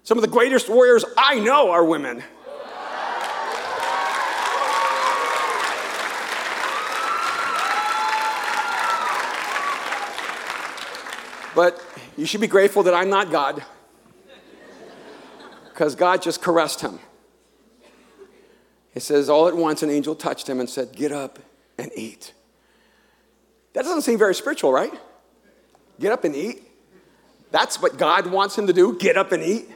Some 0.04 0.18
of 0.18 0.22
the 0.22 0.28
greatest 0.28 0.68
warriors 0.68 1.04
I 1.16 1.40
know 1.40 1.72
are 1.72 1.84
women. 1.84 2.22
But 11.56 11.84
you 12.18 12.26
should 12.26 12.40
be 12.40 12.48
grateful 12.48 12.82
that 12.82 12.94
I'm 12.94 13.10
not 13.10 13.30
God. 13.30 13.62
Because 15.68 15.94
God 15.94 16.20
just 16.20 16.42
caressed 16.42 16.80
him. 16.80 16.98
It 18.92 19.02
says, 19.02 19.28
all 19.28 19.46
at 19.46 19.54
once 19.54 19.84
an 19.84 19.90
angel 19.90 20.16
touched 20.16 20.48
him 20.48 20.58
and 20.58 20.68
said, 20.68 20.90
Get 20.92 21.12
up 21.12 21.38
and 21.78 21.92
eat. 21.94 22.32
That 23.74 23.82
doesn't 23.82 24.02
seem 24.02 24.18
very 24.18 24.34
spiritual, 24.34 24.72
right? 24.72 24.92
Get 26.00 26.10
up 26.10 26.24
and 26.24 26.34
eat. 26.34 26.64
That's 27.52 27.80
what 27.80 27.96
God 27.96 28.26
wants 28.26 28.58
him 28.58 28.66
to 28.66 28.72
do 28.72 28.98
get 28.98 29.16
up 29.16 29.30
and 29.30 29.40
eat. 29.40 29.68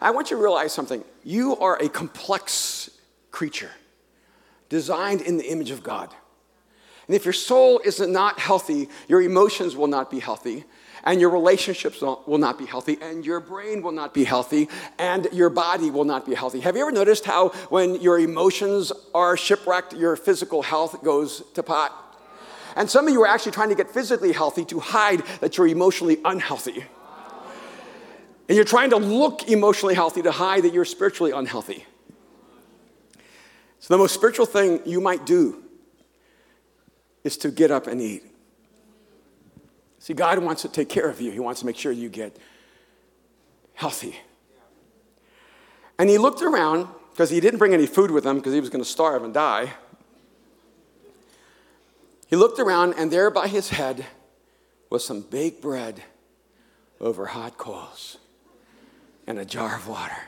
I 0.00 0.12
want 0.12 0.30
you 0.30 0.36
to 0.36 0.42
realize 0.42 0.72
something. 0.72 1.02
You 1.24 1.56
are 1.56 1.76
a 1.82 1.88
complex 1.88 2.90
creature 3.32 3.72
designed 4.68 5.20
in 5.20 5.36
the 5.36 5.50
image 5.50 5.72
of 5.72 5.82
God. 5.82 6.14
And 7.08 7.16
if 7.16 7.24
your 7.24 7.32
soul 7.32 7.80
is 7.84 7.98
not 7.98 8.38
healthy, 8.38 8.88
your 9.08 9.20
emotions 9.20 9.74
will 9.74 9.88
not 9.88 10.12
be 10.12 10.20
healthy 10.20 10.64
and 11.06 11.20
your 11.20 11.30
relationships 11.30 12.02
will 12.02 12.38
not 12.38 12.58
be 12.58 12.66
healthy, 12.66 12.98
and 13.00 13.24
your 13.24 13.38
brain 13.38 13.80
will 13.80 13.92
not 13.92 14.12
be 14.12 14.24
healthy, 14.24 14.68
and 14.98 15.28
your 15.32 15.48
body 15.48 15.88
will 15.88 16.04
not 16.04 16.26
be 16.26 16.34
healthy. 16.34 16.58
Have 16.60 16.74
you 16.74 16.82
ever 16.82 16.90
noticed 16.90 17.24
how 17.24 17.50
when 17.70 18.00
your 18.02 18.18
emotions 18.18 18.92
are 19.14 19.36
shipwrecked, 19.36 19.94
your 19.94 20.16
physical 20.16 20.62
health 20.62 21.02
goes 21.04 21.44
to 21.54 21.62
pot? 21.62 22.02
And 22.74 22.90
some 22.90 23.06
of 23.06 23.12
you 23.12 23.22
are 23.22 23.26
actually 23.28 23.52
trying 23.52 23.68
to 23.68 23.76
get 23.76 23.88
physically 23.88 24.32
healthy 24.32 24.64
to 24.66 24.80
hide 24.80 25.22
that 25.40 25.56
you're 25.56 25.68
emotionally 25.68 26.18
unhealthy. 26.24 26.84
And 28.48 28.56
you're 28.56 28.64
trying 28.64 28.90
to 28.90 28.96
look 28.96 29.48
emotionally 29.48 29.94
healthy 29.94 30.22
to 30.22 30.32
hide 30.32 30.64
that 30.64 30.74
you're 30.74 30.84
spiritually 30.84 31.30
unhealthy. 31.30 31.86
So, 33.78 33.94
the 33.94 33.98
most 33.98 34.14
spiritual 34.14 34.46
thing 34.46 34.80
you 34.84 35.00
might 35.00 35.24
do 35.24 35.62
is 37.22 37.36
to 37.38 37.50
get 37.52 37.70
up 37.70 37.86
and 37.86 38.02
eat. 38.02 38.24
See, 40.06 40.14
God 40.14 40.38
wants 40.38 40.62
to 40.62 40.68
take 40.68 40.88
care 40.88 41.10
of 41.10 41.20
you, 41.20 41.32
He 41.32 41.40
wants 41.40 41.58
to 41.58 41.66
make 41.66 41.76
sure 41.76 41.90
you 41.90 42.08
get 42.08 42.36
healthy. 43.74 44.14
And 45.98 46.08
he 46.08 46.16
looked 46.16 46.42
around 46.42 46.86
because 47.10 47.28
he 47.28 47.40
didn't 47.40 47.58
bring 47.58 47.74
any 47.74 47.86
food 47.86 48.12
with 48.12 48.24
him 48.24 48.36
because 48.36 48.52
he 48.52 48.60
was 48.60 48.70
going 48.70 48.84
to 48.84 48.88
starve 48.88 49.24
and 49.24 49.34
die. 49.34 49.72
He 52.28 52.36
looked 52.36 52.60
around, 52.60 52.94
and 52.96 53.10
there 53.10 53.32
by 53.32 53.48
his 53.48 53.70
head 53.70 54.06
was 54.90 55.04
some 55.04 55.22
baked 55.22 55.60
bread 55.60 56.04
over 57.00 57.26
hot 57.26 57.58
coals 57.58 58.18
and 59.26 59.40
a 59.40 59.44
jar 59.44 59.74
of 59.74 59.88
water. 59.88 60.22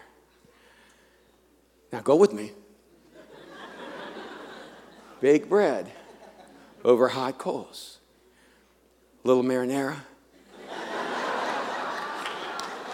Now 1.93 2.01
go 2.01 2.17
with 2.17 2.33
me. 2.33 2.51
baked 5.21 5.49
bread 5.49 5.93
over 6.85 7.07
hot 7.07 7.39
coals 7.39 7.98
little 9.25 9.43
marinara. 9.43 9.97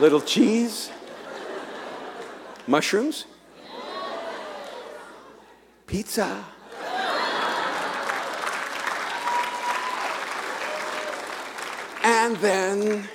Little 0.00 0.20
cheese? 0.20 0.90
Mushrooms? 2.66 3.26
Pizza? 5.86 6.44
And 12.02 12.36
then 12.36 13.08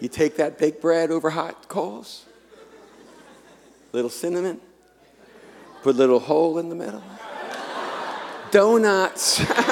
you 0.00 0.08
take 0.08 0.36
that 0.36 0.58
baked 0.58 0.80
bread 0.80 1.10
over 1.10 1.30
hot 1.30 1.68
coals, 1.68 2.26
little 3.92 4.10
cinnamon, 4.10 4.60
put 5.82 5.94
a 5.94 5.98
little 5.98 6.20
hole 6.20 6.58
in 6.58 6.68
the 6.68 6.74
middle, 6.74 7.02
donuts. 8.50 9.40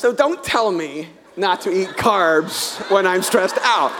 so 0.00 0.14
don't 0.14 0.42
tell 0.42 0.72
me 0.72 1.10
not 1.36 1.60
to 1.60 1.70
eat 1.70 1.88
carbs 1.88 2.80
when 2.90 3.06
I'm 3.06 3.20
stressed 3.20 3.58
out. 3.60 3.92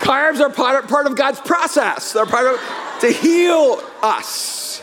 Carbs 0.00 0.40
are 0.40 0.50
part 0.50 0.82
of, 0.82 0.90
part 0.90 1.06
of 1.06 1.14
God's 1.14 1.38
process. 1.38 2.12
They're 2.12 2.26
part 2.26 2.52
of 2.52 2.60
to 3.02 3.12
heal 3.12 3.80
us. 4.02 4.82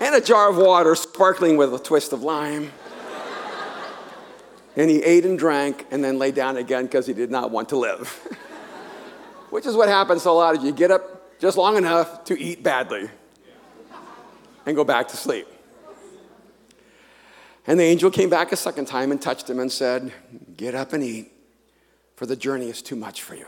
And 0.00 0.14
a 0.14 0.20
jar 0.22 0.48
of 0.48 0.56
water 0.56 0.94
sparkling 0.94 1.58
with 1.58 1.74
a 1.74 1.78
twist 1.78 2.14
of 2.14 2.22
lime. 2.22 2.72
And 4.74 4.88
he 4.88 5.02
ate 5.02 5.26
and 5.26 5.38
drank 5.38 5.86
and 5.90 6.02
then 6.02 6.18
lay 6.18 6.30
down 6.30 6.56
again 6.56 6.84
because 6.84 7.06
he 7.06 7.12
did 7.12 7.30
not 7.30 7.50
want 7.50 7.68
to 7.68 7.76
live. 7.76 8.08
Which 9.50 9.66
is 9.66 9.76
what 9.76 9.90
happens 9.90 10.22
to 10.22 10.30
a 10.30 10.32
lot 10.32 10.56
of 10.56 10.64
you. 10.64 10.72
Get 10.72 10.90
up 10.90 11.19
just 11.40 11.56
long 11.56 11.76
enough 11.76 12.22
to 12.24 12.38
eat 12.38 12.62
badly 12.62 13.08
and 14.66 14.76
go 14.76 14.84
back 14.84 15.08
to 15.08 15.16
sleep. 15.16 15.48
And 17.66 17.80
the 17.80 17.84
angel 17.84 18.10
came 18.10 18.30
back 18.30 18.52
a 18.52 18.56
second 18.56 18.86
time 18.86 19.10
and 19.10 19.20
touched 19.20 19.48
him 19.48 19.58
and 19.58 19.72
said, 19.72 20.12
Get 20.56 20.74
up 20.74 20.92
and 20.92 21.02
eat 21.02 21.32
for 22.14 22.26
the 22.26 22.36
journey 22.36 22.68
is 22.68 22.82
too 22.82 22.96
much 22.96 23.22
for 23.22 23.34
you. 23.34 23.46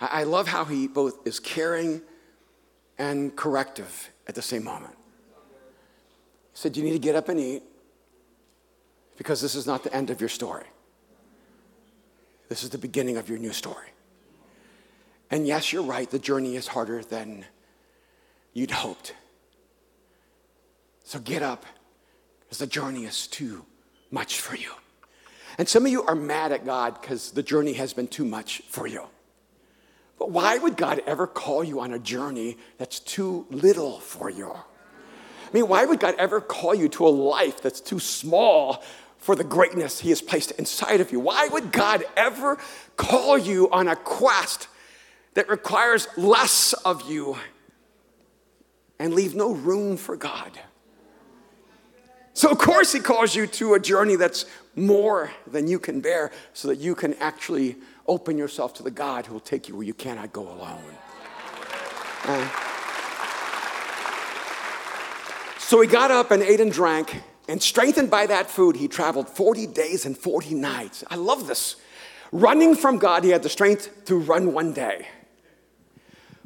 I 0.00 0.24
love 0.24 0.46
how 0.46 0.66
he 0.66 0.86
both 0.86 1.26
is 1.26 1.40
caring 1.40 2.02
and 2.98 3.34
corrective 3.34 4.10
at 4.26 4.34
the 4.34 4.42
same 4.42 4.62
moment. 4.62 4.94
He 6.52 6.58
said, 6.58 6.76
You 6.76 6.84
need 6.84 6.92
to 6.92 6.98
get 6.98 7.16
up 7.16 7.30
and 7.30 7.40
eat 7.40 7.62
because 9.16 9.40
this 9.40 9.54
is 9.54 9.66
not 9.66 9.82
the 9.82 9.92
end 9.94 10.10
of 10.10 10.20
your 10.20 10.28
story. 10.28 10.66
This 12.50 12.62
is 12.62 12.70
the 12.70 12.78
beginning 12.78 13.16
of 13.16 13.28
your 13.28 13.38
new 13.38 13.52
story. 13.52 13.88
And 15.30 15.46
yes, 15.46 15.72
you're 15.72 15.82
right, 15.82 16.10
the 16.10 16.18
journey 16.18 16.56
is 16.56 16.68
harder 16.68 17.02
than 17.02 17.44
you'd 18.54 18.70
hoped. 18.70 19.14
So 21.04 21.18
get 21.18 21.42
up 21.42 21.64
because 22.40 22.58
the 22.58 22.66
journey 22.66 23.04
is 23.04 23.26
too 23.26 23.64
much 24.10 24.40
for 24.40 24.56
you. 24.56 24.72
And 25.58 25.68
some 25.68 25.84
of 25.84 25.92
you 25.92 26.02
are 26.04 26.14
mad 26.14 26.52
at 26.52 26.64
God 26.64 27.00
because 27.00 27.32
the 27.32 27.42
journey 27.42 27.74
has 27.74 27.92
been 27.92 28.08
too 28.08 28.24
much 28.24 28.62
for 28.68 28.86
you. 28.86 29.04
But 30.18 30.30
why 30.30 30.58
would 30.58 30.76
God 30.76 31.00
ever 31.06 31.26
call 31.26 31.62
you 31.62 31.80
on 31.80 31.92
a 31.92 31.98
journey 31.98 32.56
that's 32.78 33.00
too 33.00 33.46
little 33.50 34.00
for 34.00 34.30
you? 34.30 34.50
I 34.50 35.50
mean, 35.52 35.68
why 35.68 35.84
would 35.84 36.00
God 36.00 36.14
ever 36.18 36.40
call 36.40 36.74
you 36.74 36.88
to 36.90 37.06
a 37.06 37.08
life 37.08 37.62
that's 37.62 37.80
too 37.80 38.00
small 38.00 38.82
for 39.18 39.34
the 39.34 39.44
greatness 39.44 40.00
He 40.00 40.10
has 40.10 40.20
placed 40.20 40.50
inside 40.52 41.00
of 41.00 41.12
you? 41.12 41.20
Why 41.20 41.48
would 41.48 41.72
God 41.72 42.04
ever 42.16 42.58
call 42.96 43.38
you 43.38 43.70
on 43.70 43.88
a 43.88 43.96
quest 43.96 44.68
that 45.34 45.48
requires 45.48 46.08
less 46.16 46.72
of 46.72 47.08
you 47.08 47.36
and 48.98 49.14
leave 49.14 49.34
no 49.34 49.52
room 49.52 49.96
for 49.96 50.16
God? 50.16 50.58
So, 52.34 52.50
of 52.50 52.58
course, 52.58 52.92
He 52.92 53.00
calls 53.00 53.34
you 53.34 53.46
to 53.46 53.74
a 53.74 53.80
journey 53.80 54.16
that's 54.16 54.46
more 54.76 55.32
than 55.46 55.66
you 55.66 55.78
can 55.78 56.00
bear 56.00 56.30
so 56.52 56.68
that 56.68 56.76
you 56.76 56.94
can 56.94 57.14
actually 57.14 57.76
open 58.06 58.38
yourself 58.38 58.74
to 58.74 58.82
the 58.82 58.90
God 58.90 59.26
who 59.26 59.34
will 59.34 59.40
take 59.40 59.68
you 59.68 59.76
where 59.76 59.84
you 59.84 59.94
cannot 59.94 60.32
go 60.32 60.42
alone. 60.42 60.82
Uh, 62.24 62.48
so 65.58 65.80
he 65.80 65.86
got 65.86 66.10
up 66.10 66.30
and 66.30 66.42
ate 66.42 66.60
and 66.60 66.72
drank, 66.72 67.20
and 67.48 67.62
strengthened 67.62 68.10
by 68.10 68.26
that 68.26 68.50
food, 68.50 68.76
he 68.76 68.88
traveled 68.88 69.28
40 69.28 69.66
days 69.66 70.06
and 70.06 70.16
40 70.16 70.54
nights. 70.54 71.04
I 71.10 71.16
love 71.16 71.46
this. 71.46 71.76
Running 72.32 72.74
from 72.74 72.98
God, 72.98 73.24
he 73.24 73.30
had 73.30 73.42
the 73.42 73.48
strength 73.48 74.04
to 74.06 74.16
run 74.16 74.52
one 74.52 74.72
day. 74.72 75.06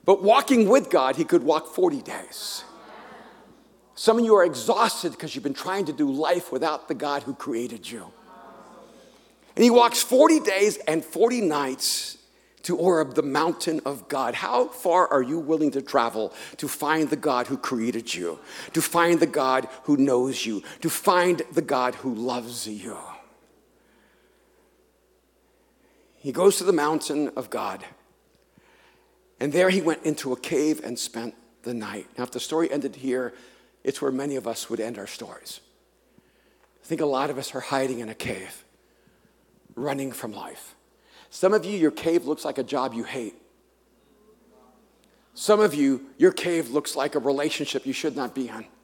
But 0.05 0.23
walking 0.23 0.69
with 0.69 0.91
God, 0.91 1.17
he 1.17 1.25
could 1.25 1.43
walk 1.43 1.67
40 1.67 2.03
days. 2.03 2.65
Some 3.95 4.19
of 4.19 4.25
you 4.25 4.35
are 4.35 4.45
exhausted 4.45 5.13
because 5.13 5.35
you've 5.35 5.45
been 5.45 5.55
trying 5.55 5.85
to 5.85 5.93
do 5.93 6.11
life 6.11 6.51
without 6.51 6.89
the 6.89 6.95
God 6.95 7.23
who 7.23 7.35
created 7.35 7.89
you. 7.89 8.07
And 9.55 9.63
he 9.63 9.71
walks 9.71 10.03
40 10.03 10.41
days 10.41 10.79
and 10.89 11.05
40 11.05 11.43
nights 11.43 12.19
to 12.63 12.77
Horeb, 12.77 13.15
the 13.15 13.23
mountain 13.23 13.81
of 13.85 14.09
God. 14.09 14.35
How 14.35 14.69
far 14.69 15.09
are 15.09 15.23
you 15.23 15.39
willing 15.39 15.71
to 15.73 15.83
travel 15.83 16.33
to 16.57 16.69
find 16.69 17.11
the 17.11 17.17
God 17.17 17.47
who 17.49 17.57
created 17.57 18.15
you, 18.15 18.39
to 18.73 18.81
find 18.81 19.21
the 19.21 19.27
God 19.27 19.69
who 19.85 19.97
knows 19.97 20.47
you, 20.47 20.63
to 20.81 20.89
find 20.89 21.43
the 21.53 21.63
God 21.63 21.97
who 21.97 22.15
loves 22.15 22.67
you? 22.67 22.97
He 26.17 26.31
goes 26.31 26.57
to 26.59 26.65
the 26.65 26.73
mountain 26.73 27.31
of 27.37 27.51
God, 27.51 27.85
and 29.43 29.53
there 29.53 29.71
he 29.71 29.83
went 29.83 30.05
into 30.05 30.33
a 30.33 30.37
cave 30.39 30.81
and 30.85 30.97
spent 30.97 31.35
the 31.65 31.75
night. 31.75 32.07
Now, 32.17 32.23
if 32.23 32.31
the 32.31 32.39
story 32.39 32.71
ended 32.71 32.95
here, 32.95 33.35
it's 33.83 34.01
where 34.01 34.13
many 34.13 34.37
of 34.37 34.47
us 34.47 34.71
would 34.71 34.79
end 34.79 34.99
our 34.99 35.09
stories. 35.09 35.59
I 36.81 36.87
think 36.87 37.01
a 37.01 37.07
lot 37.07 37.29
of 37.29 37.39
us 37.39 37.53
are 37.53 37.61
hiding 37.61 37.99
in 37.99 38.09
a 38.09 38.15
cave 38.15 38.63
running 39.75 40.13
from 40.13 40.33
life. 40.33 40.77
Some 41.29 41.53
of 41.53 41.65
you, 41.65 41.77
your 41.77 41.91
cave 41.91 42.25
looks 42.25 42.45
like 42.45 42.59
a 42.59 42.63
job 42.63 42.95
you 42.95 43.03
hate. 43.03 43.35
Some 45.35 45.59
of 45.59 45.75
you, 45.75 46.07
your 46.19 46.31
cave 46.31 46.71
looks 46.71 46.95
like 46.95 47.17
a 47.17 47.19
relationship 47.19 47.85
you 47.85 47.93
should 47.93 48.15
not 48.15 48.37
be 48.37 48.47
in. 48.49 48.65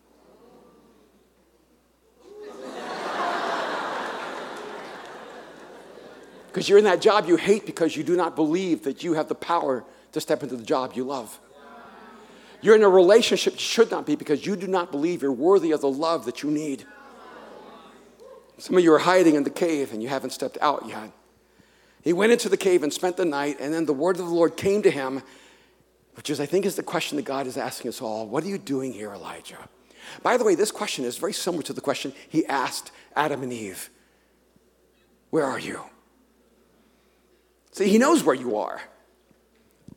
Because 6.48 6.68
you're 6.68 6.78
in 6.78 6.84
that 6.84 7.00
job 7.00 7.28
you 7.28 7.36
hate 7.36 7.64
because 7.64 7.94
you 7.94 8.02
do 8.02 8.16
not 8.16 8.34
believe 8.34 8.82
that 8.82 9.04
you 9.04 9.12
have 9.12 9.28
the 9.28 9.34
power 9.36 9.84
to 10.18 10.22
step 10.22 10.42
into 10.42 10.56
the 10.56 10.64
job 10.64 10.92
you 10.94 11.04
love. 11.04 11.38
You're 12.60 12.74
in 12.74 12.82
a 12.82 12.88
relationship 12.88 13.54
you 13.54 13.60
should 13.60 13.90
not 13.90 14.04
be 14.04 14.16
because 14.16 14.44
you 14.44 14.56
do 14.56 14.66
not 14.66 14.90
believe 14.90 15.22
you're 15.22 15.32
worthy 15.32 15.70
of 15.70 15.80
the 15.80 15.90
love 15.90 16.24
that 16.24 16.42
you 16.42 16.50
need. 16.50 16.84
Some 18.58 18.76
of 18.76 18.82
you 18.82 18.92
are 18.92 18.98
hiding 18.98 19.36
in 19.36 19.44
the 19.44 19.50
cave 19.50 19.92
and 19.92 20.02
you 20.02 20.08
haven't 20.08 20.30
stepped 20.30 20.58
out 20.60 20.84
yet. 20.88 21.12
He 22.02 22.12
went 22.12 22.32
into 22.32 22.48
the 22.48 22.56
cave 22.56 22.82
and 22.82 22.92
spent 22.92 23.16
the 23.16 23.24
night, 23.24 23.58
and 23.60 23.72
then 23.72 23.84
the 23.84 23.92
word 23.92 24.18
of 24.18 24.26
the 24.26 24.32
Lord 24.32 24.56
came 24.56 24.82
to 24.82 24.90
him, 24.90 25.22
which 26.14 26.30
is, 26.30 26.40
I 26.40 26.46
think, 26.46 26.64
is 26.64 26.74
the 26.74 26.82
question 26.82 27.16
that 27.16 27.24
God 27.24 27.46
is 27.46 27.56
asking 27.56 27.90
us 27.90 28.00
all 28.00 28.26
What 28.26 28.44
are 28.44 28.48
you 28.48 28.58
doing 28.58 28.92
here, 28.92 29.12
Elijah? 29.12 29.68
By 30.22 30.36
the 30.36 30.44
way, 30.44 30.54
this 30.54 30.72
question 30.72 31.04
is 31.04 31.18
very 31.18 31.32
similar 31.32 31.62
to 31.64 31.72
the 31.72 31.80
question 31.80 32.12
he 32.28 32.46
asked 32.46 32.92
Adam 33.14 33.42
and 33.42 33.52
Eve 33.52 33.90
Where 35.30 35.44
are 35.44 35.58
you? 35.58 35.80
See, 37.72 37.88
he 37.88 37.98
knows 37.98 38.24
where 38.24 38.34
you 38.34 38.56
are, 38.56 38.80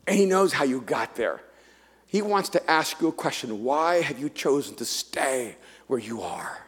and 0.06 0.16
he 0.16 0.26
knows 0.26 0.52
how 0.52 0.64
you 0.64 0.80
got 0.80 1.16
there. 1.16 1.40
He 2.06 2.20
wants 2.20 2.50
to 2.50 2.70
ask 2.70 3.00
you 3.00 3.08
a 3.08 3.12
question 3.12 3.64
Why 3.64 4.02
have 4.02 4.18
you 4.18 4.28
chosen 4.28 4.74
to 4.76 4.84
stay 4.84 5.56
where 5.86 5.98
you 5.98 6.22
are? 6.22 6.58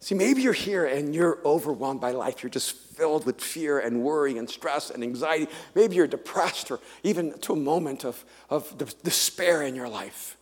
See, 0.00 0.14
maybe 0.14 0.42
you're 0.42 0.52
here 0.52 0.84
and 0.84 1.14
you're 1.14 1.38
overwhelmed 1.46 2.00
by 2.00 2.10
life. 2.10 2.42
You're 2.42 2.50
just 2.50 2.76
filled 2.76 3.24
with 3.24 3.40
fear 3.40 3.78
and 3.78 4.02
worry 4.02 4.36
and 4.36 4.48
stress 4.48 4.90
and 4.90 5.02
anxiety. 5.02 5.48
Maybe 5.74 5.96
you're 5.96 6.06
depressed 6.06 6.70
or 6.70 6.78
even 7.02 7.38
to 7.40 7.54
a 7.54 7.56
moment 7.56 8.04
of, 8.04 8.22
of 8.50 8.76
despair 9.02 9.62
in 9.62 9.74
your 9.74 9.88
life. 9.88 10.36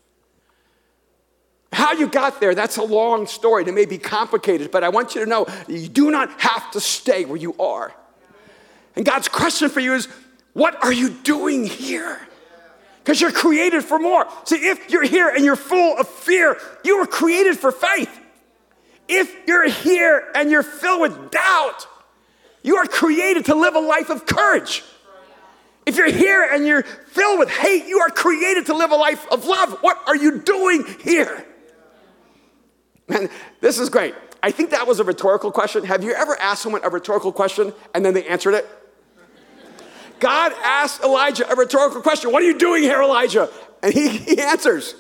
How 1.73 1.93
you 1.93 2.09
got 2.09 2.41
there, 2.41 2.55
that's 2.55 2.77
a 2.77 2.83
long 2.83 3.27
story. 3.27 3.64
It 3.64 3.73
may 3.73 3.87
be 3.87 3.99
complicated, 3.99 4.70
but 4.70 4.85
I 4.85 4.89
want 4.89 5.14
you 5.14 5.23
to 5.23 5.31
know 5.31 5.47
you 5.68 5.89
do 5.89 6.11
not 6.11 6.41
have 6.41 6.70
to 6.73 6.81
stay 6.81 7.25
where 7.25 7.39
you 7.39 7.55
are. 7.61 7.95
And 8.97 9.07
God's 9.07 9.29
question 9.29 9.70
for 9.70 9.81
you 9.81 9.95
is 9.95 10.09
what 10.53 10.82
are 10.84 10.92
you 10.92 11.11
doing 11.11 11.64
here? 11.64 12.20
Because 12.98 13.20
you're 13.20 13.32
created 13.32 13.82
for 13.82 13.98
more. 13.98 14.26
See, 14.44 14.57
if 14.57 14.90
you're 14.90 15.03
here 15.03 15.28
and 15.28 15.44
you're 15.44 15.57
full 15.57 15.98
of 15.98 16.07
fear, 16.09 16.57
you 16.84 16.98
were 16.98 17.07
created 17.07 17.59
for 17.59 17.72
faith. 17.72 18.20
If 19.09 19.46
you're 19.46 19.68
here 19.68 20.30
and 20.34 20.50
you're 20.50 20.62
filled 20.62 21.00
with 21.00 21.30
doubt, 21.30 21.86
you 22.62 22.76
are 22.76 22.86
created 22.86 23.46
to 23.46 23.55
live 23.55 23.74
a 23.74 23.80
life 23.80 24.09
of 24.09 24.24
courage. 24.24 24.84
If 25.84 25.96
you're 25.96 26.12
here 26.12 26.44
and 26.44 26.64
you're 26.64 26.84
filled 26.84 27.40
with 27.40 27.50
hate, 27.50 27.86
you 27.86 27.98
are 27.98 28.11
created 28.11 28.66
to 28.66 28.74
live 28.74 28.92
a 28.92 28.96
life 28.96 29.26
of 29.32 29.46
love. 29.46 29.78
What 29.80 30.00
are 30.07 30.14
you 30.14 30.38
doing 30.38 30.84
here? 31.03 31.44
Man, 33.09 33.28
this 33.61 33.80
is 33.80 33.88
great. 33.88 34.14
I 34.44 34.53
think 34.53 34.70
that 34.70 34.86
was 34.86 35.00
a 35.00 35.05
rhetorical 35.05 35.50
question. 35.50 35.84
Have 35.84 36.05
you 36.05 36.12
ever 36.12 36.38
asked 36.40 36.62
someone 36.62 36.82
a 36.84 36.88
rhetorical 36.88 37.32
question 37.32 37.72
and 37.94 38.05
then 38.05 38.14
they 38.14 38.26
answered 38.26 38.55
it? 38.55 38.66
God 40.23 40.53
asked 40.62 41.03
Elijah 41.03 41.51
a 41.51 41.57
rhetorical 41.57 42.01
question 42.01 42.31
What 42.31 42.45
are 42.45 42.47
you 42.47 42.57
doing 42.57 42.85
here, 42.85 43.03
Elijah? 43.03 43.51
And 43.83 43.93
he, 43.93 44.09
he 44.09 44.41
answers. 44.41 44.95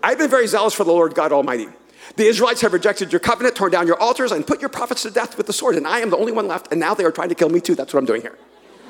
I've 0.00 0.18
been 0.18 0.30
very 0.30 0.46
zealous 0.46 0.72
for 0.72 0.84
the 0.84 0.92
Lord 0.92 1.16
God 1.16 1.32
Almighty. 1.32 1.66
The 2.14 2.26
Israelites 2.26 2.60
have 2.60 2.72
rejected 2.72 3.12
your 3.12 3.18
covenant, 3.18 3.56
torn 3.56 3.72
down 3.72 3.88
your 3.88 4.00
altars, 4.00 4.30
and 4.30 4.46
put 4.46 4.60
your 4.60 4.68
prophets 4.68 5.02
to 5.02 5.10
death 5.10 5.36
with 5.36 5.48
the 5.48 5.52
sword. 5.52 5.74
And 5.74 5.84
I 5.84 5.98
am 5.98 6.10
the 6.10 6.16
only 6.16 6.30
one 6.30 6.46
left, 6.46 6.70
and 6.70 6.78
now 6.78 6.94
they 6.94 7.02
are 7.02 7.10
trying 7.10 7.30
to 7.30 7.34
kill 7.34 7.48
me 7.48 7.60
too. 7.60 7.74
That's 7.74 7.92
what 7.92 7.98
I'm 7.98 8.06
doing 8.06 8.22
here. 8.22 8.38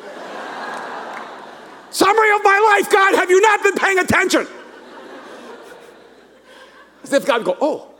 Summary 1.90 2.34
of 2.36 2.44
my 2.44 2.76
life, 2.76 2.92
God, 2.92 3.14
have 3.14 3.30
you 3.30 3.40
not 3.40 3.62
been 3.62 3.76
paying 3.76 3.98
attention? 3.98 4.46
As 7.02 7.14
if 7.14 7.24
God 7.24 7.38
would 7.38 7.46
go, 7.46 7.56
oh, 7.62 7.94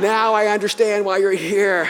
now 0.00 0.34
I 0.34 0.48
understand 0.48 1.04
why 1.04 1.18
you're 1.18 1.30
here. 1.30 1.88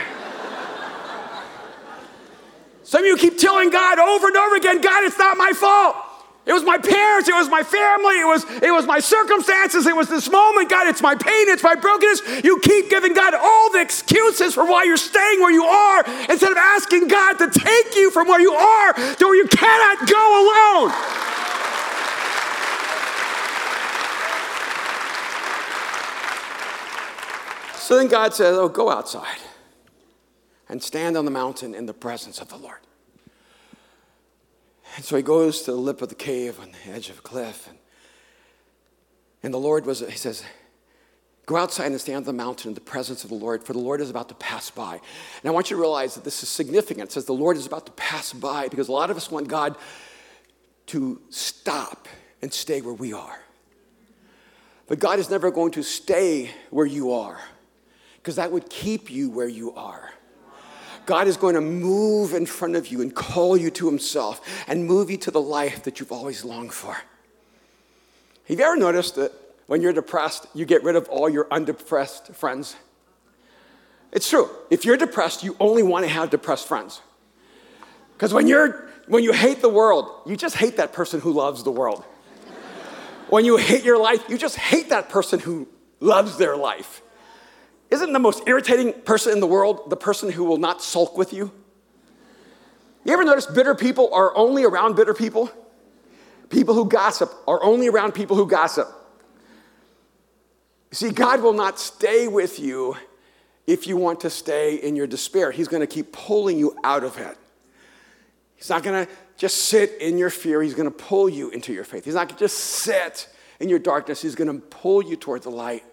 Some 2.86 3.00
of 3.02 3.06
you 3.08 3.16
keep 3.16 3.36
telling 3.36 3.70
God 3.70 3.98
over 3.98 4.28
and 4.28 4.36
over 4.36 4.54
again, 4.54 4.80
God, 4.80 5.02
it's 5.02 5.18
not 5.18 5.36
my 5.36 5.50
fault. 5.50 5.96
It 6.46 6.52
was 6.52 6.62
my 6.62 6.78
parents, 6.78 7.28
it 7.28 7.34
was 7.34 7.48
my 7.48 7.64
family, 7.64 8.20
it 8.20 8.24
was, 8.24 8.44
it 8.62 8.70
was 8.70 8.86
my 8.86 9.00
circumstances, 9.00 9.88
it 9.88 9.96
was 9.96 10.08
this 10.08 10.30
moment. 10.30 10.70
God, 10.70 10.86
it's 10.86 11.02
my 11.02 11.16
pain, 11.16 11.48
it's 11.48 11.64
my 11.64 11.74
brokenness. 11.74 12.44
You 12.44 12.60
keep 12.60 12.88
giving 12.88 13.12
God 13.12 13.34
all 13.34 13.72
the 13.72 13.80
excuses 13.80 14.54
for 14.54 14.64
why 14.64 14.84
you're 14.84 14.96
staying 14.96 15.40
where 15.40 15.50
you 15.50 15.64
are 15.64 16.04
instead 16.30 16.52
of 16.52 16.58
asking 16.58 17.08
God 17.08 17.32
to 17.38 17.50
take 17.50 17.96
you 17.96 18.12
from 18.12 18.28
where 18.28 18.40
you 18.40 18.52
are 18.52 18.92
to 18.92 19.26
where 19.26 19.34
you 19.34 19.48
cannot 19.48 20.08
go 20.08 20.86
alone. 20.86 20.92
So 27.74 27.96
then 27.96 28.06
God 28.06 28.32
says, 28.32 28.56
Oh, 28.56 28.68
go 28.68 28.90
outside 28.90 29.38
and 30.68 30.82
stand 30.82 31.16
on 31.16 31.24
the 31.24 31.30
mountain 31.30 31.74
in 31.74 31.86
the 31.86 31.94
presence 31.94 32.40
of 32.40 32.48
the 32.48 32.56
Lord. 32.56 32.80
And 34.96 35.04
so 35.04 35.16
he 35.16 35.22
goes 35.22 35.62
to 35.62 35.72
the 35.72 35.76
lip 35.76 36.02
of 36.02 36.08
the 36.08 36.14
cave 36.14 36.58
on 36.60 36.72
the 36.72 36.92
edge 36.92 37.10
of 37.10 37.18
a 37.18 37.22
cliff. 37.22 37.68
And, 37.68 37.78
and 39.42 39.54
the 39.54 39.58
Lord 39.58 39.84
was, 39.84 40.00
he 40.00 40.16
says, 40.16 40.42
Go 41.46 41.56
outside 41.56 41.92
and 41.92 42.00
stand 42.00 42.16
on 42.16 42.24
the 42.24 42.32
mountain 42.32 42.70
in 42.70 42.74
the 42.74 42.80
presence 42.80 43.22
of 43.22 43.30
the 43.30 43.36
Lord, 43.36 43.62
for 43.62 43.72
the 43.72 43.78
Lord 43.78 44.00
is 44.00 44.10
about 44.10 44.28
to 44.30 44.34
pass 44.34 44.68
by. 44.68 44.94
And 44.94 45.48
I 45.48 45.50
want 45.50 45.70
you 45.70 45.76
to 45.76 45.80
realize 45.80 46.16
that 46.16 46.24
this 46.24 46.42
is 46.42 46.48
significant. 46.48 47.10
It 47.10 47.12
says 47.12 47.24
the 47.24 47.32
Lord 47.32 47.56
is 47.56 47.66
about 47.66 47.86
to 47.86 47.92
pass 47.92 48.32
by 48.32 48.66
because 48.66 48.88
a 48.88 48.92
lot 48.92 49.10
of 49.10 49.16
us 49.16 49.30
want 49.30 49.46
God 49.46 49.76
to 50.86 51.20
stop 51.30 52.08
and 52.42 52.52
stay 52.52 52.80
where 52.80 52.94
we 52.94 53.12
are. 53.12 53.38
But 54.88 54.98
God 54.98 55.20
is 55.20 55.30
never 55.30 55.52
going 55.52 55.70
to 55.72 55.84
stay 55.84 56.50
where 56.70 56.86
you 56.86 57.12
are 57.12 57.40
because 58.16 58.36
that 58.36 58.50
would 58.50 58.68
keep 58.68 59.08
you 59.08 59.30
where 59.30 59.48
you 59.48 59.72
are. 59.74 60.10
God 61.06 61.28
is 61.28 61.36
going 61.36 61.54
to 61.54 61.60
move 61.60 62.34
in 62.34 62.46
front 62.46 62.76
of 62.76 62.88
you 62.88 63.00
and 63.00 63.14
call 63.14 63.56
you 63.56 63.70
to 63.70 63.86
Himself 63.86 64.40
and 64.66 64.86
move 64.86 65.10
you 65.10 65.16
to 65.18 65.30
the 65.30 65.40
life 65.40 65.84
that 65.84 66.00
you've 66.00 66.12
always 66.12 66.44
longed 66.44 66.72
for. 66.72 66.94
Have 68.48 68.58
you 68.58 68.64
ever 68.64 68.76
noticed 68.76 69.14
that 69.16 69.32
when 69.66 69.82
you're 69.82 69.92
depressed, 69.92 70.46
you 70.54 70.64
get 70.64 70.82
rid 70.84 70.96
of 70.96 71.08
all 71.08 71.28
your 71.28 71.46
undepressed 71.50 72.34
friends? 72.34 72.76
It's 74.12 74.28
true. 74.28 74.48
If 74.70 74.84
you're 74.84 74.96
depressed, 74.96 75.42
you 75.42 75.56
only 75.60 75.82
want 75.82 76.04
to 76.04 76.10
have 76.10 76.30
depressed 76.30 76.66
friends. 76.68 77.00
Because 78.12 78.32
when 78.32 78.46
you're 78.46 78.88
when 79.08 79.22
you 79.22 79.32
hate 79.32 79.60
the 79.62 79.68
world, 79.68 80.10
you 80.26 80.36
just 80.36 80.56
hate 80.56 80.78
that 80.78 80.92
person 80.92 81.20
who 81.20 81.32
loves 81.32 81.62
the 81.62 81.70
world. 81.70 82.04
when 83.28 83.44
you 83.44 83.56
hate 83.56 83.84
your 83.84 83.98
life, 83.98 84.24
you 84.28 84.36
just 84.36 84.56
hate 84.56 84.88
that 84.88 85.08
person 85.08 85.38
who 85.38 85.68
loves 86.00 86.36
their 86.36 86.56
life. 86.56 87.02
Isn't 87.90 88.12
the 88.12 88.18
most 88.18 88.42
irritating 88.46 88.92
person 88.92 89.32
in 89.32 89.40
the 89.40 89.46
world 89.46 89.90
the 89.90 89.96
person 89.96 90.30
who 90.30 90.44
will 90.44 90.58
not 90.58 90.82
sulk 90.82 91.16
with 91.16 91.32
you? 91.32 91.52
You 93.04 93.12
ever 93.12 93.24
notice 93.24 93.46
bitter 93.46 93.74
people 93.74 94.12
are 94.12 94.36
only 94.36 94.64
around 94.64 94.96
bitter 94.96 95.14
people? 95.14 95.50
People 96.48 96.74
who 96.74 96.88
gossip 96.88 97.32
are 97.46 97.62
only 97.62 97.88
around 97.88 98.12
people 98.12 98.36
who 98.36 98.46
gossip. 98.46 98.88
See, 100.90 101.10
God 101.10 101.42
will 101.42 101.52
not 101.52 101.78
stay 101.78 102.26
with 102.26 102.58
you 102.58 102.96
if 103.66 103.86
you 103.86 103.96
want 103.96 104.20
to 104.20 104.30
stay 104.30 104.76
in 104.76 104.96
your 104.96 105.06
despair. 105.06 105.50
He's 105.50 105.68
going 105.68 105.80
to 105.80 105.86
keep 105.86 106.12
pulling 106.12 106.58
you 106.58 106.76
out 106.82 107.04
of 107.04 107.18
it. 107.18 107.36
He's 108.56 108.70
not 108.70 108.82
going 108.82 109.06
to 109.06 109.12
just 109.36 109.66
sit 109.66 110.00
in 110.00 110.16
your 110.18 110.30
fear, 110.30 110.62
He's 110.62 110.74
going 110.74 110.90
to 110.90 110.96
pull 110.96 111.28
you 111.28 111.50
into 111.50 111.72
your 111.72 111.84
faith. 111.84 112.04
He's 112.04 112.14
not 112.14 112.28
going 112.28 112.38
to 112.38 112.44
just 112.44 112.56
sit 112.56 113.28
in 113.60 113.68
your 113.68 113.78
darkness, 113.78 114.22
He's 114.22 114.34
going 114.34 114.52
to 114.52 114.66
pull 114.66 115.02
you 115.02 115.16
toward 115.16 115.42
the 115.42 115.50
light. 115.50 115.84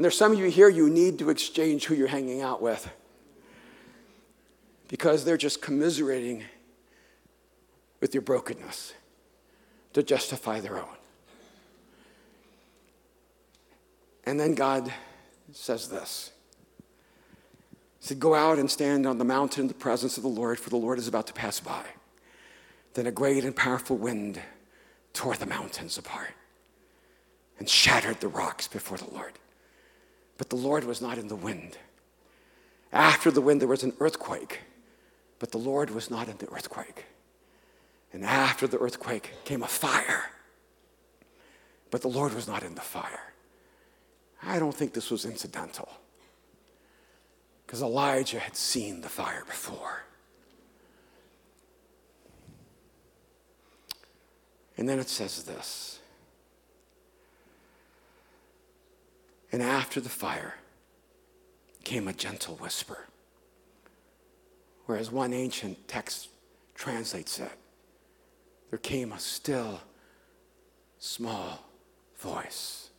And 0.00 0.04
there's 0.06 0.16
some 0.16 0.32
of 0.32 0.38
you 0.38 0.46
here, 0.46 0.70
you 0.70 0.88
need 0.88 1.18
to 1.18 1.28
exchange 1.28 1.84
who 1.84 1.94
you're 1.94 2.08
hanging 2.08 2.40
out 2.40 2.62
with 2.62 2.88
because 4.88 5.26
they're 5.26 5.36
just 5.36 5.60
commiserating 5.60 6.42
with 8.00 8.14
your 8.14 8.22
brokenness 8.22 8.94
to 9.92 10.02
justify 10.02 10.58
their 10.58 10.78
own. 10.78 10.96
And 14.24 14.40
then 14.40 14.54
God 14.54 14.90
says 15.52 15.88
this. 15.88 16.32
He 18.00 18.06
said, 18.06 18.20
Go 18.20 18.34
out 18.34 18.58
and 18.58 18.70
stand 18.70 19.06
on 19.06 19.18
the 19.18 19.24
mountain 19.26 19.64
in 19.64 19.68
the 19.68 19.74
presence 19.74 20.16
of 20.16 20.22
the 20.22 20.30
Lord, 20.30 20.58
for 20.58 20.70
the 20.70 20.76
Lord 20.76 20.98
is 20.98 21.08
about 21.08 21.26
to 21.26 21.34
pass 21.34 21.60
by. 21.60 21.84
Then 22.94 23.06
a 23.06 23.12
great 23.12 23.44
and 23.44 23.54
powerful 23.54 23.98
wind 23.98 24.40
tore 25.12 25.36
the 25.36 25.44
mountains 25.44 25.98
apart 25.98 26.32
and 27.58 27.68
shattered 27.68 28.20
the 28.20 28.28
rocks 28.28 28.66
before 28.66 28.96
the 28.96 29.10
Lord. 29.12 29.34
But 30.40 30.48
the 30.48 30.56
Lord 30.56 30.84
was 30.84 31.02
not 31.02 31.18
in 31.18 31.28
the 31.28 31.36
wind. 31.36 31.76
After 32.94 33.30
the 33.30 33.42
wind, 33.42 33.60
there 33.60 33.68
was 33.68 33.82
an 33.82 33.92
earthquake, 34.00 34.60
but 35.38 35.50
the 35.50 35.58
Lord 35.58 35.90
was 35.90 36.10
not 36.10 36.30
in 36.30 36.38
the 36.38 36.48
earthquake. 36.48 37.04
And 38.10 38.24
after 38.24 38.66
the 38.66 38.78
earthquake 38.78 39.32
came 39.44 39.62
a 39.62 39.66
fire, 39.66 40.30
but 41.90 42.00
the 42.00 42.08
Lord 42.08 42.32
was 42.32 42.48
not 42.48 42.62
in 42.62 42.74
the 42.74 42.80
fire. 42.80 43.34
I 44.42 44.58
don't 44.58 44.74
think 44.74 44.94
this 44.94 45.10
was 45.10 45.26
incidental 45.26 45.90
because 47.66 47.82
Elijah 47.82 48.38
had 48.38 48.56
seen 48.56 49.02
the 49.02 49.10
fire 49.10 49.44
before. 49.44 50.04
And 54.78 54.88
then 54.88 54.98
it 54.98 55.10
says 55.10 55.42
this 55.42 55.99
And 59.52 59.62
after 59.62 60.00
the 60.00 60.08
fire 60.08 60.54
came 61.84 62.06
a 62.08 62.12
gentle 62.12 62.56
whisper. 62.56 63.06
Whereas 64.86 65.10
one 65.10 65.32
ancient 65.32 65.88
text 65.88 66.28
translates 66.74 67.38
it, 67.38 67.52
there 68.70 68.78
came 68.78 69.12
a 69.12 69.18
still, 69.18 69.80
small 70.98 71.64
voice. 72.18 72.90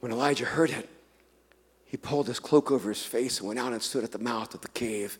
When 0.00 0.12
Elijah 0.12 0.44
heard 0.44 0.70
it, 0.70 0.88
he 1.84 1.96
pulled 1.96 2.26
his 2.26 2.40
cloak 2.40 2.70
over 2.70 2.88
his 2.88 3.04
face 3.04 3.38
and 3.38 3.48
went 3.48 3.60
out 3.60 3.72
and 3.72 3.82
stood 3.82 4.04
at 4.04 4.12
the 4.12 4.18
mouth 4.18 4.54
of 4.54 4.60
the 4.60 4.68
cave. 4.68 5.18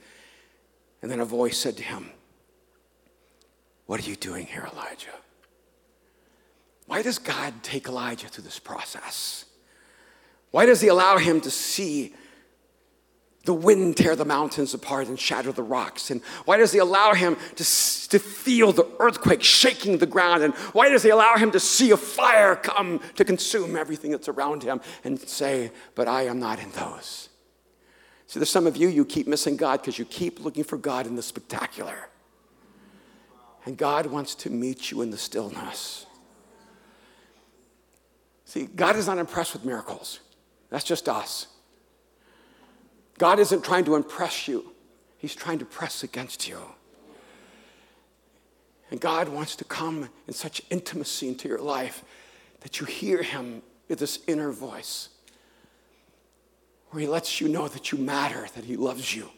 And 1.00 1.10
then 1.10 1.20
a 1.20 1.24
voice 1.24 1.58
said 1.58 1.76
to 1.76 1.82
him, 1.82 2.10
What 3.86 4.00
are 4.00 4.08
you 4.08 4.16
doing 4.16 4.46
here, 4.46 4.68
Elijah? 4.72 5.08
Why 6.86 7.02
does 7.02 7.18
God 7.18 7.52
take 7.62 7.88
Elijah 7.88 8.28
through 8.28 8.44
this 8.44 8.58
process? 8.58 9.44
Why 10.50 10.66
does 10.66 10.80
he 10.80 10.88
allow 10.88 11.18
him 11.18 11.40
to 11.42 11.50
see 11.50 12.14
the 13.44 13.54
wind 13.54 13.96
tear 13.96 14.16
the 14.16 14.24
mountains 14.24 14.74
apart 14.74 15.08
and 15.08 15.18
shatter 15.18 15.52
the 15.52 15.62
rocks? 15.62 16.10
And 16.10 16.20
why 16.44 16.56
does 16.56 16.72
he 16.72 16.78
allow 16.78 17.14
him 17.14 17.36
to, 17.56 17.64
to 17.64 18.18
feel 18.18 18.72
the 18.72 18.86
earthquake 18.98 19.42
shaking 19.42 19.98
the 19.98 20.06
ground? 20.06 20.42
And 20.42 20.54
why 20.72 20.88
does 20.88 21.02
he 21.02 21.10
allow 21.10 21.36
him 21.36 21.50
to 21.52 21.60
see 21.60 21.90
a 21.90 21.96
fire 21.96 22.56
come 22.56 23.00
to 23.16 23.24
consume 23.24 23.76
everything 23.76 24.10
that's 24.10 24.28
around 24.28 24.62
him 24.62 24.80
and 25.04 25.18
say, 25.20 25.72
But 25.94 26.08
I 26.08 26.22
am 26.22 26.38
not 26.38 26.60
in 26.60 26.70
those? 26.72 27.28
See, 28.28 28.40
there's 28.40 28.50
some 28.50 28.66
of 28.66 28.76
you, 28.76 28.88
you 28.88 29.04
keep 29.04 29.28
missing 29.28 29.56
God 29.56 29.80
because 29.80 29.98
you 29.98 30.04
keep 30.04 30.44
looking 30.44 30.64
for 30.64 30.76
God 30.76 31.06
in 31.06 31.14
the 31.14 31.22
spectacular. 31.22 32.08
And 33.64 33.76
God 33.76 34.06
wants 34.06 34.34
to 34.36 34.50
meet 34.50 34.90
you 34.90 35.02
in 35.02 35.10
the 35.10 35.18
stillness. 35.18 36.06
See, 38.56 38.64
God 38.74 38.96
is 38.96 39.06
not 39.06 39.18
impressed 39.18 39.52
with 39.52 39.66
miracles. 39.66 40.20
That's 40.70 40.82
just 40.82 41.10
us. 41.10 41.46
God 43.18 43.38
isn't 43.38 43.62
trying 43.62 43.84
to 43.84 43.96
impress 43.96 44.48
you, 44.48 44.72
He's 45.18 45.34
trying 45.34 45.58
to 45.58 45.66
press 45.66 46.02
against 46.02 46.48
you. 46.48 46.58
And 48.90 48.98
God 48.98 49.28
wants 49.28 49.56
to 49.56 49.64
come 49.64 50.08
in 50.26 50.32
such 50.32 50.62
intimacy 50.70 51.28
into 51.28 51.48
your 51.48 51.58
life 51.58 52.02
that 52.60 52.80
you 52.80 52.86
hear 52.86 53.22
Him 53.22 53.60
with 53.90 53.98
this 53.98 54.20
inner 54.26 54.52
voice 54.52 55.10
where 56.88 57.02
He 57.02 57.06
lets 57.06 57.42
you 57.42 57.48
know 57.48 57.68
that 57.68 57.92
you 57.92 57.98
matter, 57.98 58.46
that 58.54 58.64
He 58.64 58.78
loves 58.78 59.14
you, 59.14 59.28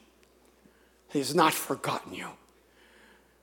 He 1.10 1.18
has 1.18 1.34
not 1.34 1.52
forgotten 1.52 2.14
you. 2.14 2.28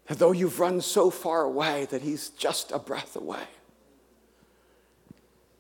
That 0.05 0.19
though 0.19 0.31
you've 0.31 0.61
run 0.61 0.79
so 0.79 1.09
far 1.09 1.41
away, 1.41 1.85
that 1.89 2.01
He's 2.01 2.29
just 2.29 2.71
a 2.71 2.79
breath 2.79 3.17
away. 3.17 3.43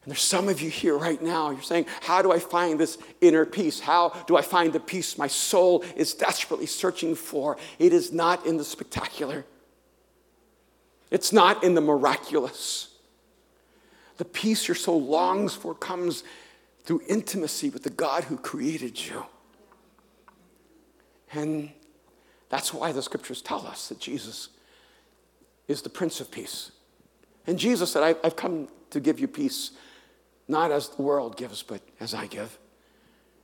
And 0.05 0.11
there's 0.11 0.21
some 0.21 0.49
of 0.49 0.61
you 0.61 0.69
here 0.69 0.95
right 0.95 1.19
now, 1.19 1.49
you're 1.49 1.63
saying, 1.63 1.87
How 2.01 2.21
do 2.21 2.31
I 2.31 2.37
find 2.37 2.79
this 2.79 2.99
inner 3.21 3.43
peace? 3.43 3.79
How 3.79 4.09
do 4.27 4.37
I 4.37 4.43
find 4.43 4.71
the 4.71 4.79
peace 4.79 5.17
my 5.17 5.25
soul 5.25 5.83
is 5.95 6.13
desperately 6.13 6.67
searching 6.67 7.15
for? 7.15 7.57
It 7.79 7.91
is 7.91 8.13
not 8.13 8.45
in 8.45 8.57
the 8.57 8.63
spectacular, 8.63 9.45
It's 11.09 11.33
not 11.33 11.63
in 11.63 11.73
the 11.73 11.81
miraculous. 11.81 12.89
The 14.17 14.25
peace 14.25 14.67
your 14.67 14.75
soul 14.75 15.03
longs 15.03 15.55
for 15.55 15.73
comes 15.73 16.23
through 16.83 17.01
intimacy 17.09 17.71
with 17.71 17.81
the 17.81 17.89
God 17.89 18.25
who 18.25 18.37
created 18.37 19.03
you. 19.03 19.25
And 21.33 21.71
that's 22.49 22.73
why 22.73 22.91
the 22.91 23.01
scriptures 23.01 23.41
tell 23.41 23.65
us 23.65 23.89
that 23.89 23.99
Jesus 23.99 24.49
is 25.67 25.81
the 25.81 25.89
Prince 25.89 26.21
of 26.21 26.31
Peace. 26.31 26.71
And 27.47 27.57
Jesus 27.57 27.91
said, 27.91 28.15
I've 28.23 28.35
come 28.35 28.69
to 28.91 28.99
give 28.99 29.19
you 29.19 29.27
peace, 29.27 29.71
not 30.47 30.71
as 30.71 30.89
the 30.89 31.01
world 31.01 31.37
gives, 31.37 31.63
but 31.63 31.81
as 31.99 32.13
I 32.13 32.27
give. 32.27 32.57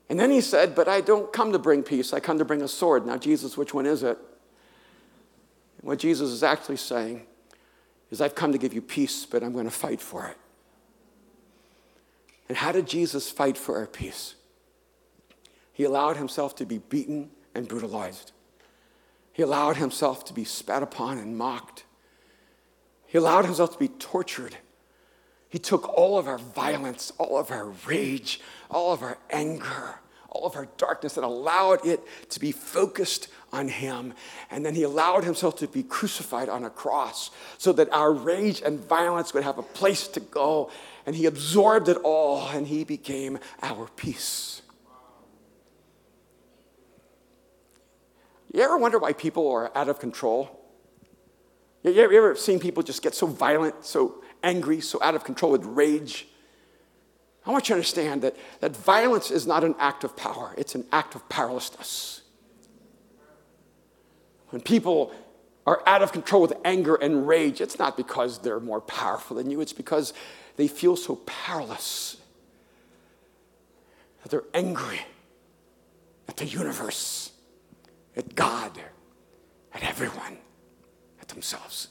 And 0.10 0.20
then 0.20 0.30
he 0.30 0.42
said, 0.42 0.76
But 0.76 0.88
I 0.88 1.02
don't 1.02 1.32
come 1.32 1.52
to 1.54 1.60
bring 1.60 1.84
peace, 1.84 2.14
I 2.14 2.20
come 2.20 2.38
to 2.38 2.46
bring 2.46 2.62
a 2.62 2.68
sword. 2.68 3.06
Now, 3.06 3.18
Jesus, 3.18 3.58
which 3.58 3.74
one 3.74 3.86
is 3.86 4.04
it? 4.04 4.18
And 5.80 5.88
what 5.88 6.00
Jesus 6.00 6.30
is 6.30 6.44
actually 6.44 6.78
saying 6.78 7.26
is, 8.12 8.22
I've 8.22 8.36
come 8.36 8.52
to 8.52 8.58
give 8.58 8.74
you 8.74 8.82
peace, 8.82 9.26
but 9.26 9.44
I'm 9.44 9.54
going 9.54 9.66
to 9.66 9.72
fight 9.72 10.02
for 10.02 10.28
it. 10.28 10.38
And 12.50 12.58
how 12.58 12.74
did 12.74 12.88
Jesus 12.88 13.32
fight 13.32 13.58
for 13.58 13.78
our 13.78 13.88
peace? 13.88 14.36
He 15.72 15.86
allowed 15.86 16.18
himself 16.18 16.56
to 16.58 16.66
be 16.66 16.80
beaten 16.80 17.32
and 17.56 17.68
brutalized. 17.68 18.34
He 19.32 19.42
allowed 19.42 19.78
himself 19.78 20.26
to 20.26 20.34
be 20.34 20.44
spat 20.44 20.84
upon 20.84 21.18
and 21.18 21.38
mocked. 21.38 21.86
He 23.08 23.18
allowed 23.18 23.46
himself 23.46 23.72
to 23.74 23.80
be 23.80 23.88
tortured. 23.88 24.58
He 25.52 25.60
took 25.60 25.90
all 25.90 26.18
of 26.18 26.28
our 26.28 26.38
violence, 26.38 27.12
all 27.18 27.38
of 27.38 27.52
our 27.52 27.66
rage, 27.86 28.40
all 28.70 28.94
of 28.94 29.04
our 29.04 29.18
anger, 29.30 30.00
all 30.30 30.48
of 30.48 30.56
our 30.56 30.70
darkness, 30.78 31.18
and 31.18 31.26
allowed 31.26 31.86
it 31.86 32.00
to 32.30 32.40
be 32.40 32.54
focused 32.54 33.28
on 33.52 33.68
him. 33.68 34.14
And 34.50 34.66
then 34.66 34.76
he 34.76 34.84
allowed 34.84 35.26
himself 35.26 35.58
to 35.58 35.68
be 35.68 35.84
crucified 35.84 36.48
on 36.48 36.64
a 36.64 36.70
cross 36.70 37.32
so 37.58 37.74
that 37.74 37.92
our 37.92 38.14
rage 38.14 38.62
and 38.62 38.80
violence 38.80 39.34
would 39.34 39.44
have 39.44 39.58
a 39.58 39.64
place 39.64 40.08
to 40.08 40.22
go. 40.22 40.72
And 41.06 41.18
he 41.18 41.26
absorbed 41.26 41.90
it 41.90 41.98
all 41.98 42.48
and 42.48 42.66
he 42.66 42.86
became 42.86 43.38
our 43.62 43.90
peace. 43.98 44.62
You 48.54 48.62
ever 48.62 48.78
wonder 48.78 49.00
why 49.00 49.12
people 49.12 49.52
are 49.52 49.78
out 49.78 49.90
of 49.90 50.00
control? 50.00 50.62
You 51.84 51.94
ever, 51.94 52.36
seen 52.36 52.60
people 52.60 52.84
just 52.84 53.02
get 53.02 53.16
so 53.16 53.28
violent, 53.28 53.84
so 53.84 54.24
angry, 54.44 54.82
so 54.82 55.02
out 55.02 55.16
of 55.16 55.24
control 55.24 55.52
with 55.52 55.66
rage? 55.66 56.28
I 57.46 57.52
want 57.52 57.66
you 57.70 57.74
to 57.74 57.78
understand 57.78 58.22
that, 58.22 58.36
that 58.60 58.76
violence 58.76 59.32
is 59.32 59.48
not 59.48 59.64
an 59.64 59.76
act 59.80 60.04
of 60.04 60.16
power, 60.16 60.54
it's 60.58 60.76
an 60.76 60.86
act 60.92 61.16
of 61.16 61.28
powerlessness. 61.30 62.22
When 64.50 64.62
people 64.62 65.12
are 65.66 65.82
out 65.86 66.02
of 66.02 66.12
control 66.12 66.42
with 66.42 66.54
anger 66.66 66.96
and 66.96 67.28
rage, 67.28 67.62
it's 67.62 67.80
not 67.80 67.96
because 67.98 68.40
they're 68.40 68.60
more 68.60 68.82
powerful 68.82 69.38
than 69.38 69.50
you, 69.50 69.62
it's 69.62 69.74
because 69.74 70.14
they 70.58 70.68
feel 70.68 70.96
so 70.96 71.16
powerless 71.26 72.18
that 74.22 74.30
they're 74.30 74.44
angry 74.54 75.02
at 76.28 76.38
the 76.38 76.46
universe, 76.46 77.32
at 78.16 78.36
God, 78.36 78.72
at 79.74 79.84
everyone, 79.84 80.38
at 81.22 81.28
themselves. 81.30 81.88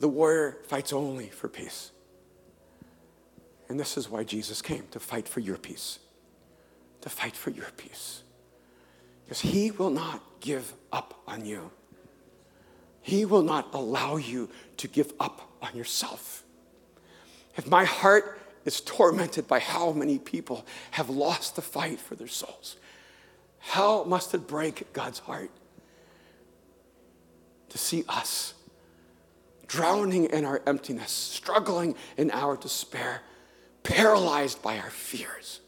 The 0.00 0.08
warrior 0.08 0.58
fights 0.66 0.92
only 0.92 1.28
for 1.28 1.48
peace. 1.48 1.92
And 3.68 3.78
this 3.78 3.96
is 3.96 4.08
why 4.08 4.24
Jesus 4.24 4.60
came 4.60 4.84
to 4.90 4.98
fight 4.98 5.28
for 5.28 5.40
your 5.40 5.56
peace. 5.56 6.00
To 7.02 7.08
fight 7.08 7.36
for 7.36 7.50
your 7.50 7.68
peace. 7.76 8.22
Because 9.24 9.40
he 9.40 9.70
will 9.70 9.90
not 9.90 10.22
give 10.40 10.72
up 10.92 11.22
on 11.28 11.44
you. 11.44 11.70
He 13.02 13.24
will 13.24 13.42
not 13.42 13.68
allow 13.72 14.16
you 14.16 14.50
to 14.78 14.88
give 14.88 15.12
up 15.20 15.52
on 15.62 15.76
yourself. 15.76 16.42
If 17.56 17.68
my 17.68 17.84
heart 17.84 18.40
is 18.64 18.80
tormented 18.80 19.46
by 19.46 19.60
how 19.60 19.92
many 19.92 20.18
people 20.18 20.66
have 20.92 21.10
lost 21.10 21.56
the 21.56 21.62
fight 21.62 22.00
for 22.00 22.14
their 22.14 22.26
souls, 22.26 22.76
how 23.58 24.04
must 24.04 24.34
it 24.34 24.46
break 24.46 24.92
God's 24.92 25.20
heart 25.20 25.50
to 27.68 27.78
see 27.78 28.04
us 28.08 28.54
drowning 29.70 30.24
in 30.24 30.44
our 30.44 30.60
emptiness, 30.66 31.12
struggling 31.12 31.94
in 32.16 32.28
our 32.32 32.56
despair, 32.56 33.22
paralyzed 33.84 34.60
by 34.62 34.76
our 34.78 34.90
fears. 34.90 35.60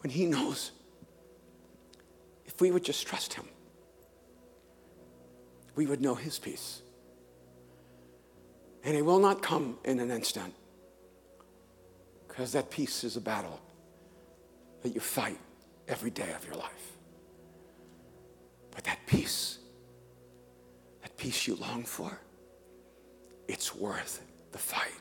When 0.00 0.10
He 0.10 0.24
knows 0.24 0.72
if 2.46 2.58
we 2.58 2.70
would 2.70 2.82
just 2.82 3.06
trust 3.06 3.34
Him, 3.34 3.44
we 5.74 5.84
would 5.86 6.00
know 6.00 6.14
His 6.14 6.38
peace. 6.38 6.80
And 8.82 8.96
it 8.96 9.04
will 9.04 9.20
not 9.20 9.42
come 9.42 9.76
in 9.84 10.00
an 10.00 10.10
instant 10.10 10.54
because 12.26 12.52
that 12.52 12.70
peace 12.70 13.04
is 13.04 13.18
a 13.18 13.20
battle 13.20 13.60
that 14.80 14.94
you 14.94 15.00
fight 15.00 15.38
every 15.88 16.10
day 16.10 16.32
of 16.34 16.46
your 16.46 16.54
life. 16.54 16.96
But 18.70 18.84
that 18.84 19.00
peace, 19.06 19.58
that 21.02 21.14
peace 21.18 21.46
you 21.46 21.56
long 21.56 21.82
for, 21.84 22.18
it's 23.48 23.74
worth 23.74 24.22
the 24.52 24.58
fight. 24.58 25.00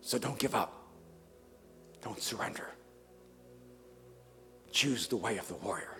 So 0.00 0.18
don't 0.18 0.38
give 0.38 0.54
up. 0.54 0.72
Don't 2.02 2.20
surrender. 2.20 2.68
Choose 4.72 5.06
the 5.06 5.16
way 5.16 5.38
of 5.38 5.46
the 5.48 5.54
warrior 5.54 5.96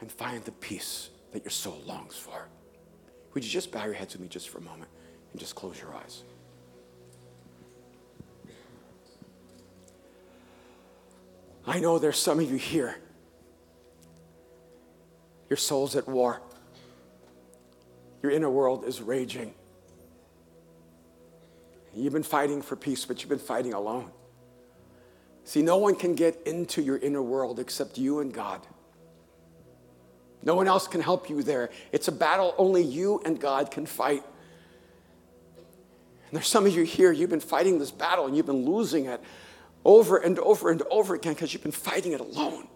and 0.00 0.10
find 0.10 0.44
the 0.44 0.52
peace 0.52 1.10
that 1.32 1.42
your 1.44 1.50
soul 1.50 1.80
longs 1.86 2.16
for. 2.16 2.48
Would 3.34 3.44
you 3.44 3.50
just 3.50 3.70
bow 3.70 3.84
your 3.84 3.94
heads 3.94 4.14
with 4.14 4.22
me 4.22 4.28
just 4.28 4.48
for 4.48 4.58
a 4.58 4.62
moment 4.62 4.90
and 5.32 5.40
just 5.40 5.54
close 5.54 5.80
your 5.80 5.94
eyes? 5.94 6.24
I 11.66 11.78
know 11.78 11.98
there's 11.98 12.18
some 12.18 12.40
of 12.40 12.50
you 12.50 12.56
here. 12.56 12.96
Your 15.48 15.56
soul's 15.56 15.94
at 15.94 16.08
war. 16.08 16.42
Your 18.22 18.32
inner 18.32 18.50
world 18.50 18.84
is 18.84 19.00
raging. 19.00 19.54
You've 21.94 22.12
been 22.12 22.22
fighting 22.22 22.62
for 22.62 22.76
peace, 22.76 23.04
but 23.04 23.20
you've 23.20 23.28
been 23.28 23.38
fighting 23.38 23.74
alone. 23.74 24.10
See, 25.44 25.62
no 25.62 25.78
one 25.78 25.96
can 25.96 26.14
get 26.14 26.40
into 26.46 26.82
your 26.82 26.98
inner 26.98 27.22
world 27.22 27.58
except 27.58 27.98
you 27.98 28.20
and 28.20 28.32
God. 28.32 28.60
No 30.42 30.54
one 30.54 30.68
else 30.68 30.86
can 30.86 31.00
help 31.00 31.28
you 31.28 31.42
there. 31.42 31.70
It's 31.92 32.08
a 32.08 32.12
battle 32.12 32.54
only 32.56 32.82
you 32.82 33.20
and 33.24 33.38
God 33.40 33.70
can 33.70 33.86
fight. 33.86 34.22
And 35.56 36.36
there's 36.36 36.46
some 36.46 36.66
of 36.66 36.74
you 36.74 36.84
here, 36.84 37.10
you've 37.10 37.30
been 37.30 37.40
fighting 37.40 37.78
this 37.78 37.90
battle 37.90 38.26
and 38.26 38.36
you've 38.36 38.46
been 38.46 38.64
losing 38.64 39.06
it 39.06 39.20
over 39.84 40.18
and 40.18 40.38
over 40.38 40.70
and 40.70 40.82
over 40.90 41.14
again 41.14 41.34
because 41.34 41.52
you've 41.52 41.62
been 41.62 41.72
fighting 41.72 42.12
it 42.12 42.20
alone. 42.20 42.68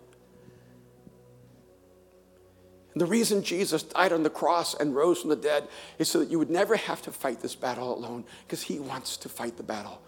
And 2.95 3.01
the 3.01 3.07
reason 3.07 3.43
Jesus 3.43 3.83
died 3.83 4.13
on 4.13 4.23
the 4.23 4.31
cross 4.31 4.75
and 4.75 4.95
rose 4.95 5.21
from 5.21 5.31
the 5.31 5.37
dead 5.37 5.67
is 5.99 6.09
so 6.09 6.21
that 6.21 6.31
you 6.31 6.39
would 6.39 6.51
never 6.51 6.77
have 6.77 7.03
to 7.03 7.11
fight 7.11 7.41
this 7.41 7.57
battle 7.57 7.93
alone 7.93 8.25
because 8.47 8.63
he 8.63 8.79
wants 8.79 9.17
to 9.19 9.29
fight 9.29 9.57
the 9.57 9.65
battle 9.65 10.01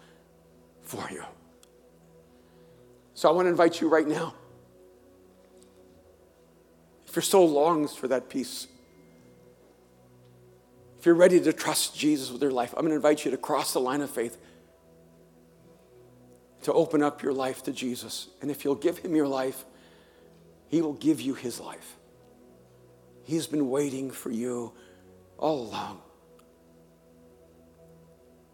for 0.83 1.05
you. 1.11 1.23
So 3.13 3.27
I 3.27 3.33
want 3.33 3.47
to 3.47 3.49
invite 3.49 3.81
you 3.81 3.89
right 3.89 4.07
now. 4.07 4.35
If 7.07 7.15
your 7.15 7.23
soul 7.23 7.49
longs 7.49 7.93
for 7.93 8.07
that 8.07 8.29
peace, 8.29 8.67
if 10.99 11.05
you're 11.05 11.15
ready 11.15 11.41
to 11.41 11.51
trust 11.51 11.97
Jesus 11.97 12.31
with 12.31 12.41
your 12.41 12.51
life, 12.51 12.73
I'm 12.73 12.81
going 12.81 12.91
to 12.91 12.95
invite 12.95 13.25
you 13.25 13.31
to 13.31 13.37
cross 13.37 13.73
the 13.73 13.79
line 13.79 14.01
of 14.01 14.09
faith, 14.09 14.37
to 16.63 16.71
open 16.71 17.03
up 17.03 17.21
your 17.21 17.33
life 17.33 17.63
to 17.63 17.73
Jesus. 17.73 18.29
And 18.41 18.49
if 18.49 18.63
you'll 18.63 18.75
give 18.75 18.99
him 18.99 19.13
your 19.13 19.27
life, 19.27 19.65
he 20.69 20.81
will 20.81 20.93
give 20.93 21.19
you 21.19 21.33
his 21.33 21.59
life. 21.59 21.97
He's 23.27 23.45
been 23.45 23.69
waiting 23.69 24.09
for 24.09 24.31
you 24.31 24.71
all 25.37 25.63
along. 25.63 25.99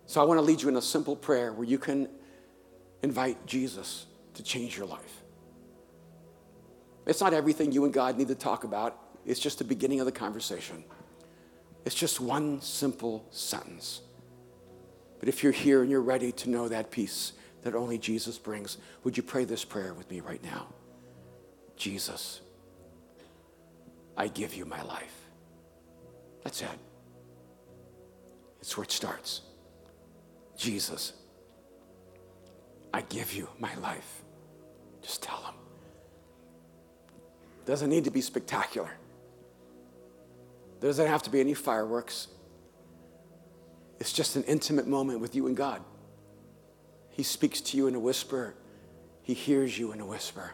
So 0.08 0.20
I 0.20 0.24
want 0.24 0.40
to 0.40 0.42
lead 0.42 0.64
you 0.64 0.68
in 0.68 0.76
a 0.78 0.82
simple 0.82 1.16
prayer 1.16 1.54
where 1.54 1.68
you 1.68 1.78
can 1.78 2.10
invite 3.04 3.46
Jesus 3.46 4.08
to 4.34 4.42
change 4.42 4.76
your 4.76 4.88
life. 4.88 5.22
It's 7.06 7.22
not 7.22 7.36
everything 7.36 7.72
you 7.72 7.86
and 7.86 7.94
God 7.94 8.18
need 8.18 8.30
to 8.30 8.36
talk 8.36 8.64
about, 8.64 8.98
it's 9.28 9.40
just 9.40 9.60
the 9.60 9.64
beginning 9.64 10.00
of 10.00 10.08
the 10.08 10.12
conversation. 10.12 10.84
It's 11.86 11.94
just 11.94 12.20
one 12.20 12.60
simple 12.60 13.28
sentence. 13.30 14.02
But 15.20 15.30
if 15.30 15.44
you're 15.44 15.52
here 15.52 15.84
and 15.84 15.92
you're 15.92 16.02
ready 16.02 16.32
to 16.32 16.50
know 16.50 16.68
that 16.68 16.90
peace 16.90 17.34
that 17.62 17.76
only 17.76 18.00
Jesus 18.00 18.40
brings, 18.40 18.80
would 19.04 19.18
you 19.18 19.22
pray 19.22 19.46
this 19.46 19.64
prayer 19.64 19.94
with 19.94 20.10
me 20.10 20.20
right 20.20 20.44
now? 20.44 20.66
Jesus, 21.78 22.42
I 24.16 24.28
give 24.28 24.54
you 24.54 24.66
my 24.66 24.82
life. 24.84 25.16
That's 26.44 26.62
it. 26.62 26.70
It's 28.60 28.78
where 28.78 28.84
it 28.84 28.92
starts. 28.92 29.42
Jesus, 30.58 31.14
I 32.94 33.02
give 33.02 33.34
you 33.34 33.50
my 33.60 33.74
life. 33.76 34.22
Just 35.02 35.24
tell 35.24 35.38
him. 35.38 35.56
Doesn't 37.66 37.90
need 37.90 38.04
to 38.06 38.12
be 38.12 38.22
spectacular. 38.22 38.92
There 40.80 40.90
doesn't 40.90 41.08
have 41.08 41.24
to 41.24 41.30
be 41.30 41.40
any 41.40 41.54
fireworks. 41.54 42.28
It's 44.00 44.12
just 44.12 44.36
an 44.36 44.44
intimate 44.44 44.86
moment 44.86 45.22
with 45.22 45.34
you 45.34 45.48
and 45.48 45.56
God. 45.56 45.82
He 47.10 47.24
speaks 47.24 47.62
to 47.62 47.78
you 47.78 47.88
in 47.88 47.96
a 47.96 48.00
whisper, 48.00 48.56
He 49.22 49.34
hears 49.34 49.78
you 49.78 49.92
in 49.92 50.02
a 50.02 50.06
whisper. 50.06 50.52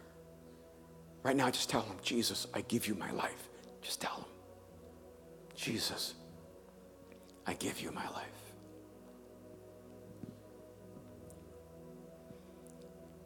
Right 1.24 1.36
now, 1.36 1.50
just 1.50 1.70
tell 1.70 1.82
Him, 1.82 1.98
Jesus, 2.04 2.48
I 2.54 2.62
give 2.62 2.88
you 2.88 2.96
my 2.96 3.12
life. 3.12 3.49
Just 3.90 4.02
tell 4.02 4.18
Him, 4.18 4.26
Jesus, 5.56 6.14
I 7.48 7.56
give 7.56 7.82
you 7.82 7.92
my 7.92 8.08
life. 8.10 8.54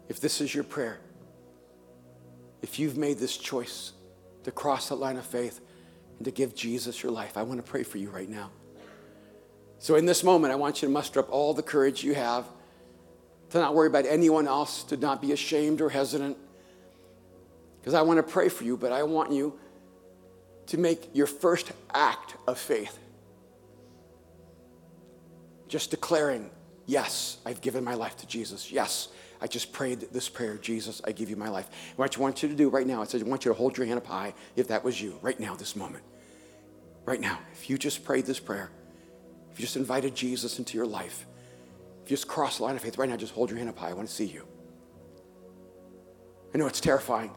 If 0.08 0.22
this 0.22 0.40
is 0.40 0.56
your 0.56 0.64
prayer, 0.64 1.02
if 2.62 2.80
you've 2.80 2.96
made 2.96 3.18
this 3.18 3.36
choice 3.36 3.92
to 4.46 4.52
cross 4.52 4.88
that 4.88 4.96
line 4.96 5.18
of 5.18 5.26
faith 5.26 5.60
and 6.18 6.24
to 6.24 6.32
give 6.32 6.56
Jesus 6.56 7.04
your 7.04 7.12
life, 7.12 7.36
I 7.36 7.44
want 7.44 7.60
to 7.60 7.70
pray 7.70 7.84
for 7.84 7.98
you 7.98 8.10
right 8.10 8.30
now. 8.30 8.50
So, 9.80 9.96
in 9.96 10.06
this 10.06 10.24
moment, 10.24 10.54
I 10.54 10.56
want 10.56 10.82
you 10.82 10.88
to 10.88 10.94
muster 10.94 11.20
up 11.20 11.30
all 11.30 11.54
the 11.54 11.62
courage 11.62 12.06
you 12.06 12.14
have 12.14 12.48
to 13.50 13.58
not 13.58 13.76
worry 13.76 13.88
about 13.88 14.06
anyone 14.06 14.48
else, 14.48 14.84
to 14.84 14.96
not 14.96 15.22
be 15.22 15.34
ashamed 15.34 15.82
or 15.82 15.90
hesitant. 15.90 16.38
Because 17.82 17.94
I 17.94 18.02
want 18.02 18.16
to 18.16 18.24
pray 18.24 18.48
for 18.48 18.64
you, 18.64 18.78
but 18.78 18.94
I 18.94 19.04
want 19.04 19.34
you 19.34 19.60
to 20.68 20.78
make 20.78 21.10
your 21.14 21.28
first 21.28 21.72
act 21.94 22.36
of 22.48 22.58
faith. 22.58 22.98
Just 25.68 25.92
declaring, 25.92 26.50
Yes, 26.86 27.38
I've 27.46 27.62
given 27.62 27.84
my 27.84 27.94
life 27.94 28.18
to 28.18 28.28
Jesus. 28.28 28.72
Yes, 28.72 29.08
I 29.42 29.48
just 29.48 29.72
prayed 29.74 30.02
this 30.12 30.30
prayer 30.30 30.58
Jesus, 30.58 31.02
I 31.06 31.12
give 31.12 31.30
you 31.30 31.36
my 31.36 31.50
life. 31.50 31.70
What 31.96 32.18
I 32.18 32.20
want 32.22 32.44
you 32.44 32.50
to 32.50 32.56
do 32.56 32.70
right 32.70 32.88
now, 32.88 33.02
I 33.02 33.06
said, 33.06 33.22
I 33.22 33.26
want 33.26 33.46
you 33.46 33.52
to 33.52 33.58
hold 33.58 33.78
your 33.78 33.86
hand 33.86 33.98
up 33.98 34.06
high 34.06 34.34
if 34.56 34.68
that 34.70 34.84
was 34.84 35.02
you, 35.02 35.18
right 35.22 35.40
now, 35.40 35.56
this 35.56 35.76
moment. 35.76 36.04
Right 37.06 37.20
now, 37.20 37.40
if 37.52 37.70
you 37.70 37.78
just 37.78 38.06
prayed 38.06 38.26
this 38.26 38.40
prayer, 38.40 38.70
if 39.52 39.60
you 39.60 39.64
just 39.64 39.76
invited 39.76 40.16
Jesus 40.16 40.60
into 40.60 40.78
your 40.78 40.88
life, 40.88 41.26
if 42.04 42.12
you 42.12 42.16
just 42.16 42.28
crossed 42.28 42.58
the 42.58 42.64
line 42.64 42.76
of 42.76 42.82
faith 42.82 42.98
right 42.98 43.10
now, 43.10 43.18
just 43.18 43.34
hold 43.34 43.50
your 43.50 43.58
hand 43.58 43.70
up 43.70 43.78
high. 43.78 43.90
I 43.90 43.94
want 43.94 44.08
to 44.08 44.14
see 44.14 44.26
you. 44.26 44.48
I 46.54 46.58
know 46.58 46.68
it's 46.68 46.82
terrifying, 46.82 47.32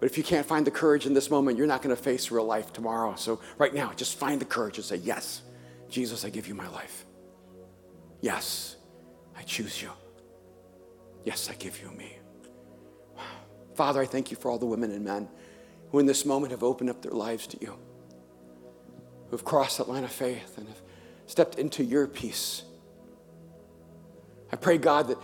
but 0.00 0.06
if 0.06 0.16
you 0.16 0.24
can't 0.24 0.46
find 0.46 0.66
the 0.66 0.70
courage 0.70 1.06
in 1.06 1.14
this 1.14 1.30
moment, 1.30 1.58
you're 1.58 1.66
not 1.66 1.82
going 1.82 1.94
to 1.94 2.00
face 2.00 2.30
real 2.30 2.44
life 2.44 2.72
tomorrow. 2.72 3.14
So, 3.16 3.40
right 3.56 3.74
now, 3.74 3.92
just 3.96 4.16
find 4.16 4.40
the 4.40 4.44
courage 4.44 4.78
and 4.78 4.84
say, 4.84 4.96
Yes, 4.96 5.42
Jesus, 5.88 6.24
I 6.24 6.30
give 6.30 6.46
you 6.46 6.54
my 6.54 6.68
life. 6.68 7.04
Yes, 8.20 8.76
I 9.36 9.42
choose 9.42 9.82
you. 9.82 9.90
Yes, 11.24 11.50
I 11.50 11.54
give 11.54 11.80
you 11.82 11.90
me. 11.90 12.18
Father, 13.74 14.00
I 14.00 14.06
thank 14.06 14.30
you 14.30 14.36
for 14.36 14.50
all 14.50 14.58
the 14.58 14.66
women 14.66 14.90
and 14.90 15.04
men 15.04 15.28
who 15.90 15.98
in 15.98 16.06
this 16.06 16.24
moment 16.24 16.52
have 16.52 16.62
opened 16.62 16.90
up 16.90 17.02
their 17.02 17.12
lives 17.12 17.46
to 17.48 17.58
you, 17.60 17.78
who 19.26 19.36
have 19.36 19.44
crossed 19.44 19.78
that 19.78 19.88
line 19.88 20.04
of 20.04 20.12
faith 20.12 20.58
and 20.58 20.68
have 20.68 20.80
stepped 21.26 21.58
into 21.58 21.84
your 21.84 22.06
peace. 22.06 22.62
I 24.52 24.56
pray, 24.56 24.78
God, 24.78 25.08
that, 25.08 25.18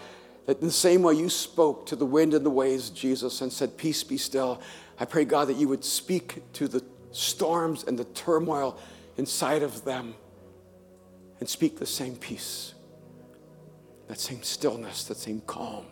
that 0.46 0.60
in 0.60 0.66
the 0.66 0.72
same 0.72 1.02
way 1.02 1.14
you 1.14 1.28
spoke 1.28 1.86
to 1.86 1.96
the 1.96 2.04
wind 2.06 2.34
and 2.34 2.44
the 2.44 2.50
waves, 2.50 2.90
Jesus, 2.90 3.40
and 3.40 3.52
said, 3.52 3.76
Peace 3.76 4.02
be 4.04 4.18
still, 4.18 4.60
I 4.98 5.04
pray, 5.04 5.24
God, 5.24 5.48
that 5.48 5.56
you 5.56 5.68
would 5.68 5.84
speak 5.84 6.42
to 6.54 6.68
the 6.68 6.84
storms 7.12 7.84
and 7.84 7.98
the 7.98 8.04
turmoil 8.04 8.78
inside 9.16 9.62
of 9.62 9.84
them 9.84 10.14
and 11.40 11.48
speak 11.48 11.78
the 11.78 11.86
same 11.86 12.16
peace, 12.16 12.74
that 14.08 14.20
same 14.20 14.42
stillness, 14.42 15.04
that 15.04 15.16
same 15.16 15.40
calm. 15.46 15.86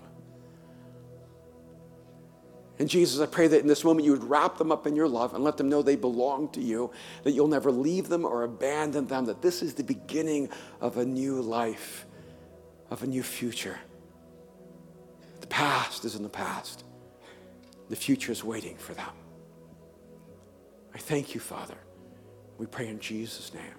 And 2.78 2.88
Jesus, 2.88 3.20
I 3.20 3.26
pray 3.26 3.46
that 3.48 3.60
in 3.60 3.66
this 3.66 3.84
moment 3.84 4.04
you 4.04 4.12
would 4.12 4.24
wrap 4.24 4.58
them 4.58 4.72
up 4.72 4.86
in 4.86 4.96
your 4.96 5.06
love 5.06 5.34
and 5.34 5.44
let 5.44 5.56
them 5.56 5.68
know 5.68 5.82
they 5.82 5.96
belong 5.96 6.48
to 6.50 6.60
you, 6.60 6.90
that 7.22 7.32
you'll 7.32 7.48
never 7.48 7.70
leave 7.70 8.08
them 8.08 8.24
or 8.24 8.42
abandon 8.42 9.06
them, 9.06 9.26
that 9.26 9.40
this 9.40 9.62
is 9.62 9.74
the 9.74 9.84
beginning 9.84 10.48
of 10.80 10.96
a 10.96 11.04
new 11.04 11.40
life, 11.40 12.06
of 12.90 13.02
a 13.02 13.06
new 13.06 13.22
future. 13.22 13.78
Past 15.52 16.06
is 16.06 16.14
in 16.14 16.22
the 16.22 16.30
past, 16.30 16.82
the 17.90 17.94
future 17.94 18.32
is 18.32 18.42
waiting 18.42 18.74
for 18.74 18.94
them. 18.94 19.12
I 20.94 20.98
thank 20.98 21.34
you, 21.34 21.42
Father. 21.42 21.76
We 22.56 22.64
pray 22.64 22.88
in 22.88 22.98
Jesus' 23.00 23.52
name. 23.52 23.74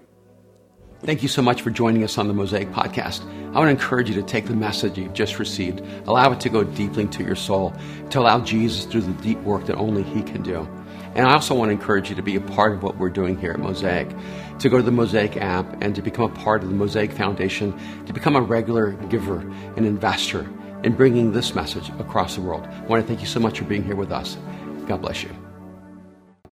Thank 1.02 1.24
you 1.24 1.28
so 1.28 1.42
much 1.42 1.64
for 1.64 1.72
joining 1.72 2.04
us 2.04 2.20
on 2.20 2.28
the 2.28 2.34
Mosaic 2.36 2.70
Podcast. 2.70 3.24
I 3.56 3.58
want 3.58 3.66
to 3.66 3.72
encourage 3.72 4.08
you 4.08 4.14
to 4.14 4.22
take 4.22 4.46
the 4.46 4.56
message 4.56 5.00
you've 5.00 5.16
just 5.16 5.40
received, 5.40 5.82
allow 6.06 6.32
it 6.32 6.40
to 6.42 6.50
go 6.50 6.64
deeply 6.64 7.02
into 7.02 7.24
your 7.24 7.36
soul, 7.36 7.74
to 8.12 8.20
allow 8.20 8.40
Jesus 8.40 8.86
to 8.86 8.92
do 8.92 9.02
the 9.02 9.24
deep 9.24 9.40
work 9.40 9.66
that 9.66 9.78
only 9.78 10.04
He 10.04 10.22
can 10.22 10.44
do. 10.44 10.70
And 11.16 11.26
I 11.26 11.34
also 11.34 11.56
want 11.56 11.70
to 11.70 11.74
encourage 11.74 12.08
you 12.08 12.16
to 12.16 12.22
be 12.22 12.36
a 12.36 12.42
part 12.42 12.74
of 12.74 12.84
what 12.84 12.98
we're 12.98 13.10
doing 13.10 13.36
here 13.36 13.52
at 13.52 13.60
Mosaic, 13.60 14.10
to 14.60 14.70
go 14.70 14.78
to 14.78 14.84
the 14.84 14.92
Mosaic 14.92 15.38
app 15.38 15.82
and 15.82 15.96
to 15.96 16.04
become 16.04 16.32
a 16.32 16.36
part 16.36 16.62
of 16.62 16.70
the 16.70 16.76
Mosaic 16.76 17.12
Foundation, 17.12 17.74
to 18.06 18.14
become 18.14 18.36
a 18.36 18.42
regular 18.42 18.92
giver, 19.10 19.40
an 19.76 19.86
investor 19.86 20.48
in 20.84 20.94
bringing 20.94 21.32
this 21.32 21.56
message 21.56 21.90
across 22.00 22.36
the 22.36 22.42
world. 22.42 22.66
I 22.66 22.86
want 22.86 23.02
to 23.02 23.08
thank 23.08 23.22
you 23.22 23.28
so 23.28 23.40
much 23.40 23.60
for 23.60 23.66
being 23.66 23.84
here 23.84 23.96
with 23.96 24.12
us. 24.12 24.38
God 24.88 25.02
bless 25.02 25.24
you. 25.24 25.43